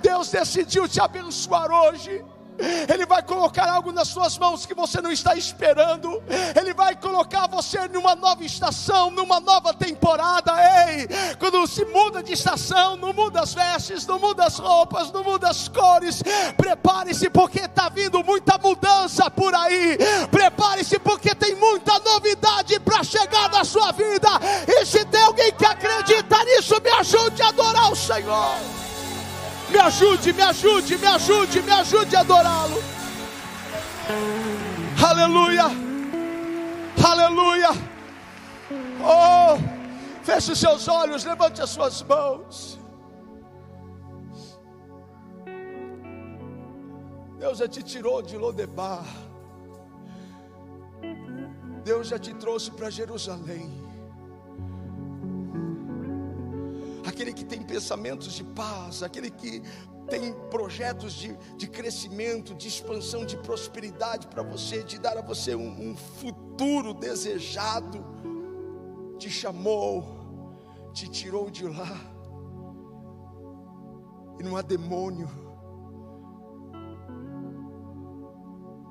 Deus 0.00 0.30
decidiu 0.30 0.88
te 0.88 1.00
abençoar 1.00 1.70
hoje. 1.70 2.24
Ele 2.92 3.06
vai 3.06 3.22
colocar 3.22 3.70
algo 3.70 3.92
nas 3.92 4.08
suas 4.08 4.38
mãos 4.38 4.66
que 4.66 4.74
você 4.74 5.00
não 5.00 5.12
está 5.12 5.34
esperando. 5.34 6.22
Ele 6.58 6.72
vai 6.74 6.96
colocar 6.96 7.46
você 7.46 7.88
numa 7.88 8.14
nova 8.14 8.44
estação, 8.44 9.10
numa 9.10 9.40
nova 9.40 9.74
temporada. 9.74 10.52
Ei, 10.88 11.08
quando 11.38 11.66
se 11.66 11.84
muda 11.86 12.22
de 12.22 12.32
estação, 12.32 12.96
não 12.96 13.12
muda 13.12 13.40
as 13.40 13.54
vestes, 13.54 14.06
não 14.06 14.18
muda 14.18 14.44
as 14.44 14.58
roupas, 14.58 15.12
não 15.12 15.22
muda 15.22 15.48
as 15.48 15.68
cores. 15.68 16.22
Prepare-se 16.56 17.28
porque 17.30 17.60
está 17.60 17.88
vindo 17.88 18.22
muita 18.24 18.58
mudança 18.58 19.30
por 19.30 19.54
aí. 19.54 19.98
Prepare-se 20.30 20.98
porque 20.98 21.34
tem 21.34 21.54
muita 21.54 21.98
novidade 22.00 22.78
para 22.80 23.02
chegar 23.04 23.50
na 23.50 23.64
sua 23.64 23.92
vida. 23.92 24.28
E 24.66 24.84
se 24.86 25.04
tem 25.04 25.22
alguém 25.22 25.52
que 25.52 25.64
acredita 25.66 26.44
nisso, 26.44 26.80
me 26.82 26.90
ajude 26.90 27.42
a 27.42 27.48
adorar 27.48 27.92
o 27.92 27.96
Senhor. 27.96 28.85
Me 29.70 29.78
ajude, 29.78 30.32
me 30.32 30.42
ajude, 30.42 30.96
me 30.98 31.06
ajude, 31.06 31.62
me 31.62 31.72
ajude 31.72 32.16
a 32.16 32.20
adorá-lo. 32.20 32.82
Aleluia. 35.08 35.64
Aleluia. 37.04 37.70
Oh, 39.02 39.58
feche 40.22 40.52
os 40.52 40.58
seus 40.58 40.88
olhos, 40.88 41.24
levante 41.24 41.60
as 41.60 41.70
suas 41.70 42.02
mãos. 42.02 42.78
Deus 47.38 47.58
já 47.58 47.68
te 47.68 47.82
tirou 47.82 48.22
de 48.22 48.36
Lodebar. 48.36 49.04
Deus 51.84 52.08
já 52.08 52.18
te 52.18 52.34
trouxe 52.34 52.70
para 52.70 52.90
Jerusalém. 52.90 53.85
Aquele 57.06 57.32
que 57.32 57.44
tem 57.44 57.62
pensamentos 57.62 58.32
de 58.32 58.42
paz, 58.42 59.02
aquele 59.02 59.30
que 59.30 59.62
tem 60.08 60.32
projetos 60.50 61.14
de, 61.14 61.36
de 61.56 61.66
crescimento, 61.68 62.54
de 62.54 62.68
expansão, 62.68 63.24
de 63.24 63.36
prosperidade 63.36 64.26
para 64.26 64.42
você, 64.42 64.82
de 64.82 64.98
dar 64.98 65.16
a 65.16 65.22
você 65.22 65.54
um, 65.54 65.90
um 65.90 65.96
futuro 65.96 66.92
desejado, 66.92 68.04
te 69.18 69.30
chamou, 69.30 70.04
te 70.92 71.08
tirou 71.08 71.50
de 71.50 71.66
lá, 71.66 72.00
e 74.38 74.42
não 74.42 74.56
há 74.56 74.62
demônio, 74.62 75.28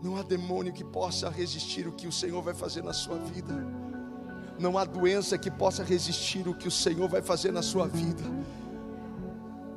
não 0.01 0.17
há 0.17 0.23
demônio 0.23 0.73
que 0.73 0.83
possa 0.83 1.29
resistir 1.29 1.87
o 1.87 1.91
que 1.91 2.07
o 2.07 2.11
Senhor 2.11 2.41
vai 2.41 2.53
fazer 2.53 2.83
na 2.83 2.93
sua 2.93 3.17
vida 3.17 3.53
não 4.57 4.77
há 4.77 4.85
doença 4.85 5.37
que 5.37 5.51
possa 5.51 5.83
resistir 5.83 6.47
o 6.47 6.53
que 6.53 6.67
o 6.67 6.71
Senhor 6.71 7.07
vai 7.09 7.21
fazer 7.21 7.51
na 7.51 7.61
sua 7.61 7.87
vida. 7.87 8.23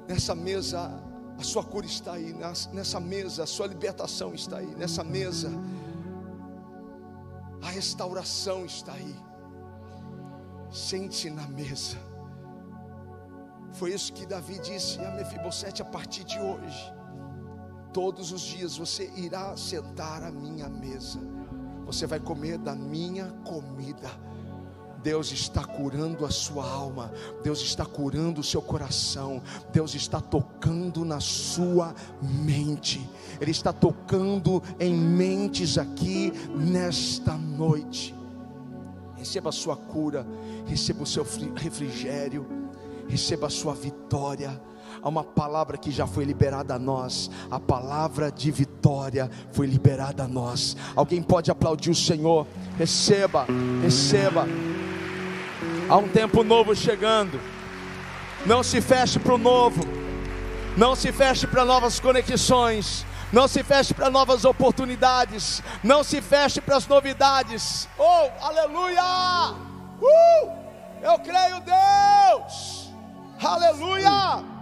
Nessa 0.06 0.34
mesa, 0.34 0.90
a 1.38 1.42
sua 1.42 1.62
cura 1.64 1.86
está 1.86 2.12
aí, 2.12 2.34
nessa 2.72 3.00
mesa, 3.00 3.42
a 3.42 3.46
sua 3.46 3.66
libertação 3.66 4.34
está 4.34 4.58
aí, 4.58 4.74
nessa 4.76 5.04
mesa, 5.04 5.50
a 7.62 7.68
restauração 7.68 8.64
está 8.64 8.92
aí. 8.92 9.16
Sente-se 10.70 11.30
na 11.30 11.46
mesa. 11.48 11.96
Foi 13.72 13.92
isso 13.92 14.12
que 14.12 14.26
Davi 14.26 14.58
disse 14.60 14.98
a 15.00 15.10
Mefibosete 15.10 15.82
a 15.82 15.84
partir 15.84 16.24
de 16.24 16.38
hoje. 16.38 16.92
Todos 17.92 18.32
os 18.32 18.42
dias 18.42 18.76
você 18.76 19.10
irá 19.16 19.56
sentar 19.56 20.22
à 20.22 20.30
minha 20.30 20.68
mesa. 20.68 21.18
Você 21.84 22.06
vai 22.06 22.20
comer 22.20 22.58
da 22.58 22.74
minha 22.74 23.26
comida 23.44 24.10
Deus 25.02 25.30
está 25.30 25.64
curando 25.64 26.26
a 26.26 26.30
sua 26.30 26.68
alma, 26.68 27.12
Deus 27.42 27.60
está 27.60 27.86
curando 27.86 28.40
o 28.40 28.44
seu 28.44 28.60
coração, 28.60 29.40
Deus 29.72 29.94
está 29.94 30.20
tocando 30.20 31.04
na 31.04 31.20
sua 31.20 31.94
mente, 32.20 33.08
Ele 33.40 33.50
está 33.50 33.72
tocando 33.72 34.62
em 34.78 34.94
mentes 34.94 35.78
aqui 35.78 36.32
nesta 36.54 37.34
noite. 37.34 38.14
Receba 39.16 39.50
a 39.50 39.52
sua 39.52 39.76
cura, 39.76 40.26
receba 40.66 41.02
o 41.02 41.06
seu 41.06 41.24
refrigério, 41.54 42.46
receba 43.08 43.46
a 43.46 43.50
sua 43.50 43.74
vitória. 43.74 44.60
Há 45.00 45.08
uma 45.08 45.22
palavra 45.22 45.76
que 45.76 45.92
já 45.92 46.06
foi 46.06 46.24
liberada 46.24 46.74
a 46.74 46.78
nós, 46.78 47.30
a 47.50 47.60
palavra 47.60 48.32
de 48.32 48.50
vitória 48.50 49.30
foi 49.52 49.66
liberada 49.66 50.24
a 50.24 50.28
nós. 50.28 50.76
Alguém 50.96 51.22
pode 51.22 51.50
aplaudir 51.50 51.90
o 51.90 51.94
Senhor? 51.94 52.46
Receba, 52.76 53.46
receba. 53.82 54.46
Há 55.88 55.96
um 55.96 56.08
tempo 56.08 56.44
novo 56.44 56.76
chegando. 56.76 57.40
Não 58.44 58.62
se 58.62 58.80
feche 58.80 59.18
para 59.18 59.34
o 59.34 59.38
novo. 59.38 59.80
Não 60.76 60.94
se 60.94 61.10
feche 61.12 61.46
para 61.46 61.64
novas 61.64 61.98
conexões. 61.98 63.06
Não 63.32 63.48
se 63.48 63.62
feche 63.62 63.94
para 63.94 64.10
novas 64.10 64.44
oportunidades. 64.44 65.62
Não 65.82 66.04
se 66.04 66.20
feche 66.20 66.60
para 66.60 66.76
as 66.76 66.86
novidades. 66.86 67.88
Oh, 67.98 68.28
aleluia! 68.40 69.54
Uh! 70.00 70.52
Eu 71.02 71.18
creio, 71.20 71.60
Deus! 71.60 72.90
Aleluia! 73.42 74.57